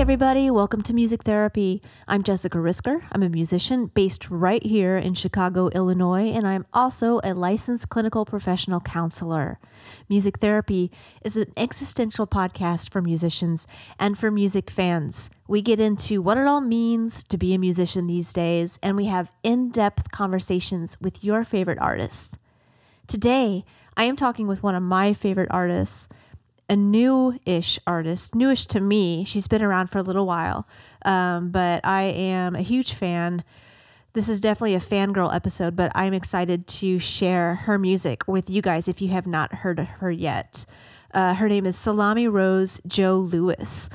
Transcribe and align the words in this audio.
Everybody, 0.00 0.50
welcome 0.50 0.80
to 0.84 0.94
Music 0.94 1.24
Therapy. 1.24 1.82
I'm 2.08 2.22
Jessica 2.22 2.56
Risker. 2.56 3.02
I'm 3.12 3.22
a 3.22 3.28
musician 3.28 3.84
based 3.92 4.30
right 4.30 4.64
here 4.64 4.96
in 4.96 5.12
Chicago, 5.12 5.68
Illinois, 5.68 6.30
and 6.30 6.48
I'm 6.48 6.64
also 6.72 7.20
a 7.22 7.34
licensed 7.34 7.90
clinical 7.90 8.24
professional 8.24 8.80
counselor. 8.80 9.58
Music 10.08 10.38
Therapy 10.38 10.90
is 11.22 11.36
an 11.36 11.52
existential 11.58 12.26
podcast 12.26 12.90
for 12.90 13.02
musicians 13.02 13.66
and 13.98 14.18
for 14.18 14.30
music 14.30 14.70
fans. 14.70 15.28
We 15.48 15.60
get 15.60 15.80
into 15.80 16.22
what 16.22 16.38
it 16.38 16.46
all 16.46 16.62
means 16.62 17.22
to 17.24 17.36
be 17.36 17.52
a 17.52 17.58
musician 17.58 18.06
these 18.06 18.32
days, 18.32 18.78
and 18.82 18.96
we 18.96 19.04
have 19.04 19.30
in 19.42 19.68
depth 19.68 20.10
conversations 20.12 20.96
with 21.02 21.22
your 21.22 21.44
favorite 21.44 21.78
artists. 21.78 22.30
Today, 23.06 23.66
I 23.98 24.04
am 24.04 24.16
talking 24.16 24.46
with 24.46 24.62
one 24.62 24.74
of 24.74 24.82
my 24.82 25.12
favorite 25.12 25.50
artists 25.50 26.08
a 26.70 26.76
new-ish 26.76 27.80
artist, 27.84 28.34
newish 28.36 28.64
to 28.66 28.80
me. 28.80 29.24
She's 29.24 29.48
been 29.48 29.60
around 29.60 29.88
for 29.88 29.98
a 29.98 30.02
little 30.02 30.24
while, 30.24 30.68
um, 31.04 31.50
but 31.50 31.84
I 31.84 32.04
am 32.04 32.54
a 32.54 32.62
huge 32.62 32.94
fan. 32.94 33.42
This 34.12 34.28
is 34.28 34.38
definitely 34.38 34.76
a 34.76 34.80
fangirl 34.80 35.34
episode, 35.34 35.74
but 35.74 35.90
I'm 35.96 36.14
excited 36.14 36.68
to 36.68 37.00
share 37.00 37.56
her 37.56 37.76
music 37.76 38.22
with 38.28 38.48
you 38.48 38.62
guys 38.62 38.86
if 38.86 39.02
you 39.02 39.08
have 39.08 39.26
not 39.26 39.52
heard 39.52 39.80
her 39.80 40.12
yet. 40.12 40.64
Uh, 41.12 41.34
her 41.34 41.48
name 41.48 41.66
is 41.66 41.76
Salami 41.76 42.28
Rose 42.28 42.80
Joe 42.86 43.16
Louis. 43.16 43.90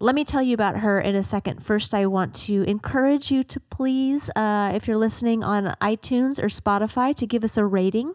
Let 0.00 0.14
me 0.14 0.24
tell 0.24 0.42
you 0.42 0.54
about 0.54 0.76
her 0.76 1.00
in 1.00 1.16
a 1.16 1.24
second. 1.24 1.66
First, 1.66 1.94
I 1.94 2.06
want 2.06 2.32
to 2.46 2.62
encourage 2.62 3.32
you 3.32 3.42
to 3.42 3.58
please, 3.58 4.30
uh, 4.36 4.70
if 4.72 4.86
you're 4.86 4.96
listening 4.96 5.42
on 5.42 5.74
iTunes 5.80 6.40
or 6.40 6.46
Spotify, 6.46 7.12
to 7.16 7.26
give 7.26 7.42
us 7.42 7.56
a 7.56 7.64
rating. 7.64 8.14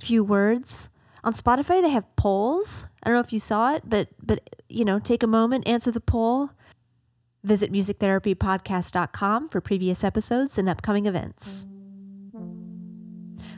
Few 0.00 0.22
words 0.22 0.88
on 1.28 1.34
Spotify 1.34 1.82
they 1.82 1.90
have 1.90 2.16
polls. 2.16 2.86
I 3.02 3.08
don't 3.08 3.14
know 3.14 3.20
if 3.20 3.34
you 3.34 3.38
saw 3.38 3.74
it, 3.74 3.82
but 3.86 4.08
but 4.24 4.40
you 4.70 4.84
know, 4.84 4.98
take 4.98 5.22
a 5.22 5.26
moment, 5.26 5.68
answer 5.68 5.90
the 5.90 6.00
poll. 6.00 6.48
Visit 7.44 7.70
musictherapypodcast.com 7.70 9.50
for 9.50 9.60
previous 9.60 10.02
episodes 10.02 10.56
and 10.56 10.68
upcoming 10.70 11.04
events. 11.04 11.66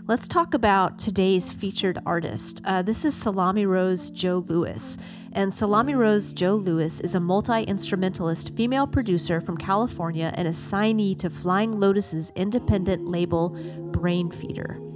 Let's 0.09 0.27
talk 0.27 0.55
about 0.55 0.99
today's 0.99 1.53
featured 1.53 2.01
artist. 2.05 2.61
Uh, 2.65 2.83
this 2.83 3.05
is 3.05 3.15
Salami 3.15 3.67
Rose 3.67 4.11
Joe 4.11 4.45
Louis. 4.49 4.97
And 5.33 5.55
Salami 5.55 5.95
Rose 5.95 6.33
Joe 6.33 6.57
Louis 6.57 6.99
is 7.01 7.15
a 7.15 7.21
multi 7.21 7.63
instrumentalist 7.63 8.53
female 8.57 8.89
producer 8.89 9.41
from 9.41 9.57
California 9.57 10.33
and 10.35 10.49
a 10.49 10.53
signee 10.53 11.17
to 11.21 11.31
Flying 11.31 11.79
Lotus's 11.79 12.33
independent 12.35 13.07
label 13.07 13.51
Brainfeeder. 13.93 14.90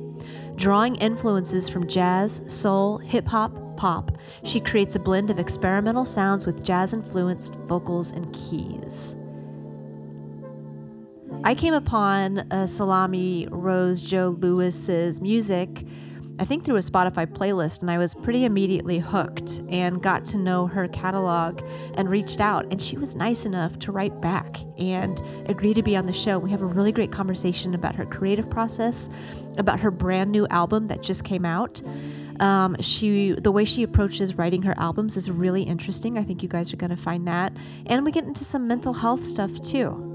Drawing 0.57 0.97
influences 0.97 1.69
from 1.69 1.89
jazz, 1.89 2.41
soul, 2.47 2.99
hip 2.99 3.27
hop, 3.27 3.53
pop, 3.77 4.17
she 4.45 4.61
creates 4.61 4.95
a 4.95 5.01
blend 5.01 5.31
of 5.31 5.39
experimental 5.39 6.05
sounds 6.05 6.47
with 6.47 6.65
jazz 6.65 6.93
influenced 6.93 7.57
vocals 7.67 8.13
and 8.13 8.33
keys. 8.33 9.17
I 11.43 11.55
came 11.55 11.75
upon 11.75 12.39
uh, 12.51 12.67
Salami 12.67 13.49
Rose 13.51 14.01
Joe 14.01 14.37
Louis's 14.39 15.21
music 15.21 15.85
I 16.37 16.45
think 16.45 16.65
through 16.65 16.77
a 16.77 16.81
Spotify 16.81 17.27
playlist, 17.27 17.81
and 17.81 17.91
I 17.91 17.99
was 17.99 18.13
pretty 18.13 18.45
immediately 18.45 18.99
hooked 18.99 19.63
and 19.69 20.03
got 20.03 20.25
to 20.27 20.37
know 20.37 20.67
her 20.67 20.89
catalog 20.89 21.61
and 21.95 22.09
reached 22.09 22.41
out. 22.41 22.67
And 22.73 22.83
she 22.83 22.97
was 22.97 23.15
nice 23.15 23.47
enough 23.47 23.79
to 23.81 23.93
write 23.93 24.21
back 24.21 24.59
and 24.77 25.21
agree 25.49 25.75
to 25.75 25.83
be 25.83 25.97
on 25.97 26.07
the 26.07 26.13
show. 26.13 26.39
We 26.41 26.51
have 26.51 26.61
a 26.61 26.67
really 26.67 26.91
great 26.91 27.13
conversation 27.13 27.73
about 27.73 27.95
her 27.95 28.05
creative 28.05 28.51
process, 28.51 29.09
about 29.59 29.79
her 29.79 29.93
brand 29.93 30.33
new 30.33 30.47
album 30.49 30.89
that 30.89 31.03
just 31.03 31.23
came 31.23 31.45
out. 31.45 31.81
Um, 32.41 32.77
she 32.81 33.37
the 33.41 33.53
way 33.53 33.65
she 33.65 33.85
approaches 33.85 34.37
writing 34.37 34.61
her 34.63 34.75
albums 34.77 35.17
is 35.17 35.31
really 35.31 35.63
interesting. 35.63 36.19
I 36.19 36.25
think 36.25 36.43
you 36.43 36.49
guys 36.49 36.73
are 36.73 36.77
going 36.77 36.91
to 36.91 36.97
find 36.97 37.29
that, 37.29 37.57
and 37.87 38.05
we 38.05 38.11
get 38.11 38.25
into 38.25 38.45
some 38.45 38.67
mental 38.67 38.93
health 38.93 39.25
stuff 39.25 39.63
too. 39.63 40.14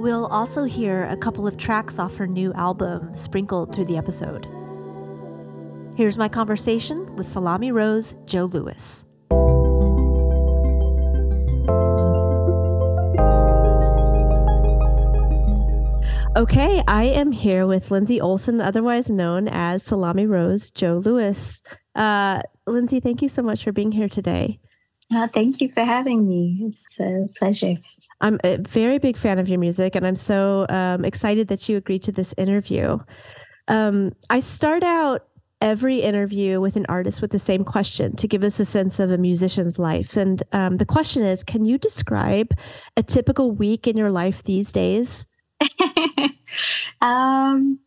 We'll 0.00 0.28
also 0.28 0.64
hear 0.64 1.04
a 1.04 1.16
couple 1.18 1.46
of 1.46 1.58
tracks 1.58 1.98
off 1.98 2.16
her 2.16 2.26
new 2.26 2.54
album 2.54 3.14
sprinkled 3.18 3.74
through 3.74 3.84
the 3.84 3.98
episode. 3.98 4.46
Here's 5.94 6.16
my 6.16 6.26
conversation 6.26 7.14
with 7.16 7.28
Salami 7.28 7.70
Rose 7.70 8.16
Joe 8.24 8.44
Louis. 8.44 9.04
Okay, 16.34 16.82
I 16.88 17.04
am 17.04 17.30
here 17.30 17.66
with 17.66 17.90
Lindsay 17.90 18.22
Olson, 18.22 18.62
otherwise 18.62 19.10
known 19.10 19.48
as 19.48 19.82
Salami 19.82 20.24
Rose 20.24 20.70
Joe 20.70 21.02
Louis. 21.04 21.62
Uh, 21.94 22.40
Lindsay, 22.66 23.00
thank 23.00 23.20
you 23.20 23.28
so 23.28 23.42
much 23.42 23.64
for 23.64 23.72
being 23.72 23.92
here 23.92 24.08
today. 24.08 24.60
Uh, 25.12 25.26
thank 25.26 25.60
you 25.60 25.68
for 25.70 25.84
having 25.84 26.28
me. 26.28 26.72
It's 26.84 27.00
a 27.00 27.28
pleasure. 27.38 27.74
I'm 28.20 28.38
a 28.44 28.58
very 28.58 28.98
big 28.98 29.16
fan 29.16 29.38
of 29.38 29.48
your 29.48 29.58
music, 29.58 29.96
and 29.96 30.06
I'm 30.06 30.16
so 30.16 30.66
um, 30.68 31.04
excited 31.04 31.48
that 31.48 31.68
you 31.68 31.76
agreed 31.76 32.02
to 32.04 32.12
this 32.12 32.32
interview. 32.38 32.98
Um, 33.66 34.12
I 34.30 34.40
start 34.40 34.84
out 34.84 35.26
every 35.60 36.00
interview 36.00 36.60
with 36.60 36.76
an 36.76 36.86
artist 36.88 37.20
with 37.20 37.32
the 37.32 37.38
same 37.38 37.64
question 37.64 38.16
to 38.16 38.26
give 38.26 38.44
us 38.44 38.60
a 38.60 38.64
sense 38.64 38.98
of 39.00 39.10
a 39.10 39.18
musician's 39.18 39.78
life. 39.78 40.16
And 40.16 40.42
um, 40.52 40.76
the 40.76 40.86
question 40.86 41.24
is 41.24 41.42
Can 41.42 41.64
you 41.64 41.76
describe 41.76 42.52
a 42.96 43.02
typical 43.02 43.50
week 43.50 43.88
in 43.88 43.96
your 43.96 44.10
life 44.10 44.44
these 44.44 44.70
days? 44.70 45.26
um, 47.00 47.78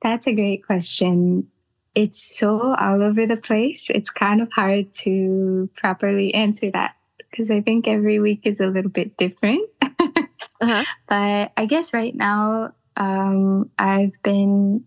that's 0.00 0.26
a 0.26 0.32
great 0.32 0.64
question 0.64 1.48
it's 1.94 2.38
so 2.38 2.74
all 2.74 3.02
over 3.02 3.26
the 3.26 3.36
place. 3.36 3.88
It's 3.90 4.10
kind 4.10 4.40
of 4.40 4.50
hard 4.52 4.92
to 4.94 5.68
properly 5.76 6.32
answer 6.34 6.70
that 6.70 6.94
because 7.30 7.50
I 7.50 7.60
think 7.60 7.86
every 7.86 8.18
week 8.18 8.42
is 8.44 8.60
a 8.60 8.66
little 8.66 8.90
bit 8.90 9.16
different. 9.16 9.68
uh-huh. 9.82 10.84
But 11.08 11.52
I 11.56 11.66
guess 11.66 11.94
right 11.94 12.14
now, 12.14 12.72
um, 12.96 13.70
I've 13.78 14.20
been 14.22 14.84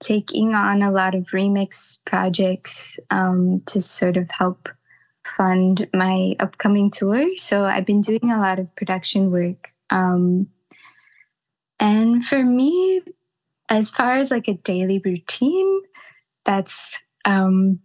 taking 0.00 0.54
on 0.54 0.82
a 0.82 0.90
lot 0.90 1.14
of 1.14 1.26
remix 1.26 2.04
projects 2.04 2.98
um, 3.10 3.62
to 3.66 3.80
sort 3.80 4.16
of 4.16 4.30
help 4.30 4.68
fund 5.26 5.88
my 5.92 6.34
upcoming 6.40 6.90
tour. 6.90 7.36
So 7.36 7.64
I've 7.64 7.86
been 7.86 8.00
doing 8.00 8.30
a 8.30 8.40
lot 8.40 8.58
of 8.58 8.74
production 8.76 9.30
work. 9.30 9.72
Um, 9.90 10.48
and 11.78 12.24
for 12.24 12.44
me, 12.44 13.02
as 13.68 13.90
far 13.90 14.14
as 14.14 14.30
like 14.30 14.48
a 14.48 14.54
daily 14.54 15.00
routine, 15.04 15.80
that's 16.44 16.98
um, 17.24 17.80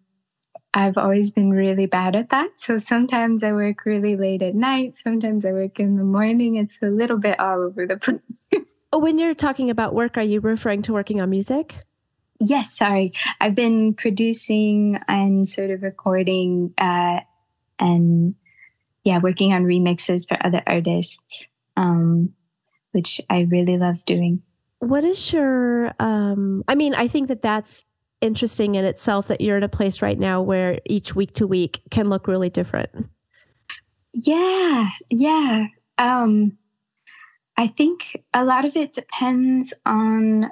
I've 0.76 0.98
always 0.98 1.32
been 1.32 1.52
really 1.52 1.86
bad 1.86 2.18
at 2.18 2.30
that. 2.30 2.60
So 2.60 2.78
sometimes 2.78 3.44
I 3.44 3.54
work 3.54 3.86
really 3.86 4.18
late 4.18 4.42
at 4.42 4.56
night, 4.56 4.98
sometimes 4.98 5.46
I 5.46 5.54
work 5.54 5.80
in 5.80 5.96
the 5.96 6.04
morning. 6.04 6.58
It's 6.58 6.84
a 6.84 6.88
little 6.88 7.18
bit 7.18 7.40
all 7.40 7.62
over 7.64 7.88
the 7.88 7.98
place. 8.52 8.84
Oh, 8.92 9.00
when 9.00 9.18
you're 9.18 9.34
talking 9.34 9.70
about 9.70 9.96
work, 9.96 10.18
are 10.18 10.24
you 10.24 10.42
referring 10.42 10.82
to 10.84 10.94
working 10.94 11.22
on 11.22 11.30
music? 11.30 11.76
Yes, 12.42 12.76
sorry. 12.76 13.14
I've 13.40 13.56
been 13.56 13.94
producing 13.94 15.00
and 15.08 15.48
sort 15.48 15.72
of 15.72 15.82
recording 15.82 16.74
uh, 16.78 17.22
and 17.80 18.36
yeah, 19.06 19.20
working 19.20 19.54
on 19.54 19.64
remixes 19.64 20.28
for 20.28 20.38
other 20.46 20.62
artists, 20.68 21.48
um, 21.78 22.34
which 22.92 23.22
I 23.30 23.48
really 23.50 23.78
love 23.78 24.04
doing. 24.04 24.42
What 24.80 25.06
is 25.06 25.32
your, 25.32 25.94
um, 26.00 26.66
I 26.68 26.76
mean, 26.76 26.94
I 26.94 27.08
think 27.08 27.30
that 27.30 27.42
that's 27.42 27.86
interesting 28.25 28.75
in 28.75 28.84
itself 28.84 29.28
that 29.28 29.40
you're 29.40 29.58
in 29.58 29.63
a 29.63 29.69
place 29.69 30.02
right 30.02 30.19
now 30.19 30.41
where 30.41 30.80
each 30.86 31.16
week 31.16 31.34
to 31.36 31.47
week 31.47 31.81
can 31.91 32.09
look 32.09 32.28
really 32.28 32.50
different. 32.50 32.90
Yeah, 34.13 34.90
yeah. 35.09 35.68
Um, 35.97 36.58
I 37.56 37.68
think 37.68 38.22
a 38.34 38.44
lot 38.44 38.66
of 38.66 38.75
it 38.75 38.91
depends 38.94 39.74
on 39.85 40.52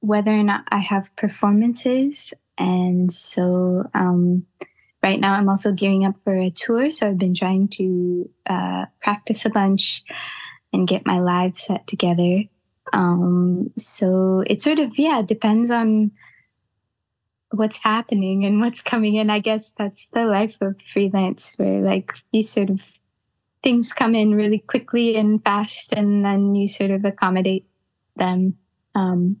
whether 0.00 0.30
or 0.30 0.42
not 0.42 0.64
I 0.68 0.78
have 0.78 1.14
performances. 1.16 2.34
And 2.58 3.12
so 3.12 3.88
um, 3.94 4.46
right 5.02 5.18
now 5.18 5.34
I'm 5.34 5.48
also 5.48 5.72
gearing 5.72 6.04
up 6.04 6.16
for 6.18 6.36
a 6.36 6.50
tour. 6.50 6.90
So 6.90 7.08
I've 7.08 7.18
been 7.18 7.34
trying 7.34 7.68
to 7.68 8.30
uh, 8.48 8.84
practice 9.00 9.44
a 9.44 9.50
bunch 9.50 10.04
and 10.72 10.86
get 10.86 11.06
my 11.06 11.20
live 11.20 11.56
set 11.56 11.86
together. 11.86 12.44
Um, 12.92 13.72
so 13.76 14.44
it 14.46 14.60
sort 14.60 14.78
of, 14.78 14.98
yeah, 14.98 15.22
depends 15.22 15.70
on 15.70 16.12
what's 17.58 17.82
happening 17.82 18.44
and 18.44 18.60
what's 18.60 18.80
coming 18.80 19.14
in. 19.14 19.30
I 19.30 19.38
guess 19.38 19.70
that's 19.70 20.06
the 20.12 20.24
life 20.26 20.60
of 20.60 20.80
freelance, 20.82 21.54
where 21.56 21.80
like 21.80 22.12
you 22.32 22.42
sort 22.42 22.70
of 22.70 23.00
things 23.62 23.92
come 23.92 24.14
in 24.14 24.34
really 24.34 24.58
quickly 24.58 25.16
and 25.16 25.42
fast, 25.42 25.92
and 25.92 26.24
then 26.24 26.54
you 26.54 26.68
sort 26.68 26.90
of 26.90 27.04
accommodate 27.04 27.66
them. 28.16 28.56
Um, 28.94 29.38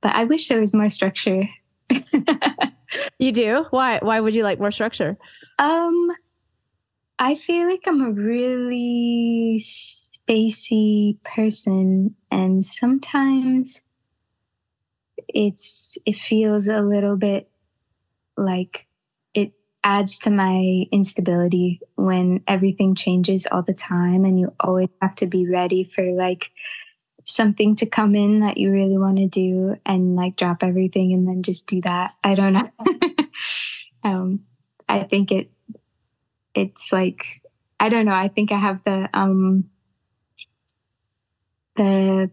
but 0.00 0.14
I 0.14 0.24
wish 0.24 0.48
there 0.48 0.60
was 0.60 0.74
more 0.74 0.88
structure. 0.88 1.48
you 3.18 3.32
do? 3.32 3.66
Why? 3.70 3.98
Why 4.00 4.20
would 4.20 4.34
you 4.34 4.42
like 4.42 4.58
more 4.58 4.70
structure? 4.70 5.16
Um, 5.58 6.12
I 7.18 7.34
feel 7.34 7.68
like 7.68 7.82
I'm 7.86 8.00
a 8.00 8.10
really 8.10 9.58
spacey 9.60 11.22
person, 11.22 12.14
and 12.30 12.64
sometimes 12.64 13.82
it's 15.34 15.98
it 16.06 16.16
feels 16.16 16.68
a 16.68 16.80
little 16.80 17.16
bit 17.16 17.50
like 18.36 18.86
it 19.34 19.52
adds 19.82 20.18
to 20.18 20.30
my 20.30 20.84
instability 20.92 21.80
when 21.96 22.42
everything 22.48 22.94
changes 22.94 23.46
all 23.50 23.62
the 23.62 23.74
time 23.74 24.24
and 24.24 24.38
you 24.38 24.54
always 24.60 24.88
have 25.02 25.14
to 25.16 25.26
be 25.26 25.46
ready 25.48 25.84
for 25.84 26.12
like 26.12 26.50
something 27.24 27.74
to 27.74 27.86
come 27.86 28.14
in 28.14 28.40
that 28.40 28.58
you 28.58 28.70
really 28.70 28.98
want 28.98 29.16
to 29.16 29.26
do 29.26 29.76
and 29.84 30.14
like 30.14 30.36
drop 30.36 30.62
everything 30.62 31.12
and 31.12 31.26
then 31.26 31.42
just 31.42 31.66
do 31.66 31.80
that. 31.82 32.14
I 32.22 32.34
don't 32.34 32.52
know. 32.52 32.70
um, 34.04 34.40
I 34.88 35.04
think 35.04 35.32
it 35.32 35.50
it's 36.54 36.92
like 36.92 37.42
I 37.80 37.88
don't 37.88 38.06
know. 38.06 38.12
I 38.14 38.28
think 38.28 38.52
I 38.52 38.58
have 38.58 38.84
the 38.84 39.08
um 39.12 39.64
the 41.76 42.30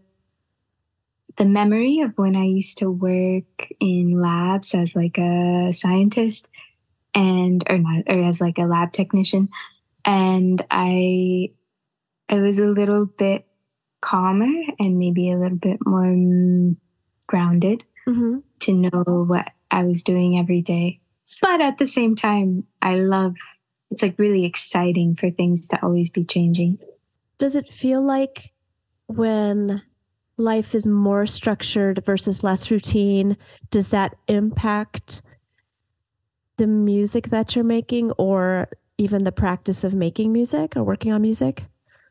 the 1.38 1.44
memory 1.44 2.00
of 2.00 2.16
when 2.16 2.36
I 2.36 2.44
used 2.44 2.78
to 2.78 2.90
work 2.90 3.68
in 3.80 4.20
labs 4.20 4.74
as 4.74 4.94
like 4.94 5.18
a 5.18 5.72
scientist 5.72 6.46
and 7.14 7.62
or 7.68 7.78
not 7.78 8.04
or 8.06 8.24
as 8.24 8.40
like 8.40 8.58
a 8.58 8.62
lab 8.62 8.92
technician 8.92 9.48
and 10.04 10.64
I 10.70 11.50
I 12.28 12.36
was 12.36 12.58
a 12.58 12.66
little 12.66 13.06
bit 13.06 13.46
calmer 14.00 14.52
and 14.78 14.98
maybe 14.98 15.30
a 15.30 15.36
little 15.36 15.58
bit 15.58 15.78
more 15.84 16.74
grounded 17.26 17.84
mm-hmm. 18.08 18.38
to 18.60 18.72
know 18.72 19.24
what 19.26 19.50
I 19.70 19.84
was 19.84 20.02
doing 20.02 20.38
every 20.38 20.60
day. 20.60 21.00
But 21.40 21.60
at 21.60 21.78
the 21.78 21.86
same 21.86 22.14
time, 22.14 22.64
I 22.80 22.96
love 22.96 23.36
it's 23.90 24.02
like 24.02 24.18
really 24.18 24.44
exciting 24.44 25.16
for 25.16 25.30
things 25.30 25.68
to 25.68 25.82
always 25.82 26.08
be 26.08 26.24
changing. 26.24 26.78
Does 27.38 27.56
it 27.56 27.72
feel 27.72 28.02
like 28.02 28.52
when 29.06 29.82
life 30.36 30.74
is 30.74 30.86
more 30.86 31.26
structured 31.26 32.02
versus 32.04 32.42
less 32.42 32.70
routine, 32.70 33.36
does 33.70 33.88
that 33.88 34.16
impact 34.28 35.22
the 36.56 36.66
music 36.66 37.30
that 37.30 37.54
you're 37.54 37.64
making 37.64 38.10
or 38.12 38.68
even 38.98 39.24
the 39.24 39.32
practice 39.32 39.84
of 39.84 39.94
making 39.94 40.32
music 40.32 40.76
or 40.76 40.84
working 40.84 41.12
on 41.12 41.22
music? 41.22 41.64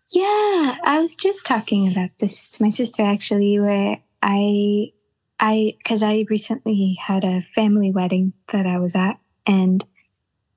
Yeah, 0.10 0.78
I 0.84 1.00
was 1.00 1.16
just 1.16 1.46
talking 1.46 1.90
about 1.90 2.10
this 2.20 2.60
my 2.60 2.70
sister 2.70 3.04
actually 3.04 3.60
where 3.60 3.98
I 4.22 4.92
I 5.40 5.78
cuz 5.86 6.04
I 6.04 6.26
recently 6.30 6.98
had 7.02 7.24
a 7.24 7.42
family 7.56 7.92
wedding 7.92 8.34
that 8.52 8.66
I 8.66 8.78
was 8.80 8.96
at 8.96 9.20
and 9.48 9.86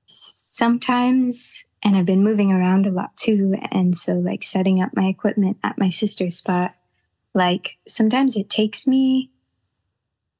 sometimes 0.07 1.65
and 1.83 1.95
I've 1.95 2.05
been 2.05 2.23
moving 2.23 2.51
around 2.51 2.85
a 2.85 2.91
lot 2.91 3.15
too 3.15 3.55
and 3.71 3.95
so 3.95 4.13
like 4.15 4.43
setting 4.43 4.81
up 4.81 4.91
my 4.95 5.07
equipment 5.07 5.57
at 5.63 5.77
my 5.77 5.89
sister's 5.89 6.37
spot 6.37 6.71
like 7.35 7.77
sometimes 7.87 8.35
it 8.35 8.49
takes 8.49 8.87
me 8.87 9.29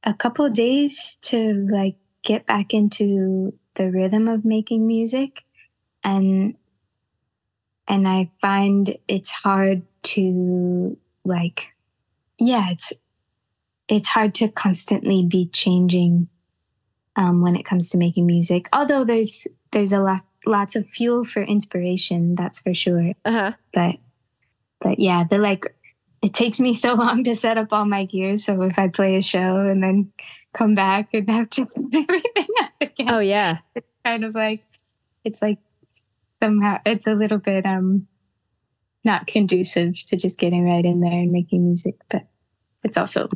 a 0.04 0.14
couple 0.14 0.50
days 0.50 1.20
to 1.22 1.68
like 1.70 1.98
get 2.24 2.46
back 2.46 2.74
into 2.74 3.54
the 3.76 3.92
rhythm 3.92 4.28
of 4.28 4.46
making 4.46 4.88
music. 4.88 5.44
And 6.04 6.56
and 7.88 8.08
I 8.08 8.30
find 8.42 8.98
it's 9.08 9.30
hard 9.30 9.84
to 10.04 10.98
like 11.24 11.74
yeah 12.40 12.70
it's 12.72 12.94
it's 13.88 14.08
hard 14.08 14.34
to 14.36 14.48
constantly 14.48 15.24
be 15.24 15.46
changing 15.46 16.28
um, 17.16 17.42
when 17.42 17.56
it 17.56 17.66
comes 17.66 17.90
to 17.90 17.98
making 17.98 18.26
music. 18.26 18.68
Although 18.74 19.04
there's 19.04 19.48
there's 19.72 19.92
a 19.92 20.00
lot 20.00 20.22
lots 20.46 20.76
of 20.76 20.88
fuel 20.88 21.26
for 21.26 21.44
inspiration 21.44 22.36
that's 22.36 22.62
for 22.62 22.74
sure. 22.74 23.12
Uh-huh. 23.26 23.52
but 23.74 23.96
but 24.80 25.00
yeah 25.00 25.26
the 25.30 25.40
like 25.40 25.76
it 26.26 26.34
takes 26.34 26.60
me 26.60 26.74
so 26.74 26.94
long 27.04 27.24
to 27.24 27.36
set 27.36 27.58
up 27.58 27.72
all 27.72 27.86
my 27.86 28.06
gear 28.06 28.36
so 28.36 28.62
if 28.64 28.78
i 28.80 28.88
play 28.88 29.16
a 29.16 29.22
show 29.22 29.58
and 29.58 29.84
then 29.84 30.12
come 30.54 30.74
back 30.74 31.10
and 31.14 31.30
have 31.30 31.50
to 31.50 31.66
do 31.90 32.06
everything 32.10 32.48
up 32.62 32.72
again 32.82 33.10
oh 33.10 33.20
yeah. 33.20 33.60
it's 33.76 33.88
kind 34.04 34.26
of 34.26 34.34
like 34.34 34.64
it's 35.24 35.42
like 35.42 35.60
somehow 36.42 36.80
it's 36.86 37.08
a 37.08 37.14
little 37.14 37.38
bit 37.38 37.66
um 37.66 38.08
not 39.04 39.28
conducive 39.28 39.94
to 40.06 40.16
just 40.16 40.40
getting 40.40 40.66
right 40.66 40.84
in 40.84 41.00
there 41.00 41.12
and 41.12 41.32
making 41.32 41.64
music 41.64 41.96
but 42.10 42.26
it's 42.84 42.98
also 42.98 43.30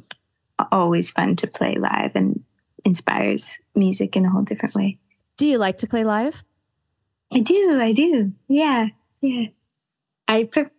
always 0.72 1.12
fun 1.12 1.36
to 1.36 1.48
play 1.48 1.76
live 1.80 2.16
and 2.16 2.44
inspires 2.86 3.60
music 3.76 4.16
in 4.16 4.26
a 4.26 4.30
whole 4.30 4.42
different 4.42 4.76
way. 4.76 4.98
Do 5.38 5.48
you 5.48 5.58
like 5.58 5.78
to 5.78 5.88
play 5.88 6.04
live? 6.04 6.44
I 7.32 7.40
do 7.40 7.80
i 7.80 7.94
do. 7.94 8.32
Yeah 8.48 8.88
yeah. 9.22 9.48
I 10.28 10.46
prefer 10.46 10.72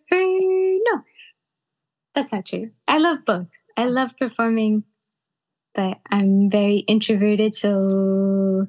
that's 2.15 2.33
not 2.33 2.47
true 2.47 2.71
i 2.89 2.99
love 2.99 3.25
both 3.25 3.51
i 3.77 3.85
love 3.85 4.17
performing 4.19 4.85
but 5.75 5.99
i'm 6.11 6.51
very 6.51 6.79
introverted 6.79 7.55
so 7.55 8.67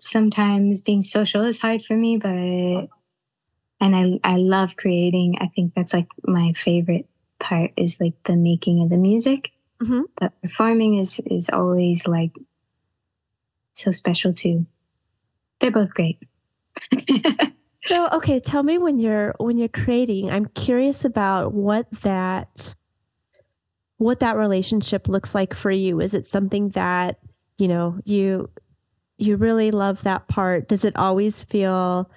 sometimes 0.00 0.82
being 0.82 1.02
social 1.02 1.44
is 1.44 1.60
hard 1.60 1.84
for 1.84 1.96
me, 1.96 2.16
but 2.16 2.88
and 3.82 3.96
I 3.96 4.20
I 4.24 4.36
love 4.36 4.76
creating. 4.76 5.36
I 5.40 5.48
think 5.48 5.74
that's 5.74 5.94
like 5.94 6.08
my 6.24 6.52
favorite 6.54 7.08
part 7.38 7.72
is 7.76 8.00
like 8.00 8.14
the 8.24 8.36
making 8.36 8.82
of 8.82 8.90
the 8.90 8.96
music. 8.96 9.50
Mm-hmm. 9.80 10.02
But 10.18 10.40
performing 10.42 10.98
is 10.98 11.20
is 11.26 11.48
always 11.50 12.06
like 12.06 12.32
so 13.72 13.92
special 13.92 14.32
too. 14.32 14.66
They're 15.60 15.70
both 15.70 15.94
great. 15.94 16.18
so 17.90 18.08
okay, 18.12 18.38
tell 18.38 18.62
me 18.62 18.78
when 18.78 19.00
you're 19.00 19.34
when 19.38 19.58
you're 19.58 19.68
creating. 19.68 20.30
I'm 20.30 20.46
curious 20.46 21.04
about 21.04 21.52
what 21.52 21.86
that 22.02 22.74
what 23.96 24.20
that 24.20 24.36
relationship 24.36 25.08
looks 25.08 25.34
like 25.34 25.54
for 25.54 25.72
you. 25.72 26.00
Is 26.00 26.14
it 26.14 26.24
something 26.24 26.68
that 26.70 27.18
you 27.58 27.66
know 27.66 27.98
you 28.04 28.48
you 29.18 29.36
really 29.36 29.72
love 29.72 30.02
that 30.04 30.28
part. 30.28 30.68
Does 30.68 30.84
it 30.84 30.94
always 30.94 31.42
feel 31.42 32.08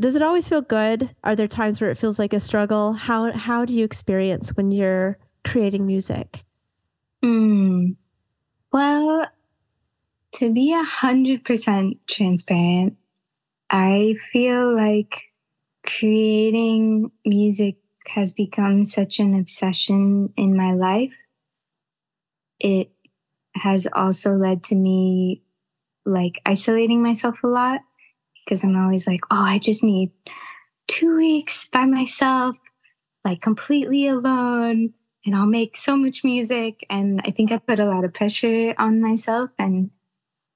does 0.00 0.16
it 0.16 0.22
always 0.22 0.48
feel 0.48 0.62
good? 0.62 1.14
Are 1.24 1.36
there 1.36 1.46
times 1.46 1.78
where 1.78 1.90
it 1.90 1.98
feels 1.98 2.18
like 2.18 2.32
a 2.32 2.40
struggle? 2.40 2.94
How 2.94 3.32
how 3.32 3.66
do 3.66 3.74
you 3.74 3.84
experience 3.84 4.56
when 4.56 4.72
you're 4.72 5.18
creating 5.44 5.86
music? 5.86 6.42
Mm. 7.22 7.96
Well, 8.72 9.26
to 10.36 10.52
be 10.52 10.72
a 10.72 10.82
hundred 10.82 11.44
percent 11.44 11.98
transparent, 12.06 12.96
I 13.70 14.16
feel 14.32 14.74
like 14.74 15.30
creating 15.86 17.10
music 17.24 17.76
has 18.08 18.34
become 18.34 18.84
such 18.84 19.20
an 19.20 19.38
obsession 19.38 20.32
in 20.36 20.56
my 20.56 20.72
life. 20.72 21.14
It 22.58 22.90
has 23.54 23.86
also 23.92 24.34
led 24.34 24.64
to 24.64 24.74
me 24.74 25.42
like 26.04 26.40
isolating 26.44 27.02
myself 27.02 27.42
a 27.44 27.46
lot 27.46 27.80
because 28.44 28.64
I'm 28.64 28.76
always 28.76 29.06
like, 29.06 29.20
oh, 29.30 29.44
I 29.44 29.58
just 29.58 29.84
need 29.84 30.10
two 30.88 31.16
weeks 31.16 31.68
by 31.68 31.84
myself, 31.84 32.58
like 33.24 33.40
completely 33.40 34.08
alone, 34.08 34.92
and 35.24 35.36
I'll 35.36 35.46
make 35.46 35.76
so 35.76 35.96
much 35.96 36.24
music. 36.24 36.84
And 36.90 37.20
I 37.24 37.30
think 37.30 37.52
I 37.52 37.58
put 37.58 37.78
a 37.78 37.86
lot 37.86 38.04
of 38.04 38.14
pressure 38.14 38.74
on 38.78 39.00
myself. 39.00 39.50
And 39.58 39.90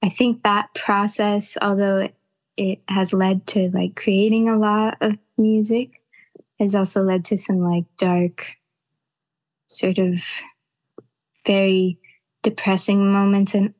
I 0.03 0.09
think 0.09 0.43
that 0.43 0.73
process, 0.73 1.57
although 1.61 2.09
it, 2.57 2.79
has 2.87 3.13
led 3.13 3.45
to 3.47 3.69
like 3.73 3.95
creating 3.95 4.49
a 4.49 4.57
lot 4.57 4.97
of 5.01 5.17
music, 5.37 6.01
has 6.59 6.75
also 6.75 7.03
led 7.03 7.25
to 7.25 7.37
some 7.37 7.59
like 7.59 7.85
dark, 7.97 8.45
sort 9.67 9.97
of 9.97 10.21
very 11.45 11.97
depressing 12.43 13.11
moments 13.11 13.53
and 13.55 13.73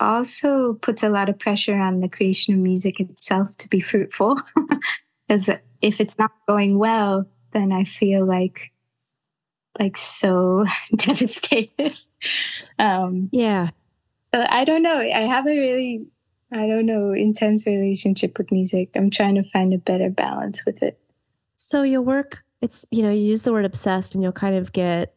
also 0.00 0.74
puts 0.74 1.02
a 1.02 1.08
lot 1.08 1.28
of 1.28 1.38
pressure 1.38 1.76
on 1.76 2.00
the 2.00 2.08
creation 2.08 2.54
of 2.54 2.60
music 2.60 3.00
itself 3.00 3.56
to 3.58 3.68
be 3.68 3.80
fruitful. 3.80 4.36
Because 5.28 5.50
if 5.82 6.00
it's 6.00 6.18
not 6.18 6.30
going 6.46 6.78
well, 6.78 7.26
then 7.52 7.70
I 7.70 7.84
feel 7.84 8.24
like 8.24 8.72
like 9.78 9.96
so 9.96 10.64
devastated. 10.96 11.96
Um, 12.80 13.28
yeah. 13.32 13.70
So 14.32 14.44
I 14.48 14.64
don't 14.64 14.82
know. 14.82 14.98
I 15.00 15.20
have 15.22 15.46
a 15.46 15.50
really, 15.50 16.06
I 16.52 16.66
don't 16.66 16.86
know, 16.86 17.12
intense 17.12 17.66
relationship 17.66 18.38
with 18.38 18.50
music. 18.50 18.90
I'm 18.94 19.10
trying 19.10 19.34
to 19.34 19.42
find 19.42 19.74
a 19.74 19.78
better 19.78 20.08
balance 20.08 20.64
with 20.64 20.82
it. 20.82 20.98
So 21.56 21.82
your 21.82 22.02
work, 22.02 22.38
it's 22.62 22.84
you 22.90 23.02
know, 23.02 23.10
you 23.10 23.20
use 23.20 23.42
the 23.42 23.52
word 23.52 23.64
obsessed, 23.64 24.14
and 24.14 24.22
you'll 24.22 24.32
kind 24.32 24.56
of 24.56 24.72
get 24.72 25.14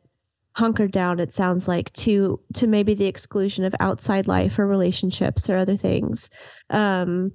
hunkered 0.53 0.91
down 0.91 1.19
it 1.19 1.33
sounds 1.33 1.67
like 1.67 1.93
to 1.93 2.37
to 2.53 2.67
maybe 2.67 2.93
the 2.93 3.05
exclusion 3.05 3.63
of 3.63 3.73
outside 3.79 4.27
life 4.27 4.59
or 4.59 4.67
relationships 4.67 5.49
or 5.49 5.55
other 5.55 5.77
things 5.77 6.29
um 6.71 7.31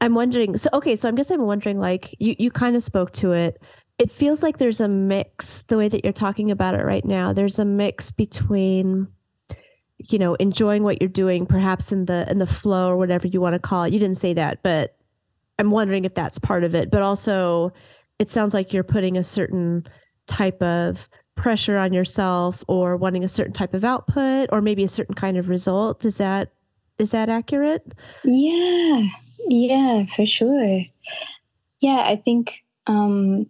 i'm 0.00 0.14
wondering 0.14 0.56
so 0.56 0.68
okay 0.72 0.96
so 0.96 1.08
i'm 1.08 1.14
guess 1.14 1.30
i'm 1.30 1.42
wondering 1.42 1.78
like 1.78 2.12
you 2.18 2.34
you 2.40 2.50
kind 2.50 2.74
of 2.74 2.82
spoke 2.82 3.12
to 3.12 3.30
it 3.30 3.62
it 3.98 4.10
feels 4.10 4.42
like 4.42 4.58
there's 4.58 4.80
a 4.80 4.88
mix 4.88 5.62
the 5.64 5.76
way 5.76 5.88
that 5.88 6.02
you're 6.02 6.12
talking 6.12 6.50
about 6.50 6.74
it 6.74 6.84
right 6.84 7.04
now 7.04 7.32
there's 7.32 7.60
a 7.60 7.64
mix 7.64 8.10
between 8.10 9.06
you 10.08 10.18
know 10.18 10.34
enjoying 10.36 10.82
what 10.82 11.00
you're 11.00 11.08
doing 11.08 11.46
perhaps 11.46 11.92
in 11.92 12.06
the 12.06 12.28
in 12.30 12.38
the 12.38 12.46
flow 12.46 12.88
or 12.88 12.96
whatever 12.96 13.26
you 13.26 13.40
want 13.40 13.54
to 13.54 13.58
call 13.58 13.84
it 13.84 13.92
you 13.92 13.98
didn't 13.98 14.16
say 14.16 14.32
that 14.32 14.62
but 14.62 14.96
i'm 15.58 15.70
wondering 15.70 16.04
if 16.04 16.14
that's 16.14 16.38
part 16.38 16.64
of 16.64 16.74
it 16.74 16.90
but 16.90 17.02
also 17.02 17.72
it 18.18 18.30
sounds 18.30 18.54
like 18.54 18.72
you're 18.72 18.82
putting 18.82 19.16
a 19.16 19.22
certain 19.22 19.86
type 20.26 20.60
of 20.62 21.08
pressure 21.40 21.78
on 21.78 21.92
yourself 21.92 22.62
or 22.68 22.96
wanting 22.96 23.24
a 23.24 23.28
certain 23.28 23.52
type 23.52 23.72
of 23.72 23.82
output 23.84 24.48
or 24.52 24.60
maybe 24.60 24.84
a 24.84 24.88
certain 24.88 25.14
kind 25.14 25.38
of 25.38 25.48
result. 25.48 26.04
Is 26.04 26.18
that 26.18 26.52
is 26.98 27.10
that 27.10 27.30
accurate? 27.30 27.94
Yeah. 28.24 29.08
Yeah, 29.48 30.04
for 30.04 30.26
sure. 30.26 30.82
Yeah, 31.80 32.02
I 32.04 32.16
think 32.16 32.62
um 32.86 33.46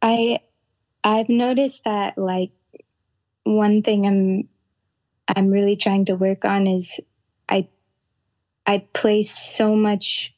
I 0.00 0.40
I've 1.02 1.28
noticed 1.28 1.84
that 1.84 2.16
like 2.16 2.50
one 3.42 3.82
thing 3.82 4.06
I'm 4.06 4.48
I'm 5.36 5.50
really 5.50 5.76
trying 5.76 6.06
to 6.06 6.14
work 6.14 6.44
on 6.44 6.66
is 6.66 7.00
I 7.48 7.68
I 8.66 8.86
place 8.92 9.30
so 9.30 9.74
much 9.74 10.34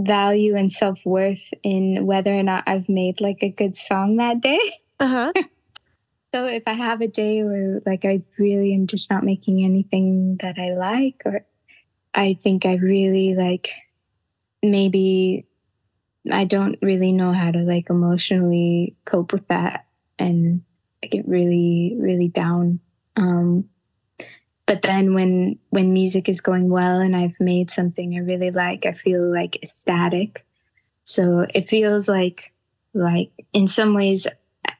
value 0.00 0.56
and 0.56 0.70
self-worth 0.70 1.50
in 1.62 2.06
whether 2.06 2.32
or 2.32 2.42
not 2.42 2.64
I've 2.66 2.88
made 2.88 3.20
like 3.20 3.38
a 3.42 3.50
good 3.50 3.76
song 3.76 4.16
that 4.16 4.40
day. 4.40 4.60
Uh-huh. 5.00 5.32
so 6.34 6.46
if 6.46 6.64
I 6.66 6.72
have 6.72 7.00
a 7.00 7.06
day 7.06 7.44
where 7.44 7.80
like 7.86 8.04
I 8.04 8.22
really 8.36 8.74
am 8.74 8.88
just 8.88 9.08
not 9.12 9.22
making 9.22 9.64
anything 9.64 10.38
that 10.42 10.58
I 10.58 10.74
like 10.74 11.22
or 11.24 11.46
I 12.12 12.36
think 12.42 12.66
I 12.66 12.74
really 12.74 13.36
like 13.36 13.70
maybe 14.60 15.46
I 16.32 16.46
don't 16.46 16.78
really 16.82 17.12
know 17.12 17.32
how 17.32 17.52
to 17.52 17.58
like 17.60 17.90
emotionally 17.90 18.96
cope 19.04 19.30
with 19.30 19.46
that 19.46 19.86
and 20.18 20.62
I 21.04 21.06
get 21.06 21.28
really 21.28 21.94
really 21.96 22.26
down 22.26 22.80
um 23.14 23.68
but 24.68 24.82
then 24.82 25.14
when 25.14 25.58
when 25.70 25.94
music 25.94 26.28
is 26.28 26.42
going 26.42 26.68
well 26.68 27.00
and 27.00 27.16
I've 27.16 27.40
made 27.40 27.70
something 27.70 28.14
I 28.14 28.18
really 28.18 28.50
like 28.50 28.84
I 28.84 28.92
feel 28.92 29.32
like 29.32 29.56
ecstatic. 29.56 30.44
So 31.04 31.46
it 31.54 31.70
feels 31.70 32.06
like 32.06 32.52
like 32.92 33.30
in 33.54 33.66
some 33.66 33.94
ways 33.94 34.26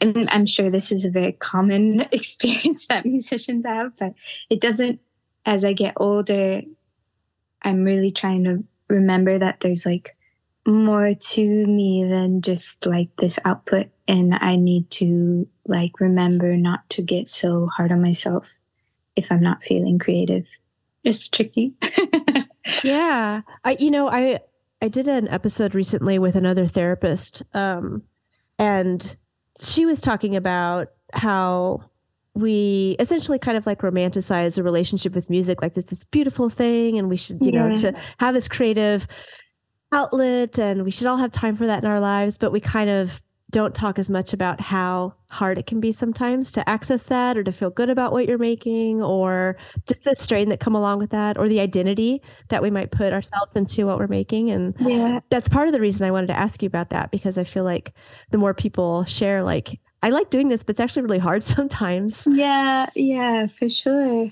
and 0.00 0.28
I'm 0.30 0.44
sure 0.44 0.70
this 0.70 0.92
is 0.92 1.06
a 1.06 1.10
very 1.10 1.32
common 1.32 2.02
experience 2.12 2.86
that 2.88 3.06
musicians 3.06 3.64
have 3.64 3.98
but 3.98 4.12
it 4.50 4.60
doesn't 4.60 5.00
as 5.46 5.64
I 5.64 5.72
get 5.72 5.94
older 5.96 6.60
I'm 7.62 7.82
really 7.82 8.10
trying 8.10 8.44
to 8.44 8.62
remember 8.88 9.38
that 9.38 9.60
there's 9.60 9.86
like 9.86 10.14
more 10.66 11.14
to 11.14 11.66
me 11.66 12.04
than 12.04 12.42
just 12.42 12.84
like 12.84 13.08
this 13.18 13.38
output. 13.46 13.86
And 14.06 14.34
i 14.34 14.56
need 14.56 14.90
to 14.92 15.48
like 15.66 15.98
remember 15.98 16.58
not 16.58 16.88
to 16.90 17.02
get 17.02 17.28
so 17.28 17.68
hard 17.74 17.90
on 17.90 18.02
myself 18.02 18.57
if 19.18 19.30
i'm 19.30 19.42
not 19.42 19.62
feeling 19.62 19.98
creative. 19.98 20.48
It's 21.04 21.28
tricky. 21.28 21.74
Yeah. 22.84 23.40
I 23.64 23.76
you 23.80 23.90
know 23.90 24.08
i 24.08 24.38
i 24.82 24.88
did 24.88 25.08
an 25.08 25.26
episode 25.28 25.74
recently 25.74 26.18
with 26.18 26.36
another 26.36 26.66
therapist 26.66 27.42
um 27.54 28.02
and 28.58 29.16
she 29.58 29.86
was 29.86 30.02
talking 30.02 30.36
about 30.36 30.88
how 31.14 31.82
we 32.34 32.94
essentially 33.00 33.38
kind 33.38 33.56
of 33.56 33.64
like 33.64 33.80
romanticize 33.80 34.58
a 34.58 34.62
relationship 34.62 35.14
with 35.14 35.30
music 35.30 35.62
like 35.62 35.72
this 35.74 35.86
this 35.86 36.04
beautiful 36.04 36.50
thing 36.50 36.98
and 36.98 37.08
we 37.08 37.16
should 37.16 37.38
you 37.40 37.52
yeah. 37.52 37.68
know 37.68 37.76
to 37.76 37.94
have 38.18 38.34
this 38.34 38.48
creative 38.48 39.08
outlet 39.92 40.58
and 40.58 40.84
we 40.84 40.90
should 40.90 41.06
all 41.06 41.16
have 41.16 41.32
time 41.32 41.56
for 41.56 41.66
that 41.66 41.82
in 41.82 41.90
our 41.90 42.00
lives, 42.00 42.38
but 42.38 42.52
we 42.52 42.60
kind 42.60 42.90
of 42.90 43.22
don't 43.50 43.74
talk 43.74 43.98
as 43.98 44.10
much 44.10 44.32
about 44.32 44.60
how 44.60 45.14
hard 45.28 45.58
it 45.58 45.66
can 45.66 45.80
be 45.80 45.90
sometimes 45.90 46.52
to 46.52 46.68
access 46.68 47.04
that 47.04 47.36
or 47.36 47.42
to 47.42 47.52
feel 47.52 47.70
good 47.70 47.88
about 47.88 48.12
what 48.12 48.26
you're 48.26 48.36
making 48.36 49.02
or 49.02 49.56
just 49.86 50.04
the 50.04 50.14
strain 50.14 50.50
that 50.50 50.60
come 50.60 50.74
along 50.74 50.98
with 50.98 51.10
that 51.10 51.38
or 51.38 51.48
the 51.48 51.60
identity 51.60 52.20
that 52.48 52.62
we 52.62 52.70
might 52.70 52.90
put 52.90 53.12
ourselves 53.12 53.56
into 53.56 53.86
what 53.86 53.98
we're 53.98 54.06
making. 54.06 54.50
And 54.50 54.74
yeah. 54.80 55.20
that's 55.30 55.48
part 55.48 55.66
of 55.66 55.72
the 55.72 55.80
reason 55.80 56.06
i 56.06 56.10
wanted 56.10 56.26
to 56.26 56.38
ask 56.38 56.62
you 56.62 56.66
about 56.66 56.90
that 56.90 57.10
because 57.10 57.38
i 57.38 57.44
feel 57.44 57.64
like 57.64 57.92
the 58.30 58.38
more 58.38 58.54
people 58.54 59.04
share 59.04 59.42
like 59.42 59.80
i 60.02 60.10
like 60.10 60.30
doing 60.30 60.48
this 60.48 60.62
but 60.62 60.74
it's 60.74 60.80
actually 60.80 61.02
really 61.02 61.18
hard 61.18 61.42
sometimes. 61.56 62.26
Yeah 62.26 62.88
yeah 62.94 63.46
for 63.46 63.68
sure. 63.68 64.30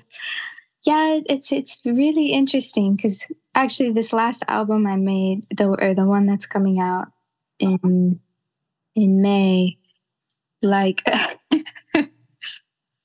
Yeah 0.82 1.20
it's 1.26 1.52
it's 1.52 1.80
really 1.84 2.32
interesting 2.32 2.96
because 2.96 3.26
actually 3.54 3.92
this 3.92 4.12
last 4.12 4.44
album 4.48 4.86
i 4.86 4.96
made 4.96 5.46
the 5.56 5.68
or 5.68 5.94
the 5.94 6.04
one 6.04 6.26
that's 6.26 6.46
coming 6.46 6.78
out 6.78 7.08
in 7.58 8.20
in 8.96 9.22
may. 9.22 9.78
Like 10.62 11.02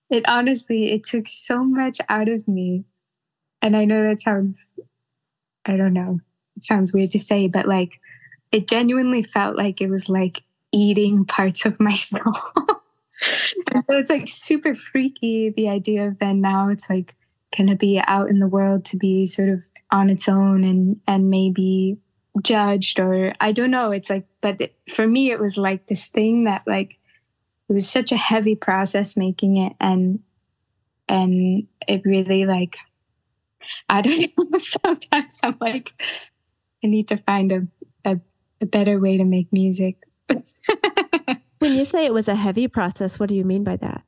it 0.09 0.23
honestly 0.27 0.91
it 0.93 1.03
took 1.03 1.27
so 1.27 1.63
much 1.63 1.99
out 2.09 2.29
of 2.29 2.47
me. 2.47 2.85
And 3.61 3.77
i 3.77 3.85
know 3.85 4.01
that 4.01 4.21
sounds 4.21 4.79
i 5.65 5.77
don't 5.77 5.93
know 5.93 6.19
it 6.57 6.65
sounds 6.65 6.91
weird 6.91 7.11
to 7.11 7.19
say 7.19 7.47
but 7.47 7.67
like 7.67 7.99
it 8.51 8.67
genuinely 8.67 9.21
felt 9.21 9.55
like 9.55 9.81
it 9.81 9.89
was 9.89 10.09
like 10.09 10.41
eating 10.71 11.25
parts 11.37 11.65
of 11.65 11.79
myself. 11.79 12.51
So 13.75 13.83
it's 13.89 14.09
like 14.09 14.27
super 14.27 14.73
freaky 14.73 15.51
the 15.51 15.69
idea 15.69 16.07
of 16.07 16.17
then 16.17 16.41
now 16.41 16.69
it's 16.69 16.89
like 16.89 17.15
can 17.51 17.69
it 17.69 17.77
be 17.77 18.01
out 18.07 18.29
in 18.29 18.39
the 18.39 18.47
world 18.47 18.83
to 18.85 18.97
be 18.97 19.27
sort 19.27 19.49
of 19.49 19.63
on 19.91 20.09
its 20.09 20.27
own 20.27 20.63
and 20.63 20.99
and 21.07 21.29
maybe 21.29 21.99
judged 22.41 22.99
or 22.99 23.33
I 23.39 23.51
don't 23.51 23.71
know. 23.71 23.91
It's 23.91 24.09
like, 24.09 24.25
but 24.41 24.61
it, 24.61 24.75
for 24.89 25.07
me, 25.07 25.31
it 25.31 25.39
was 25.39 25.57
like 25.57 25.87
this 25.87 26.07
thing 26.07 26.45
that 26.45 26.63
like 26.65 26.97
it 27.69 27.73
was 27.73 27.89
such 27.89 28.11
a 28.11 28.17
heavy 28.17 28.55
process 28.55 29.17
making 29.17 29.57
it, 29.57 29.73
and 29.79 30.19
and 31.07 31.67
it 31.87 32.01
really 32.05 32.45
like 32.45 32.77
I 33.89 34.01
don't 34.01 34.31
know. 34.37 34.59
Sometimes 34.59 35.39
I'm 35.43 35.57
like, 35.59 35.91
I 36.83 36.87
need 36.87 37.07
to 37.09 37.17
find 37.17 37.51
a 37.51 37.67
a, 38.05 38.19
a 38.61 38.65
better 38.65 38.99
way 38.99 39.17
to 39.17 39.25
make 39.25 39.51
music. 39.51 39.97
when 40.27 40.37
you 41.61 41.85
say 41.85 42.05
it 42.05 42.13
was 42.13 42.27
a 42.27 42.35
heavy 42.35 42.67
process, 42.67 43.19
what 43.19 43.29
do 43.29 43.35
you 43.35 43.43
mean 43.43 43.63
by 43.63 43.77
that? 43.77 44.03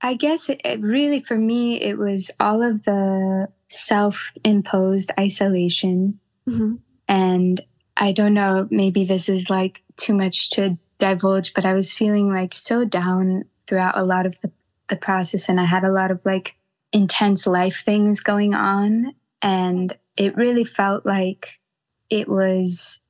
I 0.00 0.14
guess 0.14 0.48
it, 0.48 0.60
it 0.64 0.80
really, 0.80 1.20
for 1.20 1.36
me, 1.36 1.80
it 1.80 1.98
was 1.98 2.30
all 2.38 2.62
of 2.62 2.84
the 2.84 3.48
self 3.68 4.32
imposed 4.44 5.10
isolation. 5.18 6.20
Mm-hmm. 6.48 6.74
And 7.08 7.60
I 7.96 8.12
don't 8.12 8.34
know, 8.34 8.68
maybe 8.70 9.04
this 9.04 9.28
is 9.28 9.48
like 9.48 9.82
too 9.96 10.14
much 10.14 10.50
to 10.50 10.76
divulge, 10.98 11.54
but 11.54 11.64
I 11.64 11.74
was 11.74 11.92
feeling 11.92 12.32
like 12.32 12.54
so 12.54 12.84
down 12.84 13.44
throughout 13.66 13.98
a 13.98 14.04
lot 14.04 14.26
of 14.26 14.40
the, 14.40 14.50
the 14.88 14.96
process. 14.96 15.48
And 15.48 15.60
I 15.60 15.64
had 15.64 15.84
a 15.84 15.92
lot 15.92 16.10
of 16.10 16.24
like 16.24 16.56
intense 16.92 17.46
life 17.46 17.82
things 17.84 18.20
going 18.20 18.54
on. 18.54 19.14
And 19.42 19.96
it 20.16 20.36
really 20.36 20.64
felt 20.64 21.04
like 21.06 21.60
it 22.10 22.28
was 22.28 23.00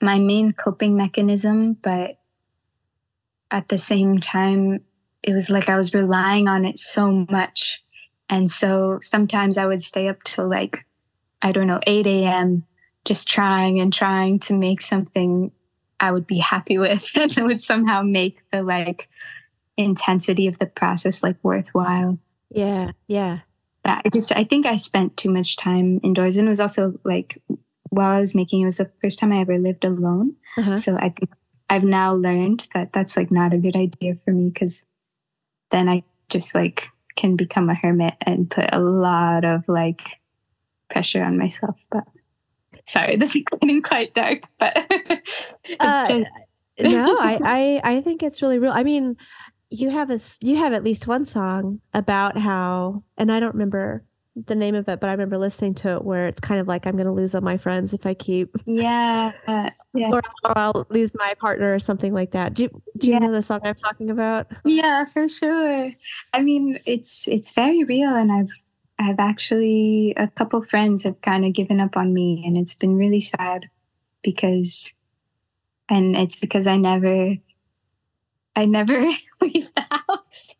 my 0.00 0.18
main 0.18 0.52
coping 0.52 0.96
mechanism, 0.96 1.74
but 1.74 2.18
at 3.50 3.68
the 3.68 3.78
same 3.78 4.18
time, 4.18 4.80
it 5.22 5.32
was 5.32 5.48
like 5.48 5.68
I 5.68 5.76
was 5.76 5.94
relying 5.94 6.48
on 6.48 6.64
it 6.64 6.78
so 6.78 7.26
much. 7.30 7.82
And 8.28 8.50
so 8.50 8.98
sometimes 9.00 9.56
I 9.56 9.66
would 9.66 9.82
stay 9.82 10.08
up 10.08 10.22
till 10.24 10.48
like, 10.48 10.86
I 11.40 11.52
don't 11.52 11.66
know, 11.66 11.80
8 11.86 12.06
a.m., 12.06 12.66
just 13.04 13.28
trying 13.28 13.80
and 13.80 13.92
trying 13.92 14.38
to 14.40 14.54
make 14.54 14.80
something 14.80 15.52
I 16.00 16.12
would 16.12 16.26
be 16.26 16.38
happy 16.38 16.78
with 16.78 17.10
and 17.14 17.46
would 17.46 17.60
somehow 17.60 18.02
make 18.02 18.40
the 18.50 18.62
like 18.62 19.08
intensity 19.76 20.46
of 20.46 20.58
the 20.58 20.66
process 20.66 21.22
like 21.22 21.36
worthwhile. 21.42 22.18
Yeah, 22.50 22.92
yeah. 23.06 23.40
I 23.84 24.02
just, 24.12 24.32
I 24.32 24.44
think 24.44 24.64
I 24.64 24.76
spent 24.76 25.16
too 25.16 25.30
much 25.30 25.56
time 25.56 26.00
indoors. 26.02 26.38
And 26.38 26.46
it 26.46 26.50
was 26.50 26.60
also 26.60 26.98
like, 27.04 27.40
while 27.90 28.16
I 28.16 28.20
was 28.20 28.34
making 28.34 28.62
it 28.62 28.66
was 28.66 28.78
the 28.78 28.90
first 29.02 29.18
time 29.18 29.32
I 29.32 29.40
ever 29.40 29.58
lived 29.58 29.84
alone. 29.84 30.34
Uh-huh. 30.56 30.76
So 30.76 30.96
I 30.96 31.10
think 31.10 31.30
I've 31.68 31.84
now 31.84 32.14
learned 32.14 32.66
that 32.74 32.92
that's 32.92 33.16
like 33.16 33.30
not 33.30 33.52
a 33.52 33.58
good 33.58 33.76
idea 33.76 34.14
for 34.16 34.30
me 34.30 34.48
because 34.48 34.86
then 35.70 35.88
I 35.88 36.02
just 36.28 36.54
like 36.54 36.88
can 37.16 37.36
become 37.36 37.68
a 37.68 37.74
hermit 37.74 38.14
and 38.22 38.50
put 38.50 38.72
a 38.72 38.80
lot 38.80 39.44
of 39.44 39.68
like 39.68 40.02
pressure 40.90 41.22
on 41.22 41.38
myself. 41.38 41.76
But 41.90 42.04
sorry, 42.84 43.16
this 43.16 43.34
is 43.34 43.42
getting 43.50 43.82
quite 43.82 44.14
dark, 44.14 44.42
but 44.58 44.86
it's 44.90 45.80
uh, 45.80 46.06
just 46.06 46.30
no, 46.80 47.16
I, 47.20 47.80
I 47.84 47.96
I 47.96 48.00
think 48.00 48.22
it's 48.22 48.42
really 48.42 48.58
real. 48.58 48.72
I 48.72 48.82
mean, 48.82 49.16
you 49.70 49.90
have 49.90 50.10
a 50.10 50.18
you 50.40 50.56
have 50.56 50.72
at 50.72 50.84
least 50.84 51.06
one 51.06 51.24
song 51.24 51.80
about 51.92 52.38
how, 52.38 53.02
and 53.16 53.30
I 53.32 53.40
don't 53.40 53.54
remember 53.54 54.04
the 54.46 54.54
name 54.54 54.74
of 54.74 54.88
it, 54.88 55.00
but 55.00 55.08
I 55.08 55.12
remember 55.12 55.38
listening 55.38 55.74
to 55.76 55.94
it 55.94 56.04
where 56.04 56.26
it's 56.26 56.40
kind 56.40 56.60
of 56.60 56.66
like 56.66 56.86
I'm 56.86 56.94
going 56.94 57.06
to 57.06 57.12
lose 57.12 57.34
all 57.34 57.40
my 57.40 57.56
friends 57.56 57.94
if 57.94 58.04
I 58.04 58.14
keep. 58.14 58.56
Yeah. 58.66 59.32
Uh, 59.46 59.70
yeah. 59.94 60.10
Or, 60.10 60.22
or, 60.44 60.58
I'll 60.58 60.86
lose 60.90 61.14
my 61.14 61.34
partner 61.34 61.72
or 61.72 61.78
something 61.78 62.12
like 62.12 62.32
that. 62.32 62.54
Do 62.54 62.64
you, 62.64 62.82
do 62.98 63.06
you 63.06 63.12
yeah. 63.12 63.20
know 63.20 63.32
the 63.32 63.42
song 63.42 63.60
I'm 63.62 63.76
talking 63.76 64.10
about? 64.10 64.48
Yeah, 64.64 65.04
for 65.04 65.28
sure. 65.28 65.92
I 66.32 66.42
mean, 66.42 66.78
it's 66.84 67.28
it's 67.28 67.52
very 67.52 67.84
real, 67.84 68.14
and 68.14 68.32
I've 68.32 68.50
I've 68.98 69.18
actually 69.18 70.14
a 70.16 70.28
couple 70.28 70.62
friends 70.62 71.02
have 71.02 71.20
kind 71.20 71.44
of 71.44 71.52
given 71.52 71.80
up 71.80 71.96
on 71.96 72.14
me, 72.14 72.42
and 72.46 72.56
it's 72.56 72.74
been 72.74 72.96
really 72.96 73.20
sad 73.20 73.68
because, 74.22 74.94
and 75.88 76.16
it's 76.16 76.38
because 76.38 76.66
I 76.66 76.76
never, 76.76 77.36
I 78.56 78.64
never 78.66 79.00
leave 79.42 79.72
the 79.74 79.84
house 79.90 80.54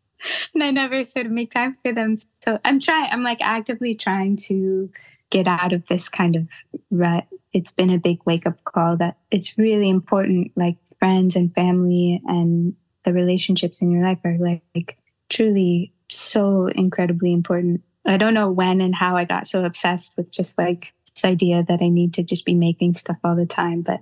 and 0.53 0.63
I 0.63 0.71
never 0.71 1.03
sort 1.03 1.25
of 1.25 1.31
make 1.31 1.51
time 1.51 1.77
for 1.81 1.93
them. 1.93 2.15
So 2.43 2.59
I'm 2.65 2.79
trying, 2.79 3.11
I'm 3.11 3.23
like 3.23 3.39
actively 3.41 3.95
trying 3.95 4.37
to 4.47 4.89
get 5.29 5.47
out 5.47 5.73
of 5.73 5.85
this 5.87 6.09
kind 6.09 6.35
of 6.35 6.47
rut. 6.91 7.27
It's 7.53 7.71
been 7.71 7.89
a 7.89 7.97
big 7.97 8.19
wake 8.25 8.45
up 8.45 8.63
call 8.63 8.97
that 8.97 9.17
it's 9.31 9.57
really 9.57 9.89
important, 9.89 10.51
like 10.55 10.77
friends 10.99 11.35
and 11.35 11.53
family 11.53 12.21
and 12.25 12.75
the 13.03 13.13
relationships 13.13 13.81
in 13.81 13.91
your 13.91 14.03
life 14.03 14.19
are 14.23 14.37
like, 14.39 14.61
like 14.73 14.97
truly 15.29 15.93
so 16.09 16.67
incredibly 16.67 17.33
important. 17.33 17.81
I 18.05 18.17
don't 18.17 18.33
know 18.33 18.51
when 18.51 18.81
and 18.81 18.93
how 18.93 19.15
I 19.15 19.25
got 19.25 19.47
so 19.47 19.65
obsessed 19.65 20.15
with 20.17 20.31
just 20.31 20.57
like 20.57 20.93
this 21.13 21.25
idea 21.25 21.63
that 21.67 21.81
I 21.81 21.89
need 21.89 22.13
to 22.15 22.23
just 22.23 22.45
be 22.45 22.53
making 22.53 22.93
stuff 22.93 23.17
all 23.23 23.35
the 23.35 23.45
time, 23.45 23.81
but 23.81 24.01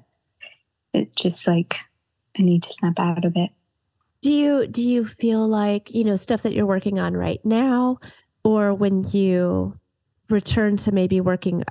it 0.93 1.15
just 1.15 1.48
like 1.48 1.77
I 2.38 2.41
need 2.41 2.63
to 2.63 2.69
snap 2.69 3.00
out 3.00 3.25
of 3.25 3.33
it. 3.36 3.50
Do 4.22 4.31
you 4.31 4.67
do 4.67 4.83
you 4.83 5.05
feel 5.05 5.48
like, 5.48 5.93
you 5.93 6.03
know, 6.03 6.15
stuff 6.15 6.43
that 6.43 6.53
you're 6.53 6.65
working 6.65 7.00
on 7.00 7.13
right 7.13 7.43
now 7.45 8.00
or 8.43 8.74
when 8.74 9.10
you 9.12 9.77
return 10.29 10.77
to 10.77 10.91
maybe 10.91 11.22
working 11.22 11.63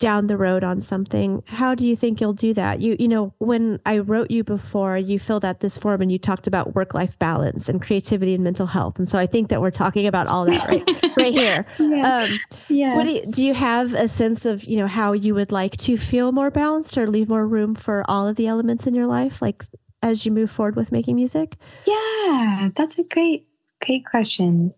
down 0.00 0.26
the 0.26 0.36
road 0.36 0.64
on 0.64 0.80
something 0.80 1.42
how 1.46 1.74
do 1.74 1.86
you 1.86 1.94
think 1.94 2.20
you'll 2.20 2.32
do 2.32 2.52
that? 2.52 2.80
You 2.80 2.96
you 2.98 3.08
know 3.08 3.32
when 3.38 3.78
i 3.86 3.98
wrote 3.98 4.30
you 4.30 4.42
before 4.42 4.98
you 4.98 5.18
filled 5.18 5.44
out 5.44 5.60
this 5.60 5.78
form 5.78 6.02
and 6.02 6.10
you 6.10 6.18
talked 6.18 6.46
about 6.46 6.74
work 6.74 6.94
life 6.94 7.18
balance 7.18 7.68
and 7.68 7.80
creativity 7.80 8.34
and 8.34 8.42
mental 8.42 8.66
health. 8.66 8.98
And 8.98 9.08
so 9.08 9.18
i 9.18 9.26
think 9.26 9.48
that 9.48 9.60
we're 9.60 9.70
talking 9.70 10.06
about 10.06 10.26
all 10.26 10.46
that 10.46 10.68
right 10.68 11.16
right 11.16 11.32
here. 11.32 11.66
Yeah. 11.78 12.24
Um, 12.24 12.40
yeah. 12.68 12.96
what 12.96 13.04
do 13.04 13.12
you, 13.12 13.26
do 13.26 13.44
you 13.44 13.54
have 13.54 13.92
a 13.92 14.08
sense 14.08 14.44
of 14.46 14.64
you 14.64 14.78
know 14.78 14.88
how 14.88 15.12
you 15.12 15.34
would 15.34 15.52
like 15.52 15.76
to 15.78 15.96
feel 15.96 16.32
more 16.32 16.50
balanced 16.50 16.98
or 16.98 17.06
leave 17.06 17.28
more 17.28 17.46
room 17.46 17.74
for 17.74 18.04
all 18.08 18.26
of 18.26 18.36
the 18.36 18.46
elements 18.48 18.86
in 18.86 18.94
your 18.94 19.06
life 19.06 19.40
like 19.40 19.64
as 20.02 20.26
you 20.26 20.32
move 20.32 20.50
forward 20.50 20.76
with 20.76 20.90
making 20.90 21.14
music? 21.16 21.56
Yeah 21.86 22.70
that's 22.74 22.98
a 22.98 23.04
great 23.04 23.46
great 23.80 24.04
question. 24.04 24.74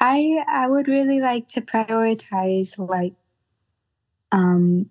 I 0.00 0.42
i 0.48 0.66
would 0.66 0.88
really 0.88 1.20
like 1.20 1.46
to 1.48 1.60
prioritize 1.60 2.78
like 2.78 3.14
um, 4.32 4.88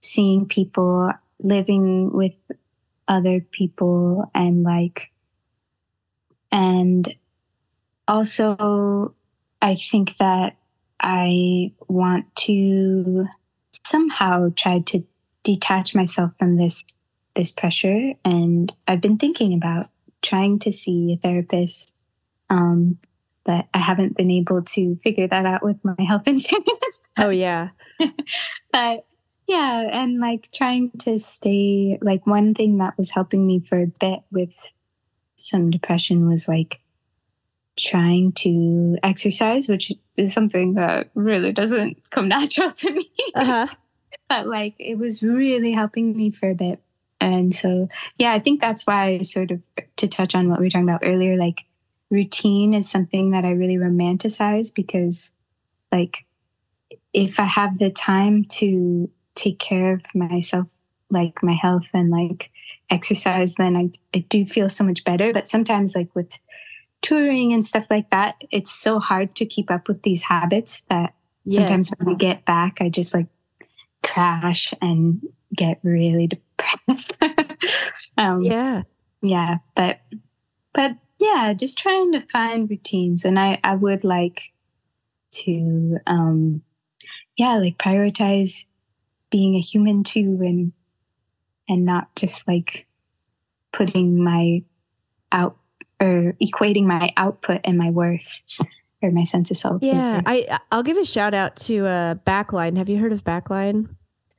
seeing 0.00 0.46
people 0.46 1.12
living 1.40 2.12
with 2.12 2.36
other 3.08 3.40
people 3.50 4.30
and 4.34 4.60
like 4.60 5.10
and 6.50 7.14
also 8.06 9.12
i 9.60 9.74
think 9.74 10.16
that 10.18 10.56
i 11.00 11.72
want 11.88 12.24
to 12.36 13.26
somehow 13.84 14.50
try 14.56 14.78
to 14.80 15.04
detach 15.42 15.94
myself 15.94 16.30
from 16.38 16.56
this 16.56 16.84
this 17.34 17.50
pressure. 17.50 18.12
And 18.24 18.72
i've 18.86 19.00
been 19.00 19.18
thinking 19.18 19.54
about 19.54 19.86
trying 20.22 20.58
to 20.60 20.72
see 20.72 21.12
a 21.12 21.16
therapist 21.16 22.04
um, 22.50 22.98
but 23.44 23.66
i 23.74 23.78
haven't 23.78 24.16
been 24.16 24.30
able 24.30 24.62
to 24.62 24.96
figure 24.96 25.26
that 25.28 25.46
out 25.46 25.62
with 25.62 25.84
my 25.84 25.94
health 26.06 26.22
insurance 26.26 27.10
oh 27.18 27.30
yeah 27.30 27.68
but 28.72 29.06
yeah, 29.48 29.88
and 29.92 30.20
like 30.20 30.50
trying 30.52 30.90
to 31.00 31.18
stay 31.18 31.98
like 32.00 32.26
one 32.26 32.54
thing 32.54 32.78
that 32.78 32.96
was 32.96 33.10
helping 33.10 33.46
me 33.46 33.60
for 33.60 33.82
a 33.82 33.86
bit 33.86 34.20
with 34.30 34.72
some 35.36 35.70
depression 35.70 36.28
was 36.28 36.48
like 36.48 36.80
trying 37.78 38.32
to 38.32 38.96
exercise, 39.02 39.68
which 39.68 39.92
is 40.16 40.32
something 40.32 40.74
that 40.74 41.10
really 41.14 41.52
doesn't 41.52 41.98
come 42.10 42.28
natural 42.28 42.70
to 42.70 42.92
me. 42.92 43.10
Uh-huh. 43.34 43.66
but 44.28 44.46
like 44.46 44.74
it 44.78 44.96
was 44.96 45.22
really 45.22 45.72
helping 45.72 46.16
me 46.16 46.30
for 46.30 46.50
a 46.50 46.54
bit. 46.54 46.80
And 47.20 47.54
so, 47.54 47.88
yeah, 48.18 48.32
I 48.32 48.40
think 48.40 48.60
that's 48.60 48.86
why 48.86 49.04
I 49.04 49.22
sort 49.22 49.52
of, 49.52 49.60
to 49.96 50.08
touch 50.08 50.34
on 50.34 50.48
what 50.48 50.58
we 50.58 50.66
were 50.66 50.70
talking 50.70 50.88
about 50.88 51.02
earlier, 51.04 51.36
like 51.36 51.64
routine 52.12 52.74
is 52.74 52.88
something 52.88 53.30
that 53.30 53.44
I 53.44 53.52
really 53.52 53.76
romanticize 53.76 54.72
because, 54.72 55.32
like, 55.90 56.26
if 57.14 57.40
I 57.40 57.46
have 57.46 57.78
the 57.78 57.90
time 57.90 58.44
to 58.44 59.10
take 59.34 59.58
care 59.58 59.94
of 59.94 60.02
myself, 60.14 60.68
like 61.10 61.42
my 61.42 61.54
health 61.54 61.88
and 61.94 62.10
like 62.10 62.50
exercise, 62.90 63.54
then 63.54 63.76
I, 63.76 63.90
I 64.14 64.20
do 64.28 64.44
feel 64.44 64.68
so 64.68 64.84
much 64.84 65.04
better. 65.04 65.32
But 65.32 65.48
sometimes, 65.48 65.96
like 65.96 66.14
with 66.14 66.38
touring 67.00 67.52
and 67.52 67.64
stuff 67.64 67.86
like 67.90 68.10
that, 68.10 68.36
it's 68.50 68.70
so 68.70 68.98
hard 68.98 69.34
to 69.36 69.46
keep 69.46 69.70
up 69.70 69.88
with 69.88 70.02
these 70.02 70.22
habits 70.22 70.82
that 70.82 71.14
sometimes 71.48 71.90
yes. 71.90 71.98
when 71.98 72.14
I 72.14 72.18
get 72.18 72.44
back, 72.44 72.78
I 72.80 72.90
just 72.90 73.14
like 73.14 73.26
crash 74.02 74.74
and 74.82 75.26
get 75.56 75.78
really 75.82 76.26
depressed. 76.58 77.12
um, 78.18 78.42
yeah. 78.42 78.82
Yeah. 79.22 79.58
But, 79.74 80.00
but 80.74 80.96
yeah, 81.22 81.52
just 81.52 81.78
trying 81.78 82.12
to 82.12 82.20
find 82.26 82.68
routines. 82.68 83.24
And 83.24 83.38
I, 83.38 83.60
I 83.62 83.74
would 83.74 84.04
like 84.04 84.52
to, 85.32 85.98
um, 86.06 86.62
yeah, 87.36 87.54
like 87.56 87.78
prioritize 87.78 88.66
being 89.30 89.54
a 89.54 89.60
human 89.60 90.04
too 90.04 90.38
and 90.40 90.72
and 91.68 91.86
not 91.86 92.14
just 92.16 92.46
like 92.46 92.86
putting 93.72 94.22
my 94.22 94.62
out 95.30 95.56
or 96.00 96.34
equating 96.42 96.84
my 96.84 97.12
output 97.16 97.60
and 97.64 97.78
my 97.78 97.88
worth 97.88 98.42
or 99.00 99.10
my 99.10 99.22
sense 99.22 99.50
of 99.50 99.56
self. 99.56 99.82
Yeah, 99.82 100.20
I 100.26 100.58
I'll 100.70 100.82
give 100.82 100.96
a 100.96 101.04
shout 101.04 101.34
out 101.34 101.56
to 101.56 101.86
uh, 101.86 102.14
Backline. 102.26 102.76
Have 102.76 102.88
you 102.88 102.98
heard 102.98 103.12
of 103.12 103.24
Backline? 103.24 103.88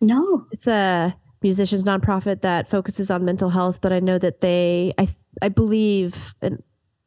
No, 0.02 0.46
it's 0.52 0.67
a 0.67 1.15
musicians 1.41 1.84
nonprofit 1.86 2.41
that 2.41 2.69
focuses 2.69 3.10
on 3.10 3.26
mental 3.26 3.50
health. 3.50 3.80
But 3.82 3.93
I 3.93 4.00
know 4.00 4.19
that 4.19 4.41
they, 4.41 4.93
I 4.98 5.08
I 5.41 5.50
believe, 5.50 6.36
and 6.41 6.62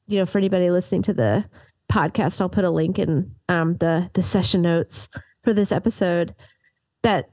you 0.06 0.18
know, 0.18 0.26
for 0.26 0.38
anybody 0.38 0.70
listening 0.70 1.02
to 1.02 1.12
the 1.12 1.44
podcast, 1.90 2.40
I'll 2.40 2.48
put 2.48 2.64
a 2.64 2.70
link 2.70 2.98
in 2.98 3.34
um, 3.48 3.76
the 3.78 4.10
the 4.14 4.22
session 4.22 4.62
notes 4.62 5.08
for 5.42 5.52
this 5.52 5.72
episode 5.72 6.34
that 7.02 7.30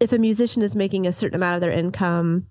if 0.00 0.12
a 0.12 0.18
musician 0.18 0.62
is 0.62 0.74
making 0.74 1.06
a 1.06 1.12
certain 1.12 1.36
amount 1.36 1.56
of 1.56 1.60
their 1.60 1.70
income, 1.70 2.46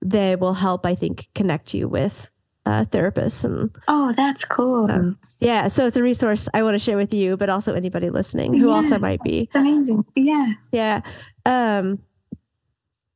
they 0.00 0.36
will 0.36 0.54
help, 0.54 0.86
I 0.86 0.94
think, 0.94 1.28
connect 1.34 1.74
you 1.74 1.88
with 1.88 2.30
uh, 2.64 2.84
therapists 2.86 3.44
and 3.44 3.70
oh 3.88 4.12
that's 4.16 4.44
cool. 4.44 4.90
um, 4.90 5.18
yeah 5.40 5.66
so 5.66 5.84
it's 5.84 5.96
a 5.96 6.02
resource 6.02 6.48
i 6.54 6.62
want 6.62 6.74
to 6.74 6.78
share 6.78 6.96
with 6.96 7.12
you 7.12 7.36
but 7.36 7.48
also 7.48 7.74
anybody 7.74 8.08
listening 8.08 8.54
who 8.54 8.68
yeah, 8.68 8.74
also 8.74 8.98
might 8.98 9.20
be 9.22 9.48
amazing. 9.54 10.04
Yeah. 10.14 10.52
Yeah 10.70 11.00
um 11.44 11.98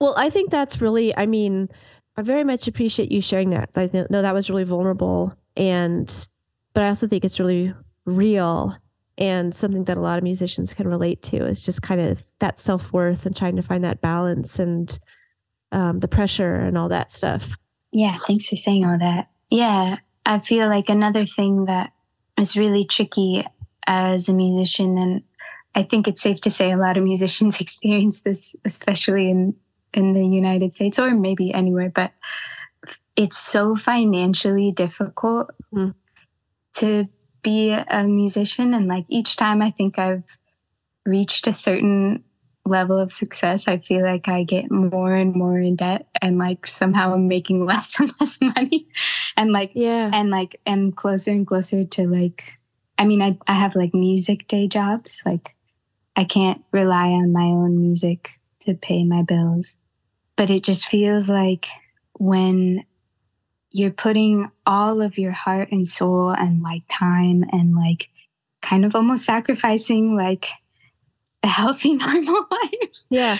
well 0.00 0.14
i 0.16 0.30
think 0.30 0.50
that's 0.50 0.80
really 0.80 1.16
i 1.16 1.26
mean 1.26 1.68
i 2.16 2.22
very 2.22 2.42
much 2.42 2.66
appreciate 2.66 3.12
you 3.12 3.20
sharing 3.22 3.50
that. 3.50 3.70
I 3.76 3.86
th- 3.86 4.10
know 4.10 4.22
that 4.22 4.34
was 4.34 4.50
really 4.50 4.64
vulnerable 4.64 5.32
and 5.56 6.28
but 6.74 6.82
i 6.82 6.88
also 6.88 7.06
think 7.06 7.24
it's 7.24 7.40
really 7.40 7.72
real 8.04 8.76
and 9.18 9.54
something 9.54 9.84
that 9.84 9.96
a 9.96 10.00
lot 10.00 10.18
of 10.18 10.24
musicians 10.24 10.74
can 10.74 10.86
relate 10.86 11.22
to 11.22 11.46
is 11.46 11.62
just 11.62 11.82
kind 11.82 12.00
of 12.00 12.22
that 12.40 12.60
self-worth 12.60 13.24
and 13.24 13.34
trying 13.34 13.56
to 13.56 13.62
find 13.62 13.82
that 13.82 14.00
balance 14.02 14.58
and 14.58 14.98
um, 15.72 16.00
the 16.00 16.08
pressure 16.08 16.54
and 16.56 16.76
all 16.76 16.88
that 16.88 17.10
stuff. 17.10 17.56
Yeah 17.92 18.16
thanks 18.26 18.46
for 18.46 18.56
saying 18.56 18.84
all 18.84 18.98
that. 18.98 19.30
Yeah 19.50 19.96
i 20.26 20.38
feel 20.40 20.68
like 20.68 20.88
another 20.88 21.24
thing 21.24 21.64
that 21.64 21.92
is 22.38 22.56
really 22.56 22.84
tricky 22.84 23.46
as 23.86 24.28
a 24.28 24.34
musician 24.34 24.98
and 24.98 25.22
i 25.74 25.82
think 25.82 26.06
it's 26.06 26.20
safe 26.20 26.40
to 26.40 26.50
say 26.50 26.72
a 26.72 26.76
lot 26.76 26.96
of 26.98 27.04
musicians 27.04 27.60
experience 27.60 28.22
this 28.22 28.54
especially 28.64 29.30
in 29.30 29.54
in 29.94 30.12
the 30.12 30.26
united 30.26 30.74
states 30.74 30.98
or 30.98 31.14
maybe 31.14 31.54
anywhere 31.54 31.90
but 31.94 32.12
it's 33.16 33.38
so 33.38 33.76
financially 33.76 34.72
difficult 34.72 35.50
mm. 35.72 35.94
to 36.74 37.08
be 37.42 37.70
a 37.70 38.04
musician. 38.04 38.74
And 38.74 38.88
like 38.88 39.06
each 39.08 39.36
time 39.36 39.62
I 39.62 39.70
think 39.70 39.98
I've 39.98 40.22
reached 41.04 41.46
a 41.46 41.52
certain 41.52 42.24
level 42.64 42.98
of 42.98 43.12
success, 43.12 43.68
I 43.68 43.78
feel 43.78 44.02
like 44.02 44.28
I 44.28 44.42
get 44.42 44.70
more 44.70 45.14
and 45.14 45.34
more 45.34 45.58
in 45.58 45.76
debt 45.76 46.08
and 46.20 46.38
like 46.38 46.66
somehow 46.66 47.14
I'm 47.14 47.28
making 47.28 47.64
less 47.66 47.98
and 48.00 48.12
less 48.20 48.38
money. 48.40 48.88
and 49.36 49.52
like, 49.52 49.72
yeah. 49.74 50.10
And 50.12 50.30
like, 50.30 50.60
am 50.66 50.92
closer 50.92 51.30
and 51.30 51.46
closer 51.46 51.84
to 51.84 52.08
like, 52.08 52.44
I 52.98 53.04
mean, 53.04 53.22
I, 53.22 53.38
I 53.46 53.54
have 53.54 53.76
like 53.76 53.94
music 53.94 54.48
day 54.48 54.66
jobs. 54.66 55.22
Like, 55.24 55.54
I 56.16 56.24
can't 56.24 56.62
rely 56.72 57.08
on 57.08 57.32
my 57.32 57.44
own 57.44 57.80
music 57.80 58.30
to 58.60 58.74
pay 58.74 59.04
my 59.04 59.22
bills. 59.22 59.78
But 60.34 60.50
it 60.50 60.64
just 60.64 60.86
feels 60.86 61.30
like 61.30 61.66
when 62.18 62.84
you're 63.70 63.90
putting 63.90 64.50
all 64.64 65.02
of 65.02 65.18
your 65.18 65.32
heart 65.32 65.70
and 65.70 65.86
soul 65.86 66.30
and 66.30 66.62
like 66.62 66.82
time 66.90 67.44
and 67.52 67.74
like 67.74 68.08
kind 68.62 68.84
of 68.84 68.94
almost 68.94 69.24
sacrificing 69.24 70.16
like 70.16 70.48
a 71.42 71.48
healthy 71.48 71.94
normal 71.94 72.46
life 72.50 72.96
yeah. 73.10 73.38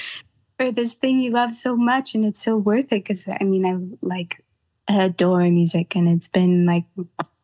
for 0.58 0.70
this 0.70 0.94
thing 0.94 1.18
you 1.18 1.30
love 1.30 1.54
so 1.54 1.76
much 1.76 2.14
and 2.14 2.24
it's 2.24 2.42
so 2.42 2.56
worth 2.56 2.92
it 2.92 3.02
because 3.02 3.28
i 3.28 3.42
mean 3.44 3.64
i 3.64 4.06
like 4.06 4.44
adore 4.88 5.42
music 5.50 5.96
and 5.96 6.08
it's 6.08 6.28
been 6.28 6.64
like 6.66 6.84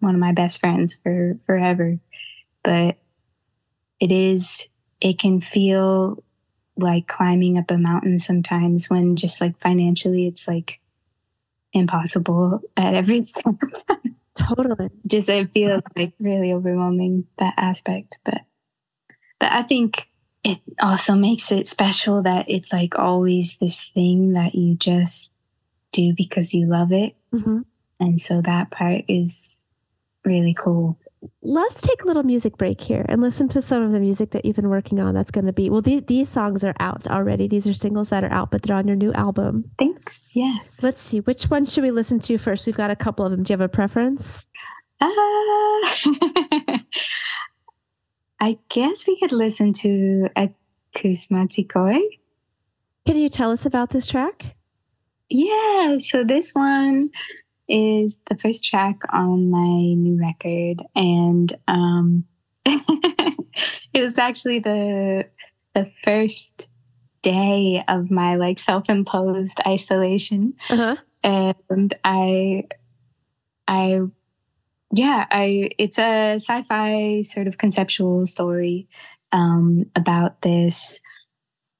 one 0.00 0.14
of 0.14 0.20
my 0.20 0.32
best 0.32 0.60
friends 0.60 0.96
for 0.96 1.36
forever. 1.44 1.98
But 2.62 2.98
it 4.00 4.12
is 4.12 4.68
it 5.00 5.18
can 5.18 5.40
feel 5.40 6.22
like 6.76 7.08
climbing 7.08 7.58
up 7.58 7.70
a 7.70 7.76
mountain 7.76 8.18
sometimes 8.18 8.88
when 8.88 9.16
just 9.16 9.40
like 9.40 9.58
financially 9.58 10.26
it's 10.26 10.48
like 10.48 10.80
impossible 11.72 12.60
at 12.76 12.94
every 12.94 13.22
step. 13.24 13.54
totally. 14.34 14.90
Just 15.06 15.28
it 15.28 15.52
feels 15.52 15.82
like 15.96 16.12
really 16.18 16.52
overwhelming 16.52 17.26
that 17.38 17.54
aspect. 17.56 18.18
But 18.24 18.42
but 19.40 19.52
I 19.52 19.62
think 19.62 20.08
it 20.44 20.60
also 20.80 21.14
makes 21.14 21.52
it 21.52 21.68
special 21.68 22.22
that 22.22 22.46
it's 22.48 22.72
like 22.72 22.98
always 22.98 23.56
this 23.58 23.90
thing 23.94 24.32
that 24.32 24.54
you 24.54 24.74
just 24.74 25.34
do 25.92 26.14
because 26.16 26.52
you 26.52 26.66
love 26.66 26.92
it. 26.92 27.14
Mm-hmm. 27.32 27.60
And 28.00 28.20
so 28.20 28.40
that 28.42 28.70
part 28.70 29.04
is 29.08 29.66
really 30.24 30.54
cool. 30.58 30.98
Let's 31.42 31.80
take 31.80 32.02
a 32.02 32.06
little 32.06 32.24
music 32.24 32.56
break 32.56 32.80
here 32.80 33.06
and 33.08 33.20
listen 33.20 33.48
to 33.50 33.62
some 33.62 33.82
of 33.82 33.92
the 33.92 34.00
music 34.00 34.30
that 34.32 34.44
you've 34.44 34.56
been 34.56 34.70
working 34.70 34.98
on. 34.98 35.14
That's 35.14 35.30
going 35.30 35.46
to 35.46 35.52
be 35.52 35.70
well. 35.70 35.80
These, 35.82 36.02
these 36.06 36.28
songs 36.28 36.64
are 36.64 36.74
out 36.80 37.06
already. 37.06 37.46
These 37.46 37.68
are 37.68 37.74
singles 37.74 38.08
that 38.08 38.24
are 38.24 38.32
out, 38.32 38.50
but 38.50 38.62
they're 38.62 38.74
on 38.76 38.88
your 38.88 38.96
new 38.96 39.12
album. 39.12 39.70
Thanks. 39.78 40.20
Yeah. 40.32 40.56
Let's 40.80 41.00
see. 41.00 41.20
Which 41.20 41.44
one 41.44 41.64
should 41.64 41.84
we 41.84 41.92
listen 41.92 42.18
to 42.20 42.38
first? 42.38 42.66
We've 42.66 42.76
got 42.76 42.90
a 42.90 42.96
couple 42.96 43.24
of 43.24 43.30
them. 43.30 43.44
Do 43.44 43.52
you 43.52 43.54
have 43.54 43.60
a 43.60 43.68
preference? 43.68 44.46
Uh, 45.00 45.08
I 48.40 48.58
guess 48.68 49.06
we 49.06 49.18
could 49.18 49.32
listen 49.32 49.72
to 49.74 50.28
Akousmatikous. 50.96 52.02
Can 53.06 53.16
you 53.16 53.28
tell 53.28 53.52
us 53.52 53.64
about 53.66 53.90
this 53.90 54.06
track? 54.06 54.56
Yeah. 55.28 55.98
So 55.98 56.24
this 56.24 56.52
one 56.52 57.10
is 57.68 58.22
the 58.28 58.36
first 58.36 58.64
track 58.64 58.98
on 59.12 59.50
my 59.50 59.94
new 59.94 60.18
record, 60.20 60.82
and 60.94 61.52
um, 61.68 62.24
it 62.66 64.02
was 64.02 64.18
actually 64.18 64.58
the 64.58 65.26
the 65.74 65.90
first 66.04 66.70
day 67.22 67.82
of 67.88 68.10
my 68.10 68.36
like 68.36 68.58
self-imposed 68.58 69.58
isolation, 69.66 70.54
uh-huh. 70.68 70.96
and 71.22 71.94
I, 72.04 72.64
I, 73.66 74.00
yeah, 74.92 75.26
I. 75.30 75.70
It's 75.78 75.98
a 75.98 76.34
sci-fi 76.34 77.22
sort 77.22 77.46
of 77.46 77.58
conceptual 77.58 78.26
story 78.26 78.88
um, 79.32 79.86
about 79.96 80.42
this 80.42 81.00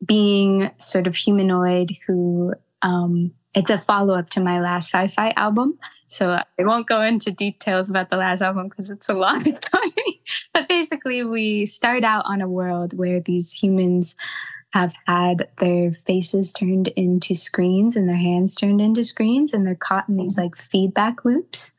being 0.05 0.71
sort 0.79 1.07
of 1.07 1.15
humanoid 1.15 1.91
who 2.07 2.55
um, 2.83 3.33
it's 3.55 3.71
a 3.71 3.79
follow 3.79 4.15
up 4.15 4.31
to 4.31 4.41
my 4.41 4.61
last 4.61 4.93
sci 4.93 5.09
fi 5.09 5.31
album. 5.37 5.79
So 6.07 6.31
I 6.31 6.45
won't 6.59 6.87
go 6.87 7.01
into 7.01 7.31
details 7.31 7.89
about 7.89 8.11
the 8.11 8.17
last 8.17 8.43
album 8.43 8.69
because 8.69 8.91
it's 8.91 9.09
a 9.09 9.15
long 9.15 9.43
story. 9.43 10.23
but 10.53 10.69
basically, 10.69 11.23
we 11.25 11.65
start 11.67 12.05
out 12.05 12.25
on 12.27 12.41
a 12.41 12.49
world 12.49 12.97
where 12.97 13.21
these 13.21 13.53
humans 13.53 14.15
have 14.71 14.95
had 15.07 15.49
their 15.59 15.93
faces 15.93 16.53
turned 16.53 16.89
into 16.89 17.35
screens 17.35 17.95
and 17.95 18.09
their 18.09 18.17
hands 18.17 18.55
turned 18.55 18.81
into 18.81 19.05
screens, 19.05 19.53
and 19.53 19.67
they're 19.67 19.75
caught 19.75 20.09
in 20.09 20.17
these 20.17 20.37
like 20.37 20.57
feedback 20.57 21.25
loops. 21.25 21.73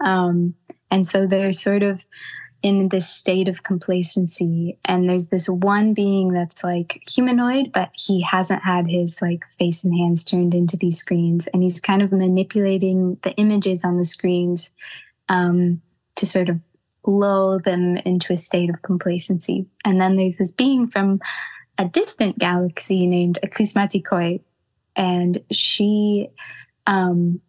Um, 0.00 0.54
and 0.90 1.06
so 1.06 1.26
they're 1.26 1.52
sort 1.52 1.82
of 1.82 2.04
in 2.62 2.88
this 2.88 3.08
state 3.08 3.48
of 3.48 3.64
complacency. 3.64 4.78
And 4.86 5.08
there's 5.08 5.28
this 5.28 5.48
one 5.48 5.94
being 5.94 6.32
that's 6.32 6.62
like 6.62 7.02
humanoid 7.08 7.72
but 7.72 7.90
he 7.94 8.22
hasn't 8.22 8.62
had 8.62 8.86
his 8.86 9.20
like 9.20 9.46
face 9.46 9.84
and 9.84 9.96
hands 9.96 10.24
turned 10.24 10.54
into 10.54 10.76
these 10.76 10.98
screens. 10.98 11.48
And 11.48 11.62
he's 11.62 11.80
kind 11.80 12.02
of 12.02 12.12
manipulating 12.12 13.18
the 13.22 13.32
images 13.32 13.84
on 13.84 13.98
the 13.98 14.04
screens 14.04 14.70
um, 15.28 15.82
to 16.16 16.26
sort 16.26 16.48
of 16.48 16.60
lull 17.04 17.58
them 17.58 17.96
into 17.98 18.32
a 18.32 18.36
state 18.36 18.70
of 18.70 18.82
complacency. 18.82 19.66
And 19.84 20.00
then 20.00 20.16
there's 20.16 20.38
this 20.38 20.52
being 20.52 20.86
from 20.86 21.20
a 21.78 21.84
distant 21.86 22.38
galaxy 22.38 23.06
named 23.06 23.38
Akousmatikous 23.42 24.40
and 24.94 25.42
she 25.50 26.28
um, 26.86 27.40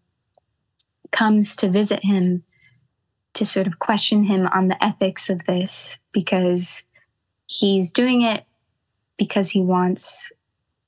comes 1.11 1.55
to 1.57 1.69
visit 1.69 2.03
him 2.03 2.43
to 3.33 3.45
sort 3.45 3.67
of 3.67 3.79
question 3.79 4.23
him 4.23 4.47
on 4.47 4.67
the 4.67 4.83
ethics 4.83 5.29
of 5.29 5.45
this 5.45 5.99
because 6.11 6.83
he's 7.47 7.91
doing 7.91 8.21
it 8.21 8.45
because 9.17 9.49
he 9.51 9.61
wants 9.61 10.31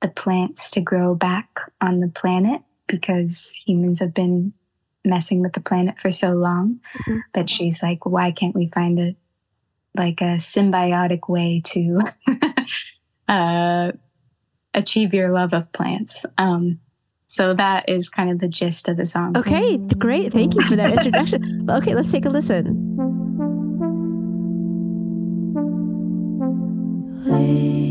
the 0.02 0.08
plants 0.08 0.70
to 0.72 0.82
grow 0.82 1.16
back 1.16 1.50
on 1.82 2.00
the 2.00 2.08
planet 2.08 2.62
because 2.88 3.52
humans 3.66 4.00
have 4.00 4.14
been 4.14 4.54
messing 5.04 5.42
with 5.42 5.54
the 5.54 5.62
planet 5.62 6.00
for 6.00 6.12
so 6.12 6.32
long. 6.32 6.80
Mm-hmm. 7.00 7.20
But 7.34 7.50
she's 7.50 7.82
like, 7.82 8.06
why 8.06 8.32
can't 8.32 8.56
we 8.56 8.68
find 8.68 9.00
a 9.00 9.16
like 9.98 10.20
a 10.20 10.36
symbiotic 10.36 11.30
way 11.30 11.62
to 11.64 12.02
uh, 13.30 13.92
achieve 14.74 15.14
your 15.14 15.32
love 15.32 15.54
of 15.54 15.72
plants? 15.72 16.26
Um, 16.38 16.80
so 17.28 17.54
that 17.54 17.88
is 17.90 18.10
kind 18.10 18.30
of 18.30 18.40
the 18.40 18.48
gist 18.48 18.88
of 18.88 18.98
the 18.98 19.06
song. 19.06 19.38
Okay, 19.38 19.78
great. 19.78 20.32
Thank 20.32 20.54
you 20.54 20.62
for 20.62 20.76
that 20.76 20.94
introduction. 20.98 21.68
okay, 21.70 21.96
let's 21.96 22.12
take 22.12 22.26
a 22.26 22.30
listen. 22.30 22.82
Okay, 27.28 27.85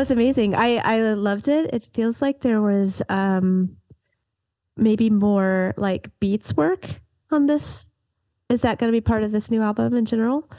was 0.00 0.10
amazing. 0.10 0.54
I 0.54 0.76
I 0.76 1.12
loved 1.12 1.46
it. 1.46 1.72
It 1.74 1.86
feels 1.92 2.22
like 2.22 2.40
there 2.40 2.62
was 2.62 3.02
um 3.08 3.76
maybe 4.76 5.10
more 5.10 5.74
like 5.76 6.10
beats 6.20 6.54
work 6.54 6.86
on 7.30 7.46
this. 7.46 7.90
Is 8.48 8.62
that 8.62 8.78
going 8.78 8.90
to 8.90 8.96
be 8.96 9.02
part 9.02 9.22
of 9.22 9.30
this 9.30 9.50
new 9.50 9.62
album 9.62 9.94
in 9.94 10.06
general? 10.06 10.50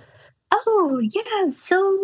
Oh, 0.52 1.02
yeah. 1.02 1.48
So 1.48 1.98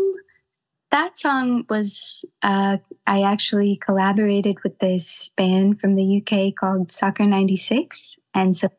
that 0.89 1.15
song 1.17 1.65
was 1.69 2.25
uh 2.41 2.77
I 3.05 3.21
actually 3.21 3.77
collaborated 3.85 4.57
with 4.63 4.79
this 4.79 5.31
band 5.37 5.79
from 5.79 5.95
the 5.95 6.21
UK 6.21 6.55
called 6.59 6.91
Soccer 6.91 7.25
96 7.25 8.17
and 8.33 8.55
so 8.55 8.69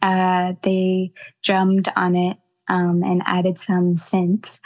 uh 0.00 0.52
they 0.62 1.10
drummed 1.42 1.88
on 1.96 2.14
it 2.14 2.36
um 2.68 3.02
and 3.02 3.22
added 3.26 3.58
some 3.58 3.96
synths 3.96 4.60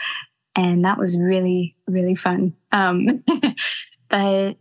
and 0.55 0.83
that 0.85 0.97
was 0.97 1.17
really 1.17 1.75
really 1.87 2.15
fun. 2.15 2.53
Um, 2.71 3.23
but 4.09 4.57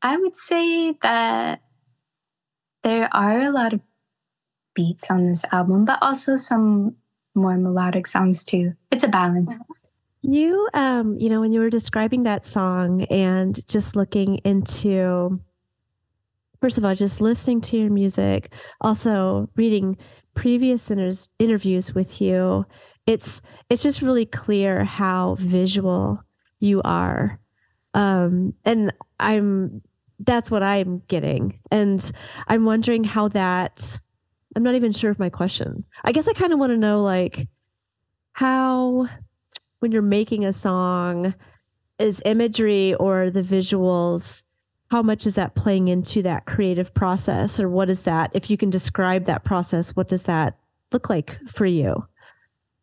i 0.00 0.16
would 0.16 0.36
say 0.36 0.92
that 1.02 1.60
there 2.84 3.08
are 3.14 3.40
a 3.40 3.50
lot 3.50 3.72
of 3.72 3.80
beats 4.74 5.10
on 5.10 5.26
this 5.26 5.44
album 5.52 5.84
but 5.84 5.98
also 6.00 6.36
some 6.36 6.94
more 7.34 7.56
melodic 7.56 8.06
songs 8.06 8.44
too. 8.44 8.72
It's 8.90 9.04
a 9.04 9.08
balance. 9.08 9.60
You 10.22 10.68
um 10.74 11.16
you 11.18 11.28
know 11.28 11.40
when 11.40 11.52
you 11.52 11.60
were 11.60 11.70
describing 11.70 12.24
that 12.24 12.44
song 12.44 13.02
and 13.04 13.66
just 13.68 13.94
looking 13.94 14.36
into 14.38 15.40
first 16.60 16.76
of 16.76 16.84
all 16.84 16.94
just 16.94 17.20
listening 17.20 17.60
to 17.62 17.76
your 17.76 17.90
music 17.90 18.52
also 18.80 19.48
reading 19.54 19.96
previous 20.34 20.90
inter- 20.90 21.12
interviews 21.38 21.94
with 21.94 22.20
you 22.20 22.66
it's 23.08 23.40
it's 23.70 23.82
just 23.82 24.02
really 24.02 24.26
clear 24.26 24.84
how 24.84 25.36
visual 25.40 26.22
you 26.60 26.82
are. 26.84 27.40
Um 27.94 28.52
and 28.66 28.92
i'm 29.18 29.80
that's 30.20 30.50
what 30.50 30.62
i'm 30.62 31.02
getting. 31.08 31.58
And 31.70 32.12
i'm 32.48 32.66
wondering 32.66 33.04
how 33.04 33.28
that 33.28 33.98
i'm 34.54 34.62
not 34.62 34.74
even 34.74 34.92
sure 34.92 35.10
of 35.10 35.18
my 35.18 35.30
question. 35.30 35.84
I 36.04 36.12
guess 36.12 36.28
i 36.28 36.34
kind 36.34 36.52
of 36.52 36.58
want 36.58 36.70
to 36.70 36.76
know 36.76 37.02
like 37.02 37.48
how 38.32 39.08
when 39.80 39.90
you're 39.90 40.02
making 40.02 40.44
a 40.44 40.52
song 40.52 41.34
is 41.98 42.20
imagery 42.26 42.94
or 42.96 43.30
the 43.30 43.42
visuals 43.42 44.42
how 44.90 45.02
much 45.02 45.26
is 45.26 45.34
that 45.34 45.54
playing 45.54 45.88
into 45.88 46.22
that 46.22 46.46
creative 46.46 46.94
process? 46.94 47.60
Or 47.60 47.68
what 47.68 47.90
is 47.90 48.04
that 48.04 48.30
if 48.32 48.48
you 48.48 48.56
can 48.56 48.68
describe 48.68 49.24
that 49.24 49.44
process 49.44 49.96
what 49.96 50.08
does 50.08 50.24
that 50.24 50.58
look 50.92 51.08
like 51.08 51.38
for 51.48 51.64
you 51.64 52.04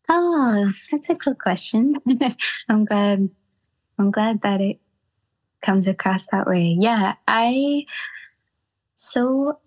Oh, 0.08 0.70
that's 0.90 1.10
a 1.10 1.14
good 1.14 1.38
question. 1.38 1.94
I'm 2.68 2.84
glad. 2.84 3.30
I'm 3.98 4.10
glad 4.10 4.42
that 4.42 4.60
it 4.60 4.78
comes 5.62 5.86
across 5.86 6.28
that 6.28 6.46
way. 6.46 6.76
Yeah, 6.78 7.14
I. 7.26 7.86
So, 8.94 9.58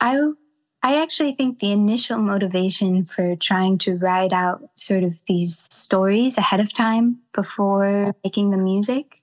I 0.00 0.20
I 0.82 1.02
actually 1.02 1.34
think 1.34 1.58
the 1.58 1.72
initial 1.72 2.18
motivation 2.18 3.04
for 3.04 3.34
trying 3.36 3.78
to 3.78 3.96
write 3.96 4.32
out 4.32 4.62
sort 4.76 5.02
of 5.02 5.20
these 5.26 5.66
stories 5.72 6.38
ahead 6.38 6.60
of 6.60 6.72
time 6.72 7.18
before 7.34 8.14
making 8.22 8.50
the 8.50 8.56
music 8.56 9.20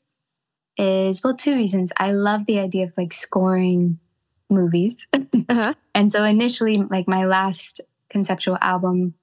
is 0.77 1.23
well 1.23 1.35
two 1.35 1.55
reasons. 1.55 1.91
I 1.97 2.11
love 2.11 2.45
the 2.45 2.59
idea 2.59 2.85
of 2.85 2.93
like 2.97 3.13
scoring 3.13 3.99
movies, 4.49 5.07
uh-huh. 5.13 5.73
and 5.95 6.11
so 6.11 6.23
initially, 6.23 6.77
like 6.77 7.07
my 7.07 7.25
last 7.25 7.81
conceptual 8.09 8.57
album 8.61 9.13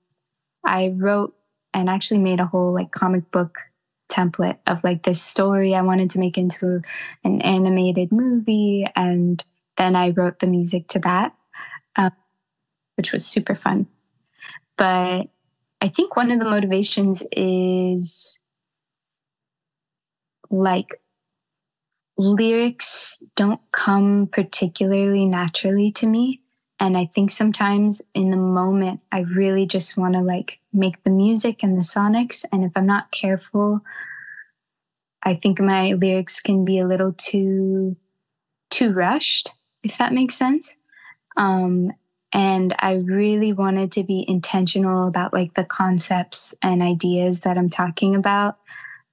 I 0.64 0.88
wrote 0.96 1.34
and 1.72 1.88
actually 1.88 2.20
made 2.20 2.40
a 2.40 2.46
whole 2.46 2.72
like 2.72 2.90
comic 2.90 3.30
book 3.30 3.58
template 4.10 4.58
of 4.66 4.82
like 4.82 5.04
this 5.04 5.22
story 5.22 5.74
I 5.74 5.82
wanted 5.82 6.10
to 6.10 6.18
make 6.18 6.36
into 6.36 6.82
an 7.24 7.40
animated 7.42 8.12
movie. 8.12 8.86
And 8.96 9.42
then 9.76 9.96
I 9.96 10.10
wrote 10.10 10.40
the 10.40 10.46
music 10.46 10.88
to 10.88 10.98
that, 11.00 11.34
um, 11.96 12.10
which 12.96 13.12
was 13.12 13.24
super 13.24 13.54
fun. 13.54 13.86
But 14.76 15.28
I 15.80 15.88
think 15.88 16.16
one 16.16 16.30
of 16.30 16.38
the 16.38 16.44
motivations 16.44 17.22
is 17.32 18.40
like 20.50 21.00
lyrics 22.18 23.22
don't 23.36 23.60
come 23.72 24.28
particularly 24.30 25.24
naturally 25.24 25.90
to 25.90 26.06
me. 26.06 26.42
And 26.80 26.96
I 26.96 27.06
think 27.14 27.30
sometimes 27.30 28.00
in 28.14 28.30
the 28.30 28.38
moment, 28.38 29.00
I 29.12 29.20
really 29.20 29.66
just 29.66 29.98
want 29.98 30.14
to 30.14 30.20
like 30.20 30.58
make 30.72 31.02
the 31.04 31.10
music 31.10 31.62
and 31.62 31.76
the 31.76 31.82
sonics. 31.82 32.44
And 32.50 32.64
if 32.64 32.72
I'm 32.74 32.86
not 32.86 33.10
careful, 33.10 33.82
I 35.22 35.34
think 35.34 35.60
my 35.60 35.92
lyrics 35.92 36.40
can 36.40 36.64
be 36.64 36.78
a 36.78 36.86
little 36.86 37.12
too 37.12 37.96
too 38.70 38.92
rushed, 38.92 39.50
if 39.82 39.98
that 39.98 40.14
makes 40.14 40.36
sense. 40.36 40.76
Um, 41.36 41.92
and 42.32 42.74
I 42.78 42.94
really 42.94 43.52
wanted 43.52 43.92
to 43.92 44.04
be 44.04 44.24
intentional 44.26 45.06
about 45.06 45.32
like 45.32 45.54
the 45.54 45.64
concepts 45.64 46.54
and 46.62 46.80
ideas 46.80 47.42
that 47.42 47.58
I'm 47.58 47.68
talking 47.68 48.14
about 48.14 48.56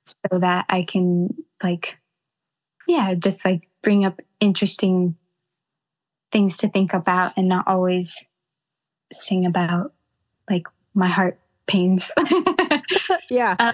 so 0.05 0.39
that 0.39 0.65
I 0.69 0.83
can 0.83 1.35
like 1.61 1.97
yeah, 2.87 3.13
just 3.13 3.43
like 3.43 3.67
bring 3.83 4.05
up 4.05 4.21
interesting 4.39 5.15
things 6.31 6.57
to 6.57 6.69
think 6.69 6.93
about 6.93 7.33
and 7.37 7.47
not 7.47 7.67
always 7.67 8.27
sing 9.11 9.45
about 9.45 9.93
like 10.49 10.67
my 10.93 11.07
heart 11.07 11.39
pains. 11.67 12.13
yeah. 13.29 13.55
Um, 13.59 13.73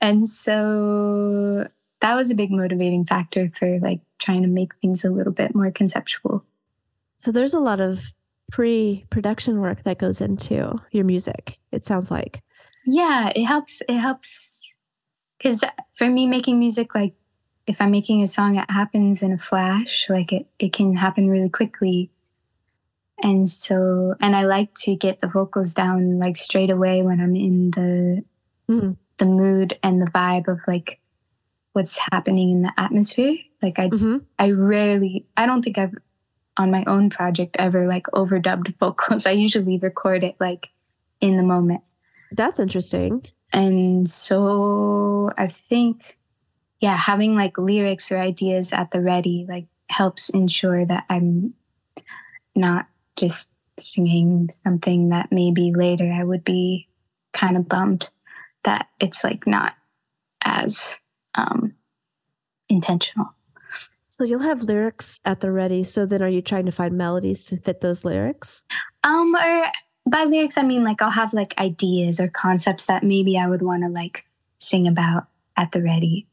and 0.00 0.28
so 0.28 1.66
that 2.00 2.14
was 2.14 2.30
a 2.30 2.34
big 2.34 2.50
motivating 2.50 3.04
factor 3.04 3.50
for 3.58 3.78
like 3.80 4.00
trying 4.18 4.42
to 4.42 4.48
make 4.48 4.74
things 4.80 5.04
a 5.04 5.10
little 5.10 5.32
bit 5.32 5.54
more 5.54 5.70
conceptual. 5.70 6.44
So 7.16 7.32
there's 7.32 7.54
a 7.54 7.60
lot 7.60 7.80
of 7.80 8.00
pre-production 8.52 9.60
work 9.60 9.82
that 9.84 9.98
goes 9.98 10.20
into 10.20 10.78
your 10.92 11.04
music. 11.04 11.58
It 11.72 11.84
sounds 11.84 12.10
like. 12.10 12.42
Yeah, 12.84 13.32
it 13.34 13.44
helps 13.44 13.82
it 13.88 13.98
helps 13.98 14.72
cuz 15.42 15.64
for 15.94 16.08
me 16.08 16.26
making 16.26 16.58
music 16.58 16.94
like 16.94 17.14
if 17.66 17.80
I'm 17.80 17.90
making 17.90 18.22
a 18.22 18.26
song, 18.26 18.56
it 18.56 18.70
happens 18.70 19.22
in 19.22 19.32
a 19.32 19.38
flash. 19.38 20.06
Like 20.08 20.32
it, 20.32 20.46
it 20.58 20.72
can 20.72 20.96
happen 20.96 21.28
really 21.28 21.48
quickly. 21.48 22.10
And 23.22 23.48
so, 23.48 24.14
and 24.20 24.36
I 24.36 24.44
like 24.44 24.74
to 24.82 24.94
get 24.94 25.20
the 25.20 25.26
vocals 25.26 25.74
down 25.74 26.18
like 26.18 26.36
straight 26.36 26.70
away 26.70 27.02
when 27.02 27.20
I'm 27.20 27.34
in 27.34 27.70
the, 27.72 28.24
mm. 28.68 28.96
the 29.18 29.26
mood 29.26 29.78
and 29.82 30.00
the 30.00 30.10
vibe 30.10 30.48
of 30.48 30.60
like 30.66 31.00
what's 31.72 31.98
happening 32.12 32.50
in 32.50 32.62
the 32.62 32.72
atmosphere. 32.76 33.36
Like 33.62 33.78
I, 33.78 33.88
mm-hmm. 33.88 34.18
I 34.38 34.50
rarely, 34.50 35.26
I 35.36 35.46
don't 35.46 35.62
think 35.62 35.78
I've 35.78 35.94
on 36.58 36.70
my 36.70 36.84
own 36.86 37.10
project 37.10 37.56
ever 37.58 37.86
like 37.86 38.06
overdubbed 38.14 38.76
vocals. 38.78 39.26
I 39.26 39.32
usually 39.32 39.78
record 39.78 40.24
it 40.24 40.36
like 40.40 40.68
in 41.20 41.36
the 41.36 41.42
moment. 41.42 41.82
That's 42.32 42.58
interesting. 42.58 43.26
And 43.52 44.08
so 44.08 45.30
I 45.38 45.46
think 45.46 46.16
yeah, 46.80 46.96
having 46.96 47.34
like 47.34 47.58
lyrics 47.58 48.12
or 48.12 48.18
ideas 48.18 48.72
at 48.72 48.90
the 48.90 49.00
ready 49.00 49.46
like 49.48 49.66
helps 49.88 50.28
ensure 50.30 50.84
that 50.84 51.04
I'm 51.08 51.54
not 52.54 52.86
just 53.16 53.50
singing 53.78 54.48
something 54.50 55.10
that 55.10 55.30
maybe 55.30 55.72
later 55.74 56.10
I 56.10 56.24
would 56.24 56.44
be 56.44 56.88
kind 57.32 57.56
of 57.56 57.68
bummed 57.68 58.08
that 58.64 58.88
it's 59.00 59.22
like 59.22 59.46
not 59.46 59.74
as 60.42 60.98
um, 61.34 61.74
intentional. 62.68 63.32
So 64.08 64.24
you'll 64.24 64.40
have 64.40 64.62
lyrics 64.62 65.20
at 65.26 65.40
the 65.40 65.52
ready. 65.52 65.84
So 65.84 66.06
then, 66.06 66.22
are 66.22 66.28
you 66.28 66.40
trying 66.40 66.64
to 66.66 66.72
find 66.72 66.96
melodies 66.96 67.44
to 67.44 67.58
fit 67.58 67.82
those 67.82 68.04
lyrics? 68.04 68.64
Um, 69.04 69.34
or 69.34 69.66
by 70.08 70.24
lyrics, 70.24 70.56
I 70.56 70.62
mean 70.62 70.84
like 70.84 71.02
I'll 71.02 71.10
have 71.10 71.34
like 71.34 71.54
ideas 71.58 72.18
or 72.18 72.28
concepts 72.28 72.86
that 72.86 73.02
maybe 73.02 73.36
I 73.36 73.46
would 73.46 73.60
want 73.60 73.82
to 73.82 73.90
like 73.90 74.24
sing 74.58 74.88
about 74.88 75.26
at 75.56 75.72
the 75.72 75.82
ready. 75.82 76.26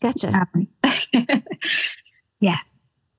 Gotcha. 0.00 0.46
Um, 0.54 0.68
yeah. 2.40 2.58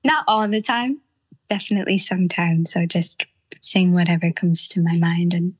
Not 0.04 0.24
all 0.26 0.48
the 0.48 0.60
time. 0.60 1.00
Definitely 1.48 1.98
sometimes. 1.98 2.72
So 2.72 2.86
just 2.86 3.24
sing 3.60 3.92
whatever 3.92 4.32
comes 4.32 4.68
to 4.68 4.82
my 4.82 4.96
mind 4.96 5.32
and 5.34 5.54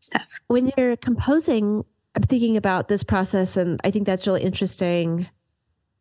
stuff. 0.00 0.40
When 0.48 0.72
you're 0.76 0.96
composing, 0.96 1.84
I'm 2.14 2.22
thinking 2.22 2.56
about 2.56 2.88
this 2.88 3.02
process, 3.02 3.56
and 3.56 3.80
I 3.84 3.90
think 3.90 4.06
that's 4.06 4.26
really 4.26 4.42
interesting. 4.42 5.28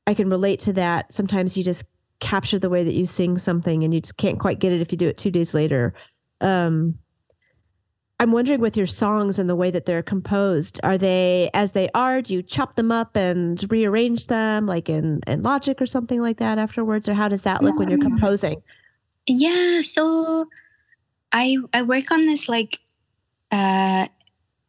I 0.05 0.13
can 0.13 0.29
relate 0.29 0.59
to 0.61 0.73
that. 0.73 1.13
Sometimes 1.13 1.57
you 1.57 1.63
just 1.63 1.85
capture 2.19 2.59
the 2.59 2.69
way 2.69 2.83
that 2.83 2.93
you 2.93 3.05
sing 3.05 3.37
something, 3.37 3.83
and 3.83 3.93
you 3.93 4.01
just 4.01 4.17
can't 4.17 4.39
quite 4.39 4.59
get 4.59 4.71
it 4.71 4.81
if 4.81 4.91
you 4.91 4.97
do 4.97 5.07
it 5.07 5.17
two 5.17 5.31
days 5.31 5.53
later. 5.53 5.93
Um, 6.41 6.97
I'm 8.19 8.31
wondering 8.31 8.61
with 8.61 8.75
your 8.75 8.87
songs 8.87 9.37
and 9.37 9.47
the 9.47 9.55
way 9.55 9.69
that 9.69 9.85
they're 9.85 10.01
composed, 10.01 10.79
are 10.83 10.97
they 10.97 11.51
as 11.53 11.73
they 11.73 11.89
are? 11.93 12.21
Do 12.21 12.33
you 12.33 12.41
chop 12.41 12.75
them 12.75 12.91
up 12.91 13.15
and 13.15 13.63
rearrange 13.71 14.25
them 14.27 14.65
like 14.65 14.89
in, 14.89 15.21
in 15.27 15.43
Logic 15.43 15.79
or 15.79 15.85
something 15.85 16.19
like 16.19 16.37
that 16.37 16.57
afterwards? 16.57 17.07
Or 17.07 17.13
how 17.13 17.27
does 17.27 17.43
that 17.43 17.61
look 17.61 17.75
yeah. 17.75 17.79
when 17.79 17.89
you're 17.89 17.99
composing? 17.99 18.61
Yeah, 19.27 19.81
so 19.81 20.47
I 21.31 21.57
I 21.73 21.83
work 21.83 22.11
on 22.11 22.25
this 22.25 22.49
like 22.49 22.79
uh 23.51 24.07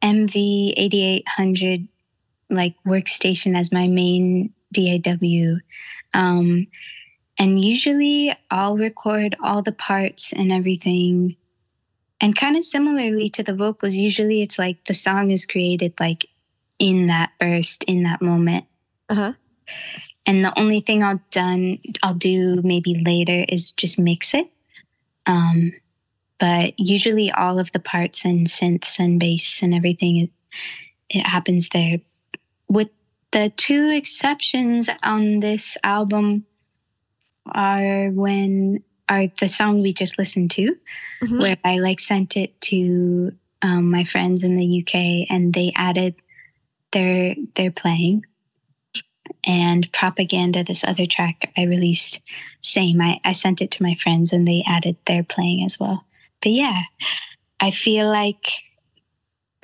MV 0.02 0.74
eighty 0.76 1.02
eight 1.02 1.26
hundred 1.28 1.88
like 2.50 2.74
workstation 2.86 3.58
as 3.58 3.72
my 3.72 3.86
main 3.86 4.52
DAW. 4.72 5.58
Um, 6.14 6.66
and 7.38 7.64
usually 7.64 8.36
I'll 8.50 8.76
record 8.76 9.36
all 9.42 9.62
the 9.62 9.72
parts 9.72 10.32
and 10.32 10.52
everything. 10.52 11.36
And 12.20 12.36
kind 12.36 12.56
of 12.56 12.64
similarly 12.64 13.28
to 13.30 13.42
the 13.42 13.54
vocals, 13.54 13.94
usually 13.94 14.42
it's 14.42 14.58
like 14.58 14.84
the 14.84 14.94
song 14.94 15.30
is 15.30 15.46
created 15.46 15.94
like 16.00 16.26
in 16.78 17.06
that 17.06 17.32
burst, 17.38 17.84
in 17.84 18.02
that 18.04 18.20
moment. 18.20 18.64
Uh-huh. 19.08 19.32
And 20.26 20.44
the 20.44 20.58
only 20.58 20.80
thing 20.80 21.02
I'll 21.02 21.22
done 21.30 21.78
I'll 22.02 22.14
do 22.14 22.60
maybe 22.62 23.02
later 23.04 23.44
is 23.48 23.72
just 23.72 23.98
mix 23.98 24.34
it. 24.34 24.50
Um, 25.26 25.72
but 26.38 26.78
usually 26.78 27.30
all 27.30 27.58
of 27.58 27.72
the 27.72 27.78
parts 27.78 28.24
and 28.24 28.46
synths 28.46 28.98
and 28.98 29.18
bass 29.18 29.62
and 29.62 29.74
everything 29.74 30.18
it, 30.18 30.30
it 31.08 31.26
happens 31.26 31.70
there. 31.70 31.98
With 32.68 32.90
the 33.32 33.50
two 33.56 33.90
exceptions 33.90 34.88
on 35.02 35.40
this 35.40 35.76
album 35.82 36.44
are 37.52 38.10
when 38.10 38.82
are 39.08 39.26
the 39.40 39.48
song 39.48 39.80
we 39.80 39.92
just 39.92 40.18
listened 40.18 40.50
to, 40.52 40.76
mm-hmm. 41.22 41.38
where 41.38 41.56
I 41.64 41.78
like 41.78 42.00
sent 42.00 42.36
it 42.36 42.60
to 42.62 43.32
um, 43.62 43.90
my 43.90 44.04
friends 44.04 44.42
in 44.42 44.56
the 44.56 44.82
UK 44.82 45.26
and 45.30 45.54
they 45.54 45.72
added 45.74 46.14
their 46.92 47.34
their 47.54 47.70
playing 47.70 48.24
and 49.44 49.90
propaganda 49.92 50.64
this 50.64 50.84
other 50.84 51.06
track 51.06 51.52
i 51.56 51.62
released 51.62 52.20
same 52.62 53.00
I, 53.00 53.20
I 53.24 53.32
sent 53.32 53.60
it 53.60 53.70
to 53.72 53.82
my 53.82 53.94
friends 53.94 54.32
and 54.32 54.48
they 54.48 54.64
added 54.66 54.96
their 55.06 55.22
playing 55.22 55.64
as 55.64 55.78
well 55.78 56.04
but 56.42 56.52
yeah 56.52 56.82
i 57.60 57.70
feel 57.70 58.08
like 58.08 58.46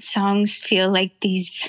songs 0.00 0.58
feel 0.58 0.92
like 0.92 1.12
these 1.20 1.68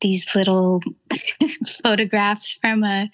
these 0.00 0.26
little 0.34 0.80
photographs 1.82 2.52
from 2.54 2.84
a 2.84 3.10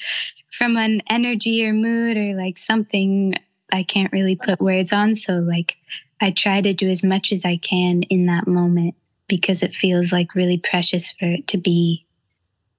from 0.50 0.76
an 0.76 1.02
energy 1.08 1.66
or 1.66 1.72
mood 1.72 2.16
or 2.16 2.34
like 2.34 2.58
something 2.58 3.34
i 3.72 3.82
can't 3.82 4.12
really 4.12 4.36
put 4.36 4.60
words 4.60 4.92
on 4.92 5.16
so 5.16 5.34
like 5.34 5.76
i 6.20 6.30
try 6.30 6.60
to 6.60 6.72
do 6.72 6.90
as 6.90 7.02
much 7.02 7.32
as 7.32 7.44
i 7.44 7.56
can 7.56 8.02
in 8.04 8.26
that 8.26 8.46
moment 8.46 8.94
because 9.28 9.62
it 9.62 9.74
feels 9.74 10.12
like 10.12 10.34
really 10.34 10.58
precious 10.58 11.10
for 11.12 11.26
it 11.26 11.46
to 11.48 11.58
be 11.58 12.04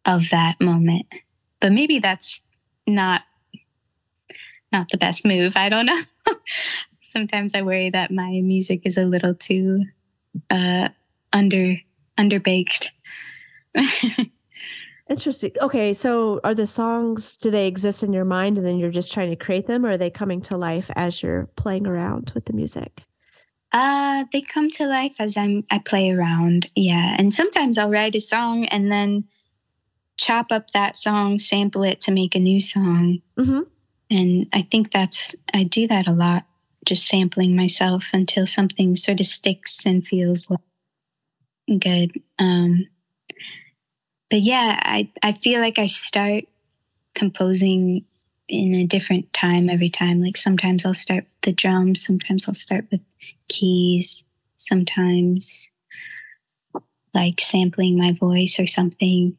of 0.06 0.30
that 0.30 0.62
moment. 0.62 1.08
But 1.60 1.72
maybe 1.72 2.00
that's 2.00 2.44
not 2.88 3.24
not 4.72 4.88
the 4.92 4.98
best 4.98 5.26
move. 5.26 5.56
I 5.56 5.70
don't 5.70 5.86
know. 5.86 6.02
Sometimes 7.02 7.54
I 7.56 7.62
worry 7.62 7.90
that 7.92 8.12
my 8.12 8.42
music 8.42 8.82
is 8.86 8.98
a 8.98 9.06
little 9.06 9.34
too 9.34 9.86
uh, 10.50 10.90
under 11.32 11.78
underbaked. 12.20 12.88
Interesting. 15.10 15.52
Okay, 15.62 15.94
so 15.94 16.40
are 16.44 16.56
the 16.56 16.66
songs 16.66 17.36
do 17.36 17.52
they 17.52 17.68
exist 17.68 18.02
in 18.02 18.12
your 18.12 18.26
mind 18.26 18.58
and 18.58 18.66
then 18.66 18.80
you're 18.80 18.90
just 18.90 19.14
trying 19.14 19.30
to 19.30 19.36
create 19.36 19.68
them 19.68 19.86
or 19.86 19.92
are 19.92 19.98
they 19.98 20.10
coming 20.10 20.42
to 20.42 20.58
life 20.58 20.90
as 20.96 21.22
you're 21.22 21.48
playing 21.56 21.86
around 21.86 22.32
with 22.34 22.46
the 22.46 22.54
music? 22.54 23.04
Uh, 23.72 24.24
they 24.32 24.42
come 24.42 24.72
to 24.72 24.88
life 24.88 25.16
as 25.20 25.38
I'm 25.38 25.64
I 25.70 25.80
play 25.80 26.10
around. 26.10 26.72
Yeah, 26.76 27.16
and 27.20 27.34
sometimes 27.34 27.78
I'll 27.78 27.90
write 27.90 28.16
a 28.16 28.22
song 28.22 28.66
and 28.66 28.92
then 28.92 29.26
chop 30.18 30.48
up 30.52 30.72
that 30.72 30.96
song, 30.96 31.38
sample 31.40 31.84
it 31.84 32.02
to 32.02 32.12
make 32.12 32.36
a 32.36 32.40
new 32.40 32.60
song. 32.60 33.20
Mm-hmm. 33.38 33.62
And 34.10 34.48
I 34.54 34.62
think 34.64 34.92
that's 34.92 35.36
I 35.54 35.64
do 35.64 35.88
that 35.88 36.08
a 36.08 36.14
lot, 36.14 36.46
just 36.86 37.06
sampling 37.08 37.56
myself 37.56 38.12
until 38.14 38.48
something 38.48 38.96
sort 38.96 39.20
of 39.20 39.26
sticks 39.26 39.86
and 39.86 40.08
feels 40.08 40.50
good. 41.80 42.12
Um, 42.40 42.88
but 44.36 44.42
yeah, 44.42 44.78
I 44.84 45.10
I 45.24 45.32
feel 45.32 45.62
like 45.62 45.80
I 45.80 45.86
start 45.86 46.44
composing 47.14 48.04
in 48.50 48.76
a 48.76 48.86
different 48.86 49.32
time 49.32 49.70
every 49.70 49.90
time. 49.90 50.22
Like 50.22 50.36
sometimes 50.36 50.86
I'll 50.86 50.94
start 50.94 51.24
with 51.24 51.42
the 51.44 51.54
drums, 51.54 52.06
sometimes 52.06 52.46
I'll 52.46 52.54
start 52.54 52.84
with 52.92 53.00
keys, 53.48 54.26
sometimes 54.58 55.72
like 57.14 57.40
sampling 57.40 57.98
my 57.98 58.12
voice 58.12 58.60
or 58.60 58.68
something. 58.68 59.38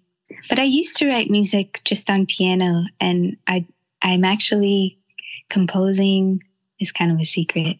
But 0.48 0.58
I 0.58 0.62
used 0.62 0.96
to 0.96 1.08
write 1.10 1.28
music 1.28 1.82
just 1.84 2.08
on 2.08 2.24
piano 2.24 2.84
and 2.98 3.36
I 3.46 3.66
I'm 4.00 4.24
actually 4.24 4.98
composing 5.50 6.42
is 6.80 6.90
kind 6.90 7.12
of 7.12 7.20
a 7.20 7.24
secret, 7.24 7.76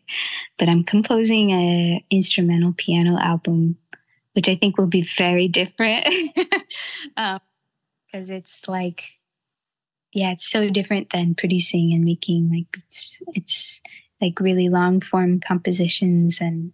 but 0.58 0.68
I'm 0.68 0.84
composing 0.84 1.50
a 1.52 2.04
instrumental 2.10 2.74
piano 2.76 3.18
album, 3.18 3.78
which 4.36 4.50
I 4.50 4.54
think 4.54 4.76
will 4.76 4.86
be 4.86 5.00
very 5.00 5.48
different 5.48 6.04
because 6.36 6.60
um, 7.16 7.40
it's 8.12 8.68
like, 8.68 9.04
yeah, 10.12 10.30
it's 10.32 10.46
so 10.46 10.68
different 10.68 11.08
than 11.10 11.34
producing 11.34 11.94
and 11.94 12.04
making 12.04 12.50
like 12.50 12.66
it's 12.76 13.18
it's 13.28 13.80
like 14.20 14.38
really 14.38 14.68
long 14.68 15.00
form 15.00 15.40
compositions 15.40 16.38
and 16.38 16.72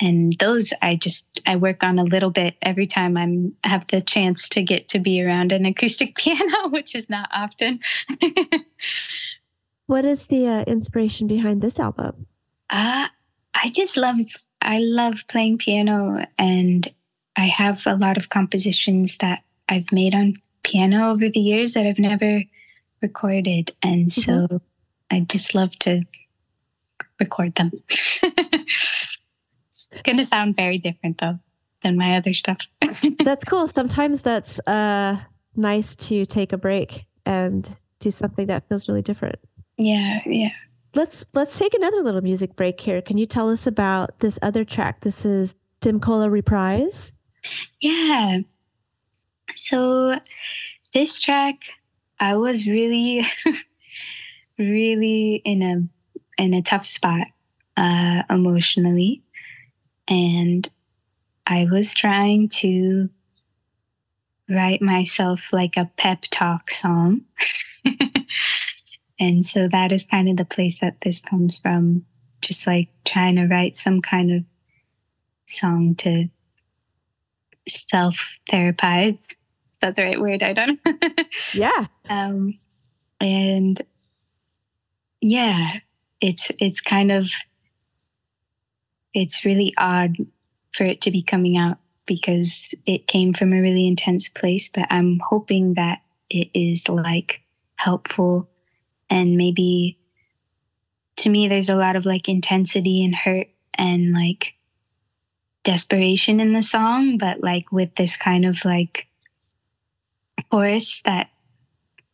and 0.00 0.36
those 0.38 0.72
I 0.80 0.94
just 0.94 1.26
I 1.46 1.56
work 1.56 1.82
on 1.82 1.98
a 1.98 2.04
little 2.04 2.30
bit 2.30 2.54
every 2.62 2.86
time 2.86 3.16
I'm 3.16 3.54
have 3.64 3.84
the 3.88 4.00
chance 4.00 4.48
to 4.50 4.62
get 4.62 4.86
to 4.88 5.00
be 5.00 5.20
around 5.20 5.50
an 5.50 5.66
acoustic 5.66 6.14
piano, 6.16 6.68
which 6.68 6.94
is 6.94 7.10
not 7.10 7.28
often. 7.34 7.80
what 9.86 10.04
is 10.04 10.28
the 10.28 10.46
uh, 10.46 10.62
inspiration 10.62 11.26
behind 11.26 11.60
this 11.60 11.80
album? 11.80 12.26
Uh, 12.70 13.08
I 13.52 13.68
just 13.70 13.96
love 13.96 14.18
I 14.60 14.78
love 14.78 15.24
playing 15.28 15.58
piano, 15.58 16.24
and 16.38 16.92
I 17.36 17.46
have 17.46 17.86
a 17.86 17.94
lot 17.94 18.16
of 18.16 18.28
compositions 18.30 19.18
that 19.18 19.42
I've 19.68 19.90
made 19.92 20.14
on 20.14 20.34
piano 20.62 21.10
over 21.10 21.28
the 21.28 21.40
years 21.40 21.74
that 21.74 21.86
I've 21.86 21.98
never 21.98 22.42
recorded, 23.00 23.74
and 23.82 24.08
mm-hmm. 24.08 24.48
so 24.48 24.60
I 25.10 25.20
just 25.20 25.54
love 25.54 25.72
to 25.80 26.02
record 27.20 27.54
them. 27.54 27.70
it's 27.90 29.18
going 30.04 30.18
to 30.18 30.26
sound 30.26 30.56
very 30.56 30.78
different 30.78 31.18
though 31.18 31.38
than 31.82 31.96
my 31.96 32.16
other 32.16 32.34
stuff. 32.34 32.58
that's 33.24 33.44
cool. 33.44 33.68
Sometimes 33.68 34.22
that's 34.22 34.58
uh, 34.60 35.18
nice 35.56 35.96
to 35.96 36.26
take 36.26 36.52
a 36.52 36.58
break 36.58 37.06
and 37.24 37.70
do 38.00 38.10
something 38.10 38.46
that 38.46 38.68
feels 38.68 38.88
really 38.88 39.02
different. 39.02 39.38
Yeah, 39.76 40.20
yeah. 40.26 40.50
Let's 40.94 41.24
let's 41.34 41.58
take 41.58 41.74
another 41.74 42.02
little 42.02 42.22
music 42.22 42.56
break 42.56 42.80
here. 42.80 43.02
Can 43.02 43.18
you 43.18 43.26
tell 43.26 43.50
us 43.50 43.66
about 43.66 44.18
this 44.20 44.38
other 44.42 44.64
track? 44.64 45.00
This 45.00 45.24
is 45.24 45.54
Dimcola 45.80 46.30
Reprise. 46.30 47.12
Yeah. 47.80 48.38
So 49.54 50.18
this 50.94 51.20
track, 51.20 51.56
I 52.20 52.36
was 52.36 52.66
really, 52.66 53.24
really 54.58 55.42
in 55.44 55.62
a 55.62 56.42
in 56.42 56.54
a 56.54 56.62
tough 56.62 56.86
spot 56.86 57.26
uh, 57.76 58.22
emotionally. 58.30 59.22
And 60.06 60.68
I 61.46 61.66
was 61.70 61.94
trying 61.94 62.48
to 62.48 63.10
write 64.48 64.80
myself 64.80 65.52
like 65.52 65.76
a 65.76 65.90
pep 65.96 66.22
talk 66.30 66.70
song. 66.70 67.22
and 69.20 69.44
so 69.44 69.68
that 69.68 69.92
is 69.92 70.06
kind 70.06 70.28
of 70.28 70.36
the 70.36 70.44
place 70.44 70.80
that 70.80 71.00
this 71.00 71.20
comes 71.20 71.58
from. 71.58 72.04
Just 72.40 72.66
like 72.66 72.88
trying 73.04 73.36
to 73.36 73.46
write 73.46 73.76
some 73.76 74.00
kind 74.00 74.30
of 74.32 74.44
song 75.46 75.96
to 75.96 76.28
self 77.68 78.38
therapize. 78.50 79.14
Is 79.14 79.78
that 79.80 79.96
the 79.96 80.04
right 80.04 80.20
word? 80.20 80.42
I 80.42 80.52
don't 80.52 80.80
know. 80.84 80.94
yeah. 81.52 81.86
Um, 82.08 82.58
and 83.20 83.80
yeah, 85.20 85.78
it's 86.20 86.50
it's 86.58 86.80
kind 86.80 87.10
of 87.10 87.30
it's 89.14 89.44
really 89.44 89.74
odd 89.78 90.16
for 90.72 90.84
it 90.84 91.00
to 91.02 91.10
be 91.10 91.22
coming 91.22 91.56
out 91.56 91.78
because 92.06 92.74
it 92.86 93.06
came 93.06 93.32
from 93.32 93.52
a 93.52 93.60
really 93.60 93.86
intense 93.86 94.28
place 94.28 94.70
but 94.72 94.86
i'm 94.90 95.20
hoping 95.28 95.74
that 95.74 95.98
it 96.30 96.48
is 96.54 96.88
like 96.88 97.42
helpful 97.76 98.48
and 99.10 99.36
maybe 99.36 99.98
to 101.16 101.30
me 101.30 101.48
there's 101.48 101.68
a 101.68 101.76
lot 101.76 101.96
of 101.96 102.06
like 102.06 102.28
intensity 102.28 103.04
and 103.04 103.14
hurt 103.14 103.48
and 103.74 104.12
like 104.12 104.54
desperation 105.64 106.40
in 106.40 106.52
the 106.52 106.62
song 106.62 107.18
but 107.18 107.40
like 107.42 107.70
with 107.72 107.94
this 107.96 108.16
kind 108.16 108.44
of 108.44 108.64
like 108.64 109.06
chorus 110.50 111.00
that 111.04 111.30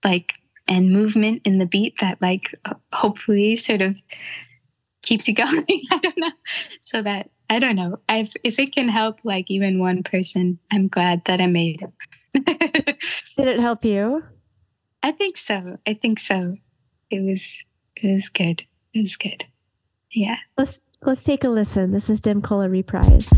like 0.03 0.35
and 0.67 0.91
movement 0.91 1.43
in 1.45 1.59
the 1.59 1.67
beat 1.67 1.95
that 2.01 2.21
like 2.21 2.45
hopefully 2.93 3.57
sort 3.57 3.83
of 3.83 3.97
keeps 5.03 5.29
you 5.29 5.35
going. 5.35 5.65
I 5.91 5.99
don't 5.99 6.19
know. 6.19 6.33
So 6.81 7.03
that 7.03 7.31
I 7.51 7.59
don't 7.59 7.77
know. 7.77 7.99
I've, 8.09 8.33
if 8.43 8.59
it 8.59 8.75
can 8.75 8.89
help 8.89 9.25
like 9.25 9.51
even 9.51 9.79
one 9.79 10.03
person, 10.03 10.59
I'm 10.73 10.89
glad 10.89 11.25
that 11.27 11.41
I 11.41 11.47
made 11.47 11.83
it. 11.83 12.99
Did 13.37 13.49
it 13.49 13.61
help 13.61 13.85
you? 13.85 14.25
I 15.03 15.13
think 15.13 15.37
so. 15.37 15.79
I 15.87 15.95
think 15.95 16.19
so. 16.19 16.57
It 17.15 17.23
was 17.23 17.63
it 17.95 18.11
was 18.11 18.29
good. 18.29 18.65
It 18.93 18.99
was 18.99 19.15
good. 19.15 19.45
Yeah. 20.11 20.35
Let's 20.59 20.81
let's 21.03 21.23
take 21.23 21.45
a 21.45 21.49
listen. 21.49 21.93
This 21.93 22.11
is 22.11 22.21
Dimcola 22.21 22.69
Reprise. 22.69 23.31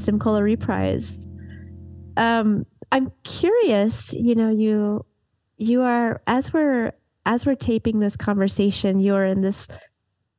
Dimcola 0.00 0.42
reprise. 0.42 1.26
Um, 2.16 2.66
I'm 2.90 3.12
curious. 3.24 4.12
You 4.12 4.34
know, 4.34 4.50
you 4.50 5.04
you 5.56 5.82
are 5.82 6.20
as 6.26 6.52
we're 6.52 6.92
as 7.26 7.46
we're 7.46 7.54
taping 7.54 8.00
this 8.00 8.16
conversation, 8.16 9.00
you're 9.00 9.24
in 9.24 9.42
this 9.42 9.68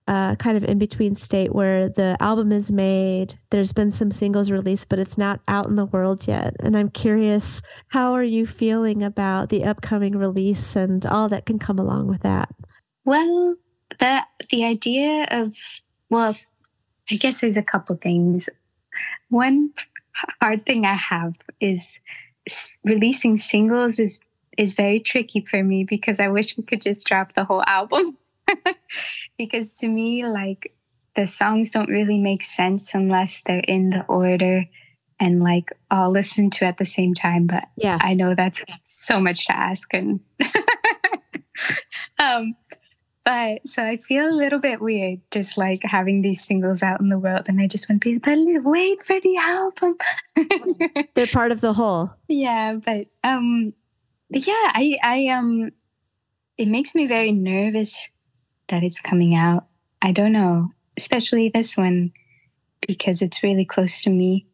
uh, 0.07 0.35
kind 0.35 0.57
of 0.57 0.65
in 0.65 0.77
between 0.77 1.15
state 1.15 1.55
where 1.55 1.87
the 1.89 2.17
album 2.19 2.51
is 2.51 2.71
made. 2.71 3.39
There's 3.51 3.71
been 3.71 3.91
some 3.91 4.11
singles 4.11 4.51
released, 4.51 4.89
but 4.89 4.99
it's 4.99 5.17
not 5.17 5.39
out 5.47 5.67
in 5.67 5.75
the 5.75 5.85
world 5.85 6.27
yet. 6.27 6.55
And 6.59 6.75
I'm 6.75 6.89
curious, 6.89 7.61
how 7.87 8.13
are 8.13 8.23
you 8.23 8.45
feeling 8.45 9.01
about 9.01 9.49
the 9.49 9.63
upcoming 9.63 10.17
release 10.17 10.75
and 10.75 11.05
all 11.05 11.29
that 11.29 11.45
can 11.45 11.57
come 11.57 11.79
along 11.79 12.07
with 12.07 12.21
that? 12.21 12.49
Well, 13.05 13.55
the 13.99 14.23
the 14.49 14.65
idea 14.65 15.27
of 15.31 15.55
well, 16.09 16.35
I 17.09 17.15
guess 17.15 17.41
there's 17.41 17.57
a 17.57 17.63
couple 17.63 17.95
things. 17.95 18.49
One 19.29 19.71
hard 20.41 20.65
thing 20.65 20.85
I 20.85 20.95
have 20.95 21.35
is 21.59 21.99
releasing 22.83 23.37
singles 23.37 23.99
is 23.99 24.19
is 24.57 24.75
very 24.75 24.99
tricky 24.99 25.41
for 25.41 25.63
me 25.63 25.83
because 25.83 26.19
I 26.19 26.27
wish 26.27 26.57
we 26.57 26.63
could 26.63 26.81
just 26.81 27.07
drop 27.07 27.33
the 27.33 27.43
whole 27.43 27.63
album. 27.65 28.17
because 29.37 29.77
to 29.77 29.87
me, 29.87 30.25
like 30.27 30.75
the 31.15 31.25
songs 31.25 31.71
don't 31.71 31.89
really 31.89 32.19
make 32.19 32.43
sense 32.43 32.93
unless 32.93 33.41
they're 33.41 33.63
in 33.67 33.89
the 33.89 34.05
order 34.05 34.65
and 35.19 35.41
like 35.41 35.71
I'll 35.89 36.11
listen 36.11 36.49
to 36.51 36.65
at 36.65 36.77
the 36.77 36.85
same 36.85 37.13
time. 37.13 37.47
But 37.47 37.65
yeah, 37.75 37.97
I 38.01 38.13
know 38.13 38.35
that's 38.35 38.63
so 38.83 39.19
much 39.19 39.47
to 39.47 39.55
ask. 39.55 39.93
And 39.93 40.19
um, 42.19 42.55
but 43.25 43.65
so 43.65 43.83
I 43.83 43.97
feel 43.97 44.27
a 44.27 44.35
little 44.35 44.59
bit 44.59 44.81
weird 44.81 45.21
just 45.31 45.57
like 45.57 45.81
having 45.83 46.21
these 46.21 46.43
singles 46.43 46.83
out 46.83 46.99
in 46.99 47.09
the 47.09 47.17
world. 47.17 47.45
And 47.47 47.61
I 47.61 47.67
just 47.67 47.89
want 47.89 48.01
to 48.01 48.09
be, 48.09 48.17
but 48.17 48.37
wait 48.65 48.99
for 49.01 49.19
the 49.19 49.37
album. 49.37 49.97
They're 51.15 51.27
part 51.27 51.51
of 51.51 51.61
the 51.61 51.73
whole. 51.73 52.11
Yeah. 52.27 52.73
But 52.73 53.07
um, 53.23 53.73
yeah, 54.29 54.53
I, 54.53 54.97
I, 55.01 55.27
um, 55.27 55.71
it 56.57 56.67
makes 56.67 56.95
me 56.95 57.07
very 57.07 57.31
nervous 57.31 58.09
that 58.67 58.83
it's 58.83 58.99
coming 58.99 59.35
out. 59.35 59.67
I 60.01 60.11
don't 60.11 60.33
know, 60.33 60.69
especially 60.97 61.49
this 61.49 61.77
one 61.77 62.11
because 62.85 63.21
it's 63.21 63.43
really 63.43 63.65
close 63.65 64.03
to 64.03 64.09
me 64.09 64.45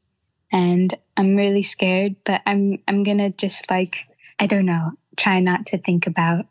and 0.51 0.95
I'm 1.17 1.35
really 1.35 1.61
scared, 1.63 2.15
but 2.23 2.41
I'm 2.45 2.79
I'm 2.87 3.03
going 3.03 3.17
to 3.17 3.29
just 3.31 3.69
like 3.69 4.07
I 4.39 4.47
don't 4.47 4.65
know, 4.65 4.91
try 5.17 5.39
not 5.39 5.65
to 5.67 5.77
think 5.77 6.07
about 6.07 6.45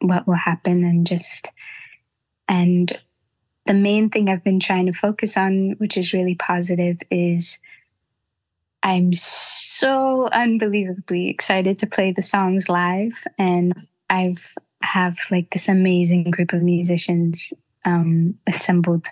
what 0.00 0.26
will 0.26 0.34
happen 0.34 0.84
and 0.84 1.06
just 1.06 1.50
and 2.48 2.98
the 3.66 3.74
main 3.74 4.10
thing 4.10 4.28
I've 4.28 4.42
been 4.42 4.58
trying 4.58 4.86
to 4.86 4.92
focus 4.92 5.36
on, 5.36 5.76
which 5.78 5.96
is 5.96 6.12
really 6.12 6.34
positive, 6.34 6.98
is 7.10 7.60
I'm 8.82 9.12
so 9.12 10.28
unbelievably 10.32 11.28
excited 11.28 11.78
to 11.78 11.86
play 11.86 12.10
the 12.10 12.22
songs 12.22 12.68
live. 12.68 13.12
And 13.38 13.86
I've 14.08 14.54
have 14.82 15.18
like 15.30 15.50
this 15.50 15.68
amazing 15.68 16.30
group 16.30 16.52
of 16.52 16.62
musicians 16.62 17.52
um, 17.84 18.34
assembled 18.48 19.06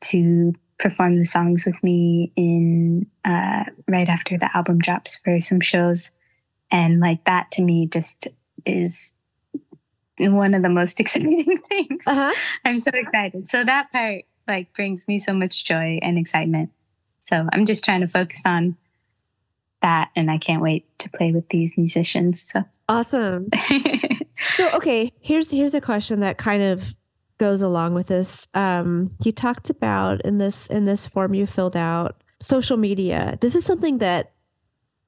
to 0.00 0.52
perform 0.78 1.18
the 1.18 1.24
songs 1.24 1.64
with 1.64 1.82
me 1.82 2.32
in 2.36 3.06
uh, 3.24 3.64
right 3.88 4.08
after 4.08 4.36
the 4.36 4.54
album 4.54 4.78
drops 4.78 5.18
for 5.18 5.38
some 5.38 5.60
shows 5.60 6.10
and 6.72 6.98
like 6.98 7.24
that 7.24 7.50
to 7.52 7.62
me 7.62 7.86
just 7.86 8.26
is 8.66 9.14
one 10.28 10.54
of 10.54 10.62
the 10.62 10.68
most 10.68 11.00
exciting 11.00 11.56
things 11.56 12.06
uh-huh. 12.06 12.32
i'm 12.64 12.78
so 12.78 12.90
excited 12.94 13.48
so 13.48 13.64
that 13.64 13.90
part 13.90 14.24
like 14.48 14.72
brings 14.74 15.06
me 15.08 15.18
so 15.18 15.32
much 15.32 15.64
joy 15.64 15.98
and 16.02 16.18
excitement 16.18 16.70
so 17.18 17.48
i'm 17.52 17.64
just 17.64 17.84
trying 17.84 18.00
to 18.00 18.08
focus 18.08 18.42
on 18.46 18.76
that 19.80 20.10
and 20.14 20.30
i 20.30 20.38
can't 20.38 20.62
wait 20.62 20.86
to 20.98 21.10
play 21.10 21.32
with 21.32 21.48
these 21.48 21.76
musicians 21.76 22.40
so 22.40 22.62
awesome 22.88 23.48
so 24.42 24.70
okay, 24.74 25.12
here's 25.20 25.50
here's 25.50 25.74
a 25.74 25.80
question 25.80 26.20
that 26.20 26.38
kind 26.38 26.62
of 26.62 26.94
goes 27.38 27.62
along 27.62 27.94
with 27.94 28.08
this. 28.08 28.48
Um, 28.54 29.10
you 29.24 29.32
talked 29.32 29.70
about 29.70 30.20
in 30.24 30.38
this 30.38 30.66
in 30.68 30.84
this 30.84 31.06
form 31.06 31.34
you 31.34 31.46
filled 31.46 31.76
out 31.76 32.22
social 32.40 32.76
media. 32.76 33.38
This 33.40 33.54
is 33.54 33.64
something 33.64 33.98
that 33.98 34.31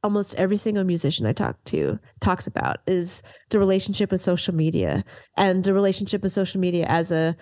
almost 0.04 0.34
every 0.34 0.58
single 0.58 0.84
musician 0.84 1.26
I 1.26 1.32
talk 1.32 1.56
to 1.64 1.98
talks 2.20 2.46
about 2.46 2.76
is 2.86 3.22
the 3.48 3.58
relationship 3.58 4.12
with 4.12 4.20
social 4.20 4.54
media 4.54 5.02
and 5.38 5.64
the 5.64 5.72
relationship 5.72 6.22
with 6.22 6.30
social 6.30 6.60
media 6.60 6.84
as 6.86 7.10
a 7.10 7.34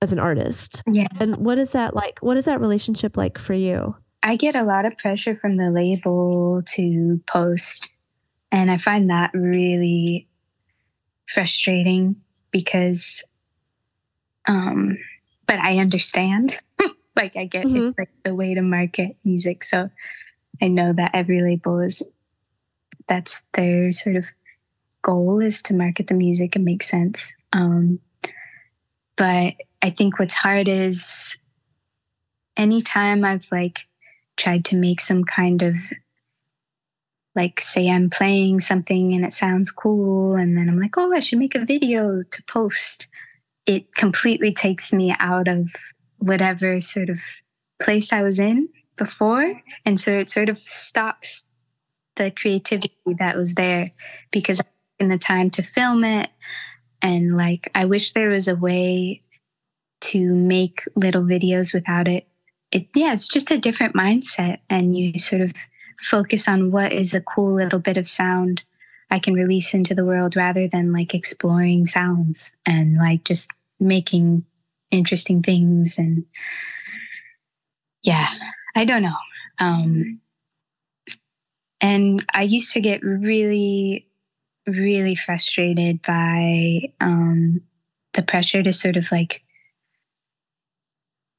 as 0.00 0.12
an 0.12 0.20
artist. 0.20 0.82
Yeah. 0.86 1.08
And 1.18 1.38
what 1.38 1.58
is 1.58 1.72
that 1.72 1.96
like? 1.96 2.18
What 2.20 2.36
is 2.36 2.44
that 2.44 2.60
relationship 2.60 3.16
like 3.16 3.38
for 3.38 3.54
you? 3.54 3.96
I 4.22 4.36
get 4.36 4.54
a 4.54 4.62
lot 4.62 4.84
of 4.84 4.96
pressure 4.98 5.36
from 5.36 5.56
the 5.56 5.70
label 5.70 6.62
to 6.74 7.20
post 7.26 7.92
and 8.52 8.70
I 8.70 8.76
find 8.76 9.10
that 9.10 9.30
really 9.32 10.28
frustrating 11.26 12.16
because 12.50 13.24
um 14.46 14.98
but 15.46 15.58
I 15.60 15.78
understand. 15.78 16.58
like 17.16 17.36
I 17.36 17.46
get 17.46 17.64
mm-hmm. 17.64 17.86
it's 17.86 17.98
like 17.98 18.10
the 18.22 18.34
way 18.34 18.52
to 18.52 18.60
market 18.60 19.16
music. 19.24 19.64
So 19.64 19.88
I 20.60 20.68
know 20.68 20.92
that 20.92 21.12
every 21.14 21.42
label 21.42 21.80
is 21.80 22.02
that's 23.08 23.46
their 23.54 23.90
sort 23.92 24.16
of 24.16 24.26
goal 25.02 25.40
is 25.40 25.62
to 25.62 25.74
market 25.74 26.06
the 26.08 26.14
music 26.14 26.56
and 26.56 26.64
make 26.64 26.82
sense. 26.82 27.32
Um 27.52 28.00
but 29.16 29.54
I 29.82 29.90
think 29.90 30.18
what's 30.18 30.34
hard 30.34 30.68
is 30.68 31.36
anytime 32.56 33.24
I've 33.24 33.48
like 33.50 33.86
tried 34.36 34.64
to 34.66 34.76
make 34.76 35.00
some 35.00 35.24
kind 35.24 35.62
of 35.62 35.76
like 37.34 37.60
say 37.60 37.88
I'm 37.88 38.10
playing 38.10 38.60
something 38.60 39.12
and 39.14 39.24
it 39.24 39.32
sounds 39.32 39.70
cool 39.70 40.34
and 40.34 40.56
then 40.56 40.68
I'm 40.68 40.78
like, 40.78 40.96
"Oh, 40.98 41.12
I 41.12 41.20
should 41.20 41.38
make 41.38 41.54
a 41.54 41.64
video 41.64 42.22
to 42.22 42.42
post." 42.48 43.06
It 43.66 43.94
completely 43.94 44.52
takes 44.52 44.92
me 44.92 45.14
out 45.18 45.46
of 45.46 45.70
whatever 46.18 46.80
sort 46.80 47.10
of 47.10 47.20
place 47.80 48.12
I 48.12 48.22
was 48.22 48.40
in 48.40 48.68
before 48.98 49.62
and 49.84 50.00
so 50.00 50.12
it 50.18 50.28
sort 50.28 50.48
of 50.48 50.58
stops 50.58 51.44
the 52.16 52.30
creativity 52.30 52.92
that 53.18 53.36
was 53.36 53.54
there 53.54 53.92
because 54.30 54.60
in 54.98 55.08
the 55.08 55.18
time 55.18 55.50
to 55.50 55.62
film 55.62 56.04
it 56.04 56.30
and 57.00 57.36
like 57.36 57.70
I 57.74 57.84
wish 57.84 58.12
there 58.12 58.28
was 58.28 58.48
a 58.48 58.56
way 58.56 59.22
to 60.00 60.34
make 60.34 60.82
little 60.94 61.22
videos 61.22 61.74
without 61.74 62.08
it. 62.08 62.26
It 62.70 62.88
yeah, 62.94 63.12
it's 63.12 63.28
just 63.28 63.50
a 63.50 63.58
different 63.58 63.94
mindset 63.94 64.58
and 64.68 64.96
you 64.96 65.18
sort 65.18 65.42
of 65.42 65.52
focus 66.00 66.48
on 66.48 66.70
what 66.70 66.92
is 66.92 67.14
a 67.14 67.20
cool 67.20 67.54
little 67.54 67.78
bit 67.78 67.96
of 67.96 68.06
sound 68.06 68.62
I 69.10 69.18
can 69.18 69.34
release 69.34 69.72
into 69.72 69.94
the 69.94 70.04
world 70.04 70.36
rather 70.36 70.68
than 70.68 70.92
like 70.92 71.14
exploring 71.14 71.86
sounds 71.86 72.52
and 72.66 72.96
like 72.96 73.24
just 73.24 73.50
making 73.80 74.44
interesting 74.90 75.42
things 75.42 75.98
and 75.98 76.24
yeah, 78.02 78.28
I 78.74 78.84
don't 78.84 79.02
know. 79.02 79.16
Um 79.58 80.20
and 81.80 82.24
I 82.34 82.42
used 82.42 82.72
to 82.72 82.80
get 82.80 83.02
really 83.02 84.06
really 84.66 85.14
frustrated 85.14 86.02
by 86.02 86.80
um 87.00 87.60
the 88.14 88.22
pressure 88.22 88.62
to 88.62 88.72
sort 88.72 88.96
of 88.96 89.10
like 89.10 89.42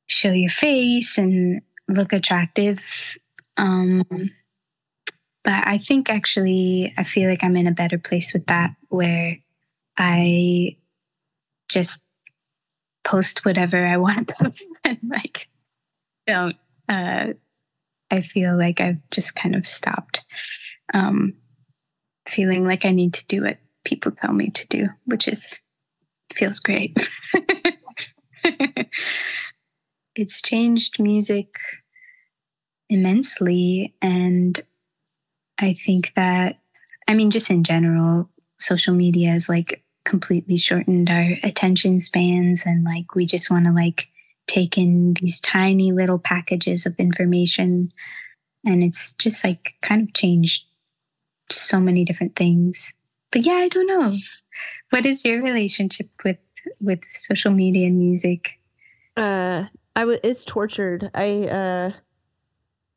show 0.07 0.31
your 0.31 0.49
face 0.49 1.17
and 1.17 1.61
look 1.87 2.13
attractive 2.13 3.17
um 3.57 4.03
but 5.43 5.67
I 5.67 5.77
think 5.77 6.09
actually, 6.09 6.91
I 6.97 7.03
feel 7.03 7.29
like 7.29 7.43
I'm 7.43 7.55
in 7.55 7.67
a 7.67 7.71
better 7.71 7.97
place 7.97 8.33
with 8.33 8.45
that 8.47 8.71
where 8.89 9.37
I 9.97 10.75
just 11.69 12.05
post 13.03 13.45
whatever 13.45 13.85
I 13.85 13.97
want 13.97 14.27
to 14.27 14.35
post 14.35 14.63
and 14.83 14.99
like 15.07 15.47
don't, 16.27 16.55
uh, 16.89 17.27
I 18.11 18.21
feel 18.21 18.57
like 18.57 18.81
I've 18.81 19.01
just 19.11 19.35
kind 19.35 19.55
of 19.55 19.67
stopped 19.67 20.25
um, 20.93 21.33
feeling 22.27 22.65
like 22.65 22.85
I 22.85 22.91
need 22.91 23.13
to 23.13 23.25
do 23.27 23.43
what 23.43 23.59
people 23.85 24.11
tell 24.11 24.33
me 24.33 24.49
to 24.49 24.67
do, 24.67 24.87
which 25.05 25.27
is 25.27 25.63
feels 26.33 26.59
great. 26.59 26.97
it's 30.15 30.41
changed 30.41 30.99
music 30.99 31.53
immensely 32.89 33.95
and 34.01 34.61
I 35.59 35.73
think 35.73 36.13
that, 36.15 36.59
I 37.07 37.13
mean, 37.13 37.31
just 37.31 37.49
in 37.49 37.63
general, 37.63 38.29
social 38.59 38.93
media 38.93 39.31
has 39.31 39.49
like 39.49 39.83
completely 40.05 40.57
shortened 40.57 41.09
our 41.09 41.33
attention 41.43 41.99
spans 41.99 42.65
and 42.65 42.83
like 42.83 43.13
we 43.13 43.25
just 43.25 43.51
want 43.51 43.65
to 43.65 43.71
like 43.71 44.07
take 44.49 44.77
in 44.77 45.13
these 45.21 45.39
tiny 45.39 45.91
little 45.91 46.17
packages 46.17 46.85
of 46.85 46.95
information 46.97 47.91
and 48.65 48.83
it's 48.83 49.13
just 49.13 49.43
like 49.43 49.75
kind 49.81 50.01
of 50.01 50.13
changed 50.13 50.65
so 51.51 51.79
many 51.79 52.03
different 52.03 52.35
things. 52.35 52.93
But 53.31 53.45
yeah, 53.45 53.53
I 53.53 53.67
don't 53.69 53.87
know. 53.87 54.13
What 54.89 55.05
is 55.05 55.23
your 55.23 55.41
relationship 55.41 56.09
with 56.23 56.37
with 56.81 57.03
social 57.05 57.51
media 57.51 57.87
and 57.87 57.99
music? 57.99 58.59
Uh, 59.15 59.65
I 59.95 60.05
was 60.05 60.19
it's 60.23 60.43
tortured. 60.43 61.09
I 61.13 61.47
uh, 61.47 61.91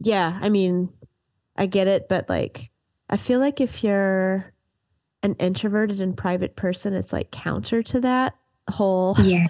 yeah. 0.01 0.39
I 0.41 0.49
mean, 0.49 0.89
I 1.57 1.67
get 1.67 1.87
it, 1.87 2.09
but 2.09 2.29
like, 2.29 2.71
I 3.11 3.17
feel 3.19 3.41
like 3.41 3.61
if 3.61 3.85
you're 3.85 4.53
an 5.23 5.35
introverted 5.35 6.01
and 6.01 6.17
private 6.17 6.57
person, 6.57 6.95
it's 6.95 7.13
like 7.13 7.31
counter 7.31 7.83
to 7.83 8.01
that 8.01 8.35
whole 8.71 9.15
yeah, 9.23 9.47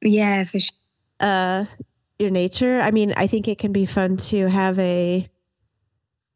yeah, 0.00 0.44
for 0.44 0.60
sure. 0.60 0.76
Uh, 1.20 1.66
your 2.18 2.30
nature. 2.30 2.80
I 2.80 2.90
mean, 2.90 3.14
I 3.16 3.26
think 3.26 3.48
it 3.48 3.58
can 3.58 3.72
be 3.72 3.86
fun 3.86 4.16
to 4.18 4.48
have 4.48 4.78
a 4.78 5.28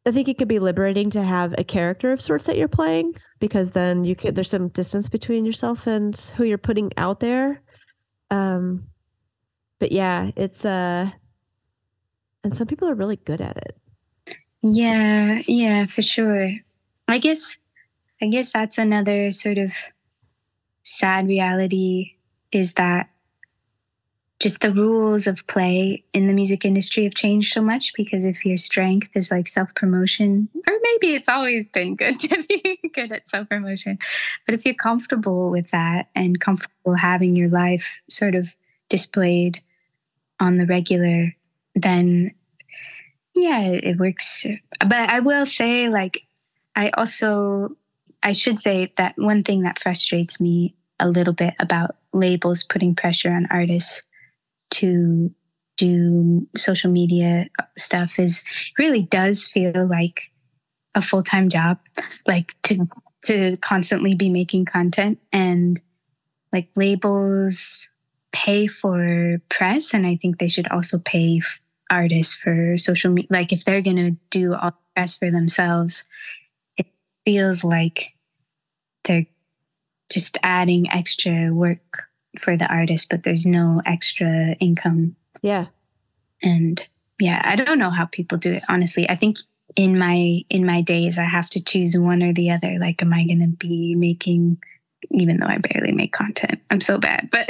I 0.07 0.11
think 0.11 0.27
it 0.27 0.37
could 0.37 0.47
be 0.47 0.59
liberating 0.59 1.09
to 1.11 1.23
have 1.23 1.55
a 1.57 1.63
character 1.63 2.11
of 2.11 2.21
sorts 2.21 2.45
that 2.45 2.57
you're 2.57 2.67
playing 2.67 3.15
because 3.39 3.71
then 3.71 4.03
you 4.03 4.15
could 4.15 4.35
there's 4.35 4.49
some 4.49 4.67
distance 4.69 5.09
between 5.09 5.45
yourself 5.45 5.87
and 5.87 6.15
who 6.35 6.43
you're 6.43 6.57
putting 6.57 6.91
out 6.97 7.19
there. 7.19 7.61
Um 8.29 8.87
but 9.79 9.91
yeah, 9.91 10.31
it's 10.35 10.65
uh 10.65 11.09
and 12.43 12.55
some 12.55 12.67
people 12.67 12.87
are 12.87 12.95
really 12.95 13.17
good 13.17 13.41
at 13.41 13.57
it. 13.57 14.37
Yeah, 14.61 15.41
yeah, 15.47 15.85
for 15.85 16.01
sure. 16.01 16.51
I 17.07 17.17
guess 17.19 17.57
I 18.21 18.27
guess 18.27 18.51
that's 18.51 18.77
another 18.77 19.31
sort 19.31 19.57
of 19.57 19.73
sad 20.83 21.27
reality 21.27 22.13
is 22.51 22.73
that 22.75 23.09
just 24.39 24.61
the 24.61 24.71
rules 24.71 25.27
of 25.27 25.45
play 25.47 26.03
in 26.13 26.27
the 26.27 26.33
music 26.33 26.65
industry 26.65 27.03
have 27.03 27.15
changed 27.15 27.53
so 27.53 27.61
much 27.61 27.93
because 27.95 28.25
if 28.25 28.45
your 28.45 28.57
strength 28.57 29.09
is 29.15 29.31
like 29.31 29.47
self 29.47 29.73
promotion, 29.75 30.49
or 30.67 30.73
maybe 30.83 31.15
it's 31.15 31.29
always 31.29 31.69
been 31.69 31.95
good 31.95 32.19
to 32.21 32.43
be 32.43 32.79
good 32.93 33.11
at 33.11 33.27
self 33.27 33.47
promotion, 33.49 33.97
but 34.45 34.53
if 34.53 34.65
you're 34.65 34.75
comfortable 34.75 35.49
with 35.49 35.71
that 35.71 36.09
and 36.15 36.41
comfortable 36.41 36.95
having 36.95 37.35
your 37.35 37.49
life 37.49 38.01
sort 38.09 38.35
of 38.35 38.55
displayed 38.89 39.61
on 40.39 40.57
the 40.57 40.65
regular, 40.65 41.33
then 41.73 42.33
yeah, 43.35 43.61
it 43.61 43.97
works. 43.97 44.45
But 44.79 45.09
I 45.09 45.19
will 45.19 45.45
say, 45.45 45.89
like, 45.89 46.25
I 46.75 46.89
also, 46.91 47.75
I 48.23 48.31
should 48.31 48.59
say 48.59 48.93
that 48.97 49.13
one 49.17 49.43
thing 49.43 49.63
that 49.63 49.79
frustrates 49.79 50.39
me 50.39 50.73
a 50.99 51.09
little 51.09 51.33
bit 51.33 51.53
about 51.59 51.97
labels 52.13 52.63
putting 52.63 52.95
pressure 52.95 53.31
on 53.31 53.47
artists 53.49 54.03
to 54.71 55.33
do 55.77 56.47
social 56.55 56.91
media 56.91 57.47
stuff 57.77 58.19
is 58.19 58.43
really 58.77 59.03
does 59.03 59.43
feel 59.45 59.87
like 59.87 60.31
a 60.95 61.01
full-time 61.01 61.49
job 61.49 61.77
like 62.25 62.55
to 62.63 62.87
to 63.23 63.57
constantly 63.57 64.15
be 64.15 64.29
making 64.29 64.65
content 64.65 65.19
and 65.33 65.81
like 66.53 66.69
labels 66.75 67.89
pay 68.31 68.67
for 68.67 69.37
press 69.49 69.93
and 69.93 70.07
i 70.07 70.15
think 70.15 70.39
they 70.39 70.47
should 70.47 70.67
also 70.69 70.99
pay 70.99 71.41
artists 71.89 72.33
for 72.33 72.77
social 72.77 73.11
media 73.11 73.27
like 73.29 73.51
if 73.51 73.65
they're 73.65 73.81
going 73.81 73.97
to 73.97 74.15
do 74.29 74.53
all 74.53 74.73
press 74.95 75.17
for 75.17 75.29
themselves 75.29 76.05
it 76.77 76.87
feels 77.25 77.63
like 77.63 78.13
they're 79.03 79.25
just 80.11 80.37
adding 80.43 80.89
extra 80.91 81.53
work 81.53 82.09
for 82.39 82.57
the 82.57 82.67
artist, 82.67 83.09
but 83.09 83.23
there's 83.23 83.45
no 83.45 83.81
extra 83.85 84.53
income. 84.59 85.15
Yeah. 85.41 85.67
And 86.41 86.85
yeah, 87.19 87.41
I 87.43 87.55
don't 87.55 87.79
know 87.79 87.89
how 87.89 88.05
people 88.05 88.37
do 88.37 88.53
it, 88.53 88.63
honestly. 88.69 89.09
I 89.09 89.15
think 89.15 89.37
in 89.75 89.97
my 89.97 90.41
in 90.49 90.65
my 90.65 90.81
days 90.81 91.17
I 91.17 91.23
have 91.23 91.49
to 91.51 91.63
choose 91.63 91.97
one 91.97 92.23
or 92.23 92.33
the 92.33 92.51
other. 92.51 92.77
Like, 92.79 93.01
am 93.01 93.13
I 93.13 93.25
gonna 93.25 93.47
be 93.47 93.95
making 93.95 94.57
even 95.11 95.37
though 95.37 95.47
I 95.47 95.57
barely 95.57 95.91
make 95.91 96.13
content. 96.13 96.61
I'm 96.69 96.81
so 96.81 96.97
bad. 96.97 97.29
But 97.31 97.49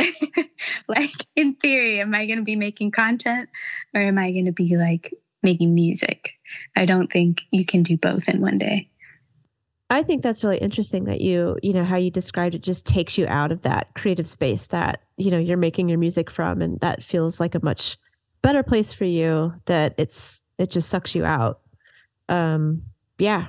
like 0.88 1.12
in 1.36 1.56
theory, 1.56 2.00
am 2.00 2.14
I 2.16 2.26
gonna 2.26 2.44
be 2.44 2.56
making 2.56 2.92
content 2.92 3.50
or 3.94 4.02
am 4.02 4.18
I 4.18 4.32
gonna 4.32 4.52
be 4.52 4.78
like 4.78 5.14
making 5.44 5.74
music? 5.74 6.32
I 6.76 6.86
don't 6.86 7.12
think 7.12 7.42
you 7.52 7.66
can 7.66 7.84
do 7.84 7.98
both 7.98 8.28
in 8.28 8.42
one 8.42 8.58
day. 8.58 8.90
I 9.90 10.02
think 10.02 10.24
that's 10.24 10.44
really 10.44 10.58
interesting 10.58 11.04
that 11.06 11.22
you, 11.22 11.58
you 11.62 11.72
know, 11.72 11.84
how 11.84 11.98
you 11.98 12.10
described 12.10 12.56
it 12.56 12.62
just 12.64 12.88
takes 12.88 13.18
you 13.18 13.28
out 13.28 13.52
of 13.52 13.62
that 13.62 13.94
creative 13.94 14.28
space 14.28 14.68
that, 14.68 15.02
you 15.18 15.30
know, 15.30 15.38
you're 15.38 15.58
making 15.58 15.90
your 15.90 16.00
music 16.00 16.32
from 16.32 16.62
and 16.62 16.80
that 16.80 17.04
feels 17.04 17.40
like 17.40 17.54
a 17.54 17.64
much 17.64 17.98
better 18.42 18.64
place 18.64 18.94
for 18.94 19.06
you 19.06 19.54
that 19.66 19.94
it's 19.98 20.44
it 20.58 20.72
just 20.72 20.90
sucks 20.90 21.14
you 21.14 21.24
out. 21.24 21.60
Um 22.30 22.82
yeah. 23.20 23.48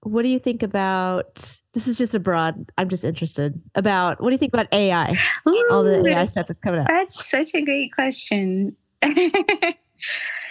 What 0.00 0.22
do 0.22 0.28
you 0.28 0.40
think 0.40 0.62
about 0.62 1.34
this 1.72 1.86
is 1.86 1.98
just 1.98 2.16
a 2.16 2.20
broad 2.20 2.70
I'm 2.76 2.88
just 2.88 3.04
interested 3.04 3.60
about 3.76 4.20
what 4.20 4.30
do 4.30 4.34
you 4.34 4.38
think 4.38 4.54
about 4.54 4.66
AI? 4.72 5.16
Ooh, 5.48 5.68
All 5.70 5.84
the 5.84 6.04
AI 6.04 6.24
stuff 6.24 6.48
that's 6.48 6.60
coming 6.60 6.80
up. 6.80 6.88
That's 6.88 7.28
such 7.28 7.54
a 7.54 7.62
great 7.62 7.94
question. 7.94 8.74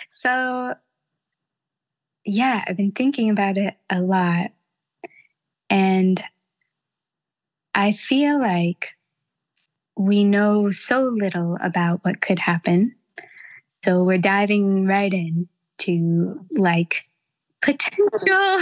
so 0.09 0.73
yeah, 2.23 2.63
I've 2.65 2.77
been 2.77 2.93
thinking 2.93 3.29
about 3.29 3.57
it 3.57 3.75
a 3.89 3.99
lot 3.99 4.51
and 5.73 6.23
I 7.73 7.93
feel 7.93 8.39
like 8.39 8.91
we 9.97 10.23
know 10.23 10.69
so 10.69 11.01
little 11.05 11.57
about 11.63 12.05
what 12.05 12.21
could 12.21 12.37
happen. 12.37 12.93
So 13.83 14.03
we're 14.03 14.19
diving 14.19 14.85
right 14.85 15.11
in 15.11 15.47
to 15.79 16.45
like 16.55 17.05
potential. 17.63 18.59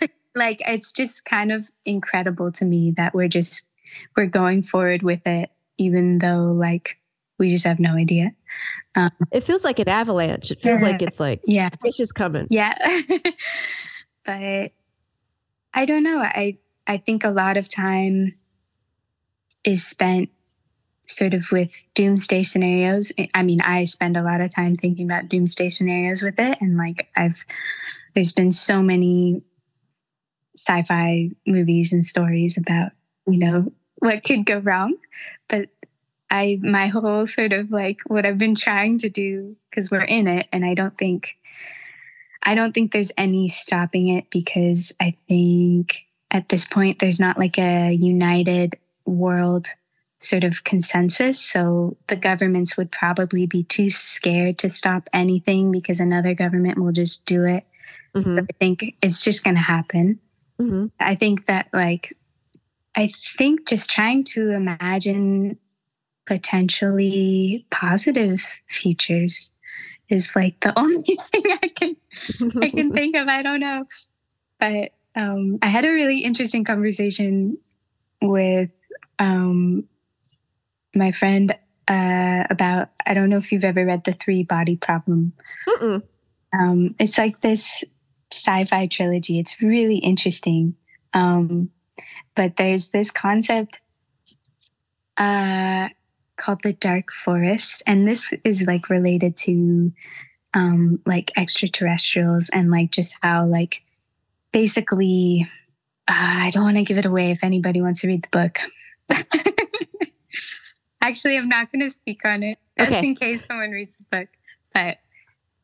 like 0.36 0.62
it's 0.68 0.92
just 0.92 1.24
kind 1.24 1.50
of 1.50 1.68
incredible 1.84 2.52
to 2.52 2.64
me 2.64 2.92
that 2.92 3.12
we're 3.12 3.26
just 3.26 3.68
we're 4.16 4.26
going 4.26 4.62
forward 4.62 5.02
with 5.02 5.26
it, 5.26 5.50
even 5.78 6.18
though 6.18 6.52
like 6.52 6.96
we 7.38 7.50
just 7.50 7.66
have 7.66 7.80
no 7.80 7.94
idea. 7.94 8.30
Um, 8.94 9.10
it 9.32 9.42
feels 9.42 9.64
like 9.64 9.80
an 9.80 9.88
avalanche. 9.88 10.52
It 10.52 10.60
feels 10.60 10.80
like 10.80 11.02
it's 11.02 11.18
like 11.18 11.40
yeah, 11.44 11.70
it's 11.82 11.96
just 11.96 12.14
coming. 12.14 12.46
Yeah, 12.50 12.78
but 14.24 14.70
I 15.76 15.84
don't 15.84 16.02
know. 16.02 16.20
I 16.22 16.56
I 16.86 16.96
think 16.96 17.22
a 17.22 17.30
lot 17.30 17.58
of 17.58 17.72
time 17.72 18.34
is 19.62 19.86
spent 19.86 20.30
sort 21.06 21.34
of 21.34 21.52
with 21.52 21.86
doomsday 21.94 22.42
scenarios. 22.42 23.12
I 23.34 23.42
mean, 23.42 23.60
I 23.60 23.84
spend 23.84 24.16
a 24.16 24.22
lot 24.22 24.40
of 24.40 24.52
time 24.52 24.74
thinking 24.74 25.04
about 25.04 25.28
doomsday 25.28 25.68
scenarios 25.68 26.22
with 26.22 26.38
it 26.38 26.58
and 26.60 26.76
like 26.78 27.08
I've 27.14 27.44
there's 28.14 28.32
been 28.32 28.50
so 28.50 28.82
many 28.82 29.44
sci-fi 30.56 31.30
movies 31.46 31.92
and 31.92 32.04
stories 32.06 32.56
about, 32.56 32.92
you 33.26 33.38
know, 33.38 33.70
what 33.98 34.24
could 34.24 34.46
go 34.46 34.58
wrong. 34.58 34.94
But 35.48 35.68
I 36.30 36.58
my 36.62 36.86
whole 36.88 37.26
sort 37.26 37.52
of 37.52 37.70
like 37.70 37.98
what 38.06 38.24
I've 38.24 38.38
been 38.38 38.54
trying 38.54 38.98
to 38.98 39.10
do 39.10 39.56
because 39.68 39.90
we're 39.90 40.00
in 40.00 40.26
it 40.26 40.48
and 40.52 40.64
I 40.64 40.72
don't 40.72 40.96
think 40.96 41.36
I 42.42 42.54
don't 42.54 42.72
think 42.72 42.92
there's 42.92 43.12
any 43.16 43.48
stopping 43.48 44.08
it 44.08 44.30
because 44.30 44.92
I 45.00 45.16
think 45.28 46.06
at 46.30 46.48
this 46.48 46.64
point 46.64 46.98
there's 46.98 47.20
not 47.20 47.38
like 47.38 47.58
a 47.58 47.92
united 47.92 48.76
world 49.04 49.68
sort 50.18 50.44
of 50.44 50.64
consensus. 50.64 51.40
So 51.40 51.96
the 52.06 52.16
governments 52.16 52.76
would 52.76 52.90
probably 52.90 53.46
be 53.46 53.62
too 53.62 53.90
scared 53.90 54.58
to 54.58 54.70
stop 54.70 55.08
anything 55.12 55.70
because 55.70 56.00
another 56.00 56.34
government 56.34 56.78
will 56.78 56.92
just 56.92 57.26
do 57.26 57.44
it. 57.44 57.64
Mm-hmm. 58.14 58.36
So 58.36 58.42
I 58.42 58.52
think 58.58 58.96
it's 59.02 59.22
just 59.22 59.44
going 59.44 59.56
to 59.56 59.62
happen. 59.62 60.18
Mm-hmm. 60.60 60.86
I 60.98 61.14
think 61.14 61.46
that, 61.46 61.68
like, 61.72 62.16
I 62.94 63.08
think 63.08 63.68
just 63.68 63.90
trying 63.90 64.24
to 64.24 64.52
imagine 64.52 65.58
potentially 66.26 67.66
positive 67.70 68.42
futures 68.68 69.52
is 70.08 70.34
like 70.34 70.60
the 70.60 70.78
only 70.78 71.02
thing 71.02 71.42
I 71.62 71.68
can 71.68 71.96
I 72.62 72.70
can 72.70 72.92
think 72.94 73.16
of. 73.16 73.28
I 73.28 73.42
don't 73.42 73.60
know, 73.60 73.84
but 74.58 74.92
um, 75.14 75.56
I 75.62 75.68
had 75.68 75.84
a 75.84 75.90
really 75.90 76.20
interesting 76.20 76.64
conversation 76.64 77.58
with 78.20 78.70
um, 79.18 79.84
my 80.94 81.12
friend 81.12 81.52
uh, 81.88 82.44
about. 82.50 82.90
I 83.06 83.14
don't 83.14 83.30
know 83.30 83.38
if 83.38 83.52
you've 83.52 83.64
ever 83.64 83.84
read 83.84 84.04
the 84.04 84.12
Three 84.12 84.42
Body 84.42 84.76
Problem. 84.76 85.32
Um, 86.52 86.94
it's 86.98 87.18
like 87.18 87.40
this 87.40 87.84
sci-fi 88.32 88.86
trilogy. 88.86 89.38
It's 89.38 89.60
really 89.60 89.98
interesting, 89.98 90.74
um, 91.14 91.70
but 92.34 92.56
there's 92.56 92.90
this 92.90 93.10
concept. 93.10 93.80
Uh, 95.16 95.88
called 96.36 96.62
the 96.62 96.72
Dark 96.72 97.10
Forest, 97.10 97.82
and 97.86 98.06
this 98.06 98.32
is 98.44 98.66
like 98.66 98.88
related 98.88 99.36
to 99.38 99.92
um, 100.54 101.00
like 101.04 101.32
extraterrestrials 101.36 102.48
and 102.48 102.70
like 102.70 102.90
just 102.90 103.16
how 103.22 103.46
like 103.46 103.82
basically 104.52 105.48
uh, 106.08 106.12
I 106.14 106.50
don't 106.50 106.64
want 106.64 106.76
to 106.76 106.84
give 106.84 106.98
it 106.98 107.06
away 107.06 107.30
if 107.30 107.42
anybody 107.42 107.82
wants 107.82 108.00
to 108.02 108.08
read 108.08 108.24
the 108.24 108.28
book. 108.30 108.58
Actually, 111.02 111.36
I'm 111.36 111.48
not 111.48 111.70
going 111.70 111.80
to 111.80 111.90
speak 111.90 112.24
on 112.24 112.42
it 112.42 112.58
just 112.78 112.92
okay. 112.92 113.06
in 113.06 113.14
case 113.14 113.44
someone 113.44 113.70
reads 113.70 113.96
the 113.98 114.04
book. 114.10 114.28
But 114.72 114.98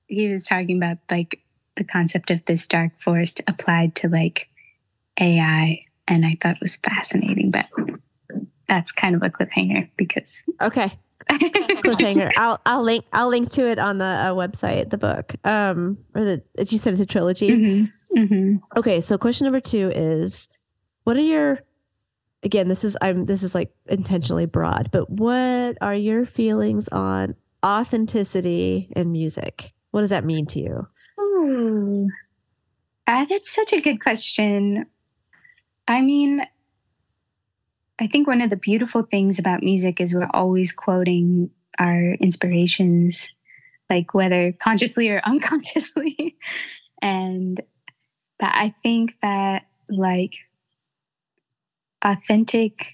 he 0.06 0.28
was 0.28 0.44
talking 0.44 0.76
about 0.76 0.98
like 1.10 1.40
the 1.76 1.84
concept 1.84 2.30
of 2.30 2.44
this 2.44 2.66
dark 2.66 2.92
forest 3.00 3.40
applied 3.46 3.94
to 3.96 4.08
like 4.08 4.48
AI, 5.20 5.78
and 6.08 6.26
I 6.26 6.36
thought 6.40 6.56
it 6.56 6.60
was 6.60 6.76
fascinating. 6.76 7.50
But 7.50 7.66
that's 8.68 8.92
kind 8.92 9.14
of 9.14 9.22
a 9.22 9.30
cliffhanger 9.30 9.88
because 9.96 10.44
okay, 10.60 10.98
cliffhanger. 11.30 12.30
I'll 12.36 12.60
I'll 12.66 12.82
link 12.82 13.04
I'll 13.12 13.28
link 13.28 13.50
to 13.52 13.66
it 13.66 13.78
on 13.78 13.98
the 13.98 14.04
uh, 14.04 14.32
website, 14.32 14.90
the 14.90 14.98
book. 14.98 15.34
Um, 15.44 15.98
or 16.14 16.24
the 16.24 16.42
as 16.58 16.72
you 16.72 16.78
said, 16.78 16.92
it's 16.92 17.02
a 17.02 17.06
trilogy. 17.06 17.50
Mm-hmm. 17.50 18.18
Mm-hmm. 18.18 18.78
Okay, 18.78 19.00
so 19.00 19.16
question 19.16 19.44
number 19.44 19.60
two 19.60 19.90
is, 19.94 20.48
what 21.04 21.16
are 21.16 21.20
your 21.20 21.60
again? 22.42 22.68
This 22.68 22.84
is 22.84 22.96
I'm 23.00 23.26
this 23.26 23.42
is 23.42 23.54
like 23.54 23.70
intentionally 23.88 24.46
broad, 24.46 24.90
but 24.90 25.08
what 25.10 25.78
are 25.80 25.94
your 25.94 26.26
feelings 26.26 26.88
on 26.88 27.34
authenticity 27.64 28.92
in 28.96 29.12
music? 29.12 29.72
What 29.92 30.00
does 30.00 30.10
that 30.10 30.24
mean 30.24 30.46
to 30.46 30.60
you? 30.60 30.86
Ooh, 31.20 32.08
uh, 33.06 33.24
that's 33.26 33.54
such 33.54 33.72
a 33.72 33.80
good 33.80 34.00
question. 34.00 34.86
I 35.88 36.00
mean, 36.00 36.42
I 38.02 38.08
think 38.08 38.26
one 38.26 38.40
of 38.40 38.50
the 38.50 38.56
beautiful 38.56 39.02
things 39.04 39.38
about 39.38 39.62
music 39.62 40.00
is 40.00 40.12
we're 40.12 40.28
always 40.34 40.72
quoting 40.72 41.52
our 41.78 42.14
inspirations, 42.14 43.32
like 43.88 44.12
whether 44.12 44.50
consciously 44.58 45.08
or 45.08 45.20
unconsciously. 45.24 46.36
and 47.00 47.60
that 48.40 48.54
I 48.56 48.70
think 48.82 49.14
that 49.22 49.68
like 49.88 50.34
authentic, 52.04 52.92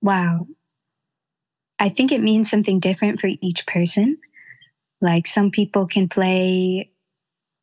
wow, 0.00 0.48
I 1.78 1.88
think 1.88 2.10
it 2.10 2.20
means 2.20 2.50
something 2.50 2.80
different 2.80 3.20
for 3.20 3.30
each 3.40 3.64
person. 3.66 4.18
Like 5.00 5.28
some 5.28 5.52
people 5.52 5.86
can 5.86 6.08
play 6.08 6.90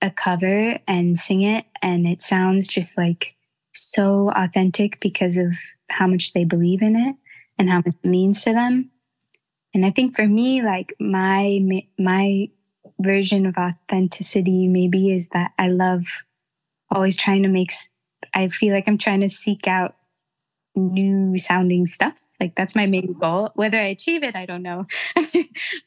a 0.02 0.10
cover 0.10 0.80
and 0.88 1.20
sing 1.20 1.42
it, 1.42 1.66
and 1.82 2.08
it 2.08 2.22
sounds 2.22 2.70
just 2.70 2.98
like 2.98 3.36
so 3.74 4.32
authentic 4.36 5.00
because 5.00 5.38
of 5.38 5.54
how 5.90 6.08
much 6.08 6.34
they 6.34 6.44
believe 6.44 6.82
in 6.82 6.96
it 6.96 7.16
and 7.58 7.70
how 7.70 7.78
much 7.78 7.88
it 7.88 8.08
means 8.08 8.44
to 8.44 8.54
them. 8.54 8.90
And 9.74 9.86
I 9.86 9.92
think 9.92 10.16
for 10.16 10.28
me, 10.28 10.62
like 10.62 10.94
my 11.00 11.84
my 11.98 12.50
version 13.00 13.46
of 13.46 13.56
authenticity 13.58 14.68
maybe 14.68 15.12
is 15.12 15.30
that 15.30 15.52
I 15.58 15.68
love 15.68 16.06
always 16.92 17.16
trying 17.16 17.44
to 17.44 17.50
make. 17.50 17.72
I 18.34 18.48
feel 18.48 18.74
like 18.74 18.88
I'm 18.88 18.98
trying 18.98 19.22
to 19.22 19.30
seek 19.30 19.68
out 19.68 19.96
new 20.76 21.38
sounding 21.38 21.86
stuff. 21.86 22.30
Like 22.40 22.56
that's 22.56 22.76
my 22.76 22.86
main 22.86 23.14
goal. 23.14 23.52
Whether 23.56 23.78
I 23.78 23.88
achieve 23.88 24.24
it, 24.24 24.36
I 24.36 24.46
don't 24.46 24.64
know. 24.64 24.88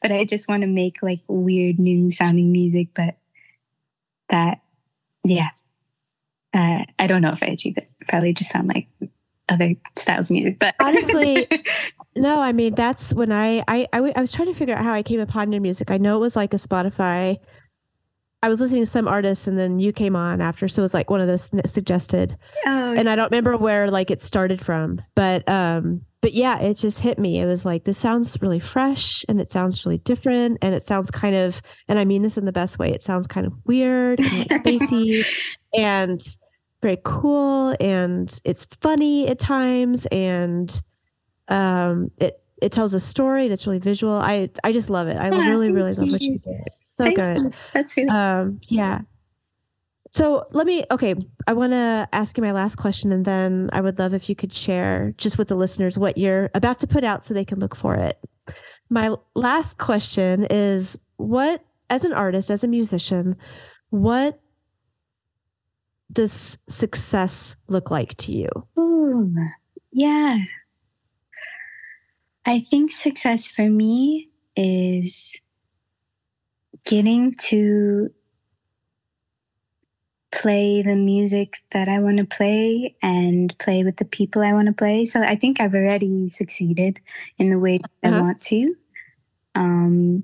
but 0.01 0.11
I 0.11 0.25
just 0.25 0.47
want 0.47 0.61
to 0.61 0.67
make 0.67 1.01
like 1.01 1.21
weird 1.27 1.79
new 1.79 2.09
sounding 2.09 2.51
music. 2.51 2.89
But 2.93 3.15
that, 4.29 4.61
yeah, 5.25 5.49
uh, 6.53 6.83
I 6.99 7.07
don't 7.07 7.21
know 7.21 7.31
if 7.31 7.43
I 7.43 7.47
achieve 7.47 7.77
it. 7.77 7.87
Probably 8.07 8.33
just 8.33 8.51
sound 8.51 8.67
like 8.67 8.87
other 9.49 9.73
styles 9.95 10.29
of 10.29 10.35
music. 10.35 10.59
But 10.59 10.75
honestly, 10.79 11.47
no. 12.15 12.41
I 12.41 12.51
mean, 12.51 12.75
that's 12.75 13.13
when 13.13 13.31
I, 13.31 13.63
I 13.67 13.87
I 13.93 14.13
I 14.15 14.21
was 14.21 14.31
trying 14.31 14.51
to 14.51 14.57
figure 14.57 14.75
out 14.75 14.83
how 14.83 14.93
I 14.93 15.03
came 15.03 15.19
upon 15.19 15.51
your 15.51 15.61
music. 15.61 15.91
I 15.91 15.97
know 15.97 16.15
it 16.15 16.19
was 16.21 16.35
like 16.35 16.53
a 16.53 16.57
Spotify. 16.57 17.37
I 18.41 18.49
was 18.49 18.59
listening 18.59 18.83
to 18.83 18.91
some 18.91 19.07
artists, 19.07 19.47
and 19.47 19.57
then 19.57 19.79
you 19.79 19.93
came 19.93 20.17
on 20.17 20.41
after, 20.41 20.67
so 20.67 20.81
it 20.81 20.83
was 20.83 20.93
like 20.93 21.09
one 21.09 21.21
of 21.21 21.27
those 21.27 21.49
suggested. 21.65 22.37
Oh, 22.65 22.93
and 22.93 23.07
I 23.07 23.15
don't 23.15 23.31
remember 23.31 23.55
where 23.55 23.89
like 23.89 24.11
it 24.11 24.21
started 24.21 24.63
from, 24.63 25.01
but 25.15 25.47
um, 25.47 26.01
but 26.19 26.33
yeah, 26.33 26.59
it 26.59 26.75
just 26.75 26.99
hit 26.99 27.17
me. 27.17 27.39
It 27.39 27.45
was 27.45 27.63
like 27.65 27.85
this 27.85 27.97
sounds 27.97 28.37
really 28.41 28.59
fresh, 28.59 29.23
and 29.29 29.39
it 29.39 29.49
sounds 29.49 29.85
really 29.85 29.99
different, 29.99 30.57
and 30.61 30.75
it 30.75 30.83
sounds 30.83 31.09
kind 31.09 31.35
of, 31.35 31.61
and 31.87 31.99
I 31.99 32.03
mean 32.03 32.21
this 32.21 32.37
in 32.37 32.43
the 32.43 32.51
best 32.51 32.79
way. 32.79 32.91
It 32.91 33.01
sounds 33.01 33.27
kind 33.27 33.47
of 33.47 33.53
weird, 33.65 34.19
and 34.19 34.37
like 34.37 34.49
spacey, 34.63 35.25
and 35.73 36.21
very 36.83 36.99
cool 37.03 37.75
and 37.79 38.39
it's 38.45 38.65
funny 38.81 39.27
at 39.27 39.39
times 39.39 40.05
and 40.07 40.81
um 41.47 42.11
it 42.19 42.43
it 42.61 42.71
tells 42.71 42.93
a 42.93 42.99
story 42.99 43.43
and 43.43 43.51
it's 43.51 43.65
really 43.67 43.79
visual. 43.79 44.13
I 44.13 44.49
I 44.63 44.71
just 44.71 44.89
love 44.89 45.07
it. 45.07 45.17
I 45.17 45.29
yeah, 45.29 45.49
really 45.49 45.71
really 45.71 45.91
love 45.91 46.11
what 46.11 46.21
you 46.21 46.37
did. 46.37 46.61
So 46.81 47.03
Thank 47.05 47.17
good. 47.17 47.37
You. 47.37 47.51
That's 47.73 47.97
really 47.97 48.09
um 48.09 48.61
yeah. 48.67 49.01
So 50.11 50.45
let 50.51 50.67
me 50.67 50.85
okay, 50.91 51.15
I 51.47 51.53
want 51.53 51.71
to 51.71 52.07
ask 52.13 52.37
you 52.37 52.43
my 52.43 52.51
last 52.51 52.75
question 52.75 53.11
and 53.11 53.25
then 53.25 53.69
I 53.73 53.81
would 53.81 53.97
love 53.97 54.13
if 54.13 54.29
you 54.29 54.35
could 54.35 54.53
share 54.53 55.13
just 55.17 55.37
with 55.37 55.47
the 55.47 55.55
listeners 55.55 55.97
what 55.97 56.17
you're 56.17 56.51
about 56.53 56.79
to 56.79 56.87
put 56.87 57.03
out 57.03 57.25
so 57.25 57.33
they 57.33 57.45
can 57.45 57.59
look 57.59 57.75
for 57.75 57.95
it. 57.95 58.19
My 58.89 59.15
last 59.35 59.77
question 59.77 60.45
is 60.49 60.99
what 61.17 61.63
as 61.89 62.05
an 62.05 62.13
artist, 62.13 62.51
as 62.51 62.63
a 62.63 62.67
musician, 62.67 63.35
what 63.89 64.39
does 66.13 66.57
success 66.69 67.55
look 67.67 67.91
like 67.91 68.15
to 68.17 68.31
you? 68.31 68.49
Ooh, 68.77 69.35
yeah. 69.91 70.37
I 72.45 72.59
think 72.59 72.91
success 72.91 73.47
for 73.47 73.69
me 73.69 74.29
is 74.55 75.41
getting 76.85 77.33
to 77.35 78.09
play 80.31 80.81
the 80.81 80.95
music 80.95 81.57
that 81.71 81.87
I 81.87 81.99
want 81.99 82.17
to 82.17 82.25
play 82.25 82.95
and 83.01 83.57
play 83.59 83.83
with 83.83 83.97
the 83.97 84.05
people 84.05 84.41
I 84.41 84.53
want 84.53 84.67
to 84.67 84.73
play. 84.73 85.05
So 85.05 85.21
I 85.21 85.35
think 85.35 85.61
I've 85.61 85.75
already 85.75 86.27
succeeded 86.27 86.99
in 87.37 87.49
the 87.49 87.59
way 87.59 87.79
uh-huh. 88.03 88.15
I 88.15 88.21
want 88.21 88.41
to. 88.41 88.75
Um, 89.55 90.23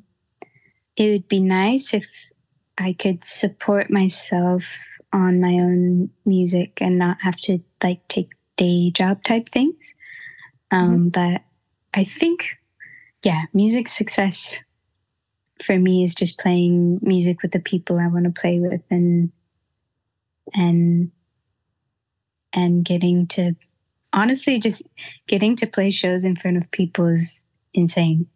it 0.98 1.12
would 1.12 1.28
be 1.28 1.40
nice 1.40 1.94
if 1.94 2.32
I 2.78 2.94
could 2.94 3.24
support 3.24 3.90
myself 3.90 4.89
on 5.12 5.42
my 5.42 5.54
own 5.54 6.10
music 6.26 6.78
and 6.82 6.98
not 6.98 7.18
have 7.22 7.36
to 7.38 7.60
like 7.84 8.08
take 8.08 8.30
day 8.58 8.92
job 8.92 9.24
type 9.24 9.50
things. 9.50 9.96
Um, 10.72 10.90
mm-hmm. 10.90 11.08
But 11.10 11.42
I 11.94 12.04
think, 12.04 12.58
yeah, 13.24 13.44
music 13.54 13.88
success 13.88 14.60
for 15.64 15.78
me 15.78 16.04
is 16.04 16.16
just 16.16 16.40
playing 16.40 17.00
music 17.02 17.42
with 17.42 17.52
the 17.52 17.60
people 17.60 18.00
I 18.00 18.08
want 18.08 18.26
to 18.26 18.42
play 18.42 18.60
with 18.60 18.82
and 18.90 19.32
and 20.54 21.12
and 22.54 22.84
getting 22.84 23.28
to 23.28 23.56
honestly 24.14 24.60
just 24.60 24.88
getting 25.28 25.56
to 25.58 25.68
play 25.68 25.90
shows 25.90 26.24
in 26.24 26.36
front 26.36 26.58
of 26.58 26.72
people 26.72 27.08
is 27.08 27.48
insane. 27.74 28.28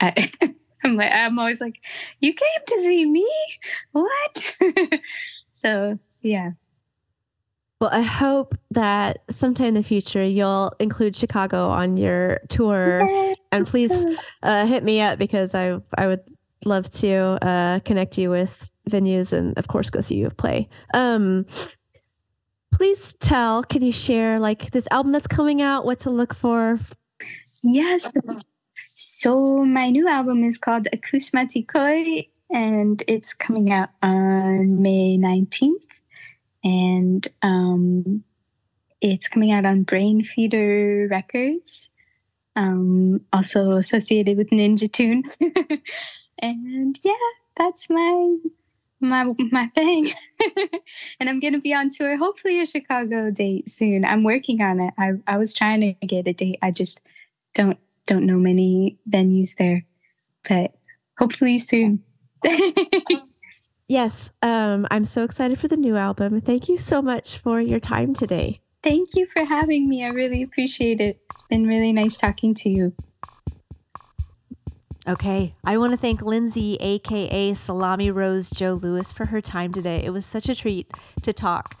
I, 0.00 0.30
I'm 0.84 0.96
like 0.96 1.12
I'm 1.12 1.38
always 1.38 1.60
like, 1.60 1.80
you 2.20 2.32
came 2.32 2.64
to 2.66 2.80
see 2.80 3.06
me? 3.06 3.28
What? 3.92 4.56
so 5.52 5.98
yeah. 6.22 6.52
Well, 7.80 7.90
I 7.90 8.02
hope 8.02 8.54
that 8.72 9.22
sometime 9.30 9.68
in 9.68 9.74
the 9.74 9.82
future 9.82 10.22
you'll 10.22 10.74
include 10.80 11.16
Chicago 11.16 11.68
on 11.68 11.96
your 11.96 12.40
tour, 12.50 13.34
and 13.52 13.66
please 13.66 14.06
uh, 14.42 14.66
hit 14.66 14.84
me 14.84 15.00
up 15.00 15.18
because 15.18 15.54
I 15.54 15.78
I 15.96 16.06
would 16.06 16.20
love 16.66 16.90
to 16.92 17.38
uh, 17.46 17.80
connect 17.80 18.18
you 18.18 18.28
with 18.28 18.70
venues 18.90 19.32
and 19.32 19.56
of 19.56 19.68
course 19.68 19.88
go 19.88 20.00
see 20.00 20.16
you 20.16 20.28
play. 20.30 20.68
Um, 20.92 21.46
please 22.72 23.14
tell, 23.20 23.62
can 23.62 23.82
you 23.82 23.92
share 23.92 24.38
like 24.38 24.70
this 24.72 24.86
album 24.90 25.12
that's 25.12 25.26
coming 25.26 25.62
out, 25.62 25.84
what 25.84 26.00
to 26.00 26.10
look 26.10 26.34
for? 26.34 26.78
Yes. 27.62 28.12
So 28.94 29.64
my 29.64 29.90
new 29.90 30.08
album 30.08 30.44
is 30.44 30.58
called 30.58 30.86
Akousmatikous 30.92 32.28
and 32.50 33.02
it's 33.08 33.32
coming 33.32 33.70
out 33.70 33.90
on 34.02 34.82
May 34.82 35.16
19th 35.16 36.02
and 36.62 37.26
um, 37.42 38.24
it's 39.00 39.28
coming 39.28 39.52
out 39.52 39.64
on 39.64 39.84
Brainfeeder 39.84 41.10
Records, 41.10 41.90
um, 42.56 43.20
also 43.32 43.72
associated 43.72 44.36
with 44.36 44.50
Ninja 44.50 44.90
Tune. 44.90 45.22
and 46.38 46.98
yeah, 47.02 47.12
that's 47.56 47.88
my 47.88 48.36
my 49.00 49.32
my 49.50 49.66
thing. 49.74 50.08
and 51.20 51.28
I'm 51.28 51.40
gonna 51.40 51.58
be 51.58 51.74
on 51.74 51.88
tour, 51.88 52.16
hopefully 52.16 52.60
a 52.60 52.66
Chicago 52.66 53.30
date 53.30 53.68
soon. 53.70 54.04
I'm 54.04 54.24
working 54.24 54.60
on 54.60 54.80
it. 54.80 54.94
I 54.98 55.12
I 55.26 55.38
was 55.38 55.54
trying 55.54 55.80
to 55.80 56.06
get 56.06 56.28
a 56.28 56.32
date. 56.32 56.58
I 56.62 56.70
just 56.70 57.00
don't 57.54 57.78
don't 58.06 58.26
know 58.26 58.38
many 58.38 58.98
venues 59.08 59.56
there, 59.56 59.84
but 60.48 60.74
hopefully 61.18 61.58
soon. 61.58 62.02
Yes, 63.90 64.30
um, 64.40 64.86
I'm 64.92 65.04
so 65.04 65.24
excited 65.24 65.58
for 65.58 65.66
the 65.66 65.76
new 65.76 65.96
album. 65.96 66.40
Thank 66.40 66.68
you 66.68 66.78
so 66.78 67.02
much 67.02 67.38
for 67.38 67.60
your 67.60 67.80
time 67.80 68.14
today. 68.14 68.60
Thank 68.84 69.16
you 69.16 69.26
for 69.26 69.42
having 69.42 69.88
me. 69.88 70.04
I 70.04 70.10
really 70.10 70.44
appreciate 70.44 71.00
it. 71.00 71.18
It's 71.34 71.44
been 71.46 71.66
really 71.66 71.92
nice 71.92 72.16
talking 72.16 72.54
to 72.54 72.70
you. 72.70 72.94
Okay, 75.08 75.56
I 75.64 75.76
want 75.76 75.90
to 75.90 75.96
thank 75.96 76.22
Lindsay, 76.22 76.76
aka 76.78 77.52
Salami 77.54 78.12
Rose 78.12 78.48
Joe 78.48 78.74
Louis, 78.74 79.12
for 79.12 79.26
her 79.26 79.40
time 79.40 79.72
today. 79.72 80.04
It 80.04 80.10
was 80.10 80.24
such 80.24 80.48
a 80.48 80.54
treat 80.54 80.88
to 81.22 81.32
talk, 81.32 81.74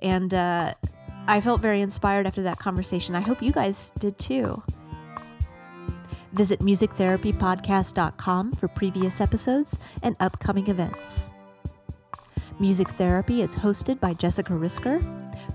and 0.00 0.34
uh, 0.34 0.74
I 1.26 1.40
felt 1.40 1.62
very 1.62 1.80
inspired 1.80 2.26
after 2.26 2.42
that 2.42 2.58
conversation. 2.58 3.14
I 3.14 3.22
hope 3.22 3.40
you 3.40 3.52
guys 3.52 3.90
did 3.98 4.18
too. 4.18 4.62
Visit 6.34 6.60
musictherapypodcast.com 6.60 8.52
for 8.52 8.68
previous 8.68 9.22
episodes 9.22 9.78
and 10.02 10.14
upcoming 10.20 10.68
events. 10.68 11.30
Music 12.60 12.88
Therapy 12.90 13.42
is 13.42 13.54
hosted 13.54 13.98
by 13.98 14.14
Jessica 14.14 14.52
Risker, 14.52 15.02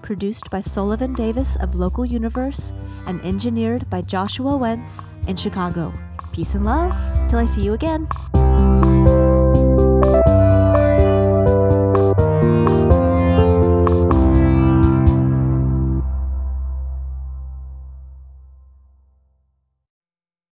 produced 0.02 0.50
by 0.52 0.60
Sullivan 0.60 1.14
Davis 1.14 1.56
of 1.58 1.76
Local 1.76 2.06
Universe, 2.06 2.74
and 3.08 3.22
engineered 3.22 3.90
by 3.90 4.02
Joshua 4.02 4.58
Wentz 4.58 5.06
in 5.28 5.36
Chicago. 5.36 5.94
Peace 6.34 6.56
and 6.56 6.66
love. 6.66 6.94
Till 7.30 7.40
I 7.40 7.46
see 7.46 7.62
you 7.62 7.74
again. 7.74 8.08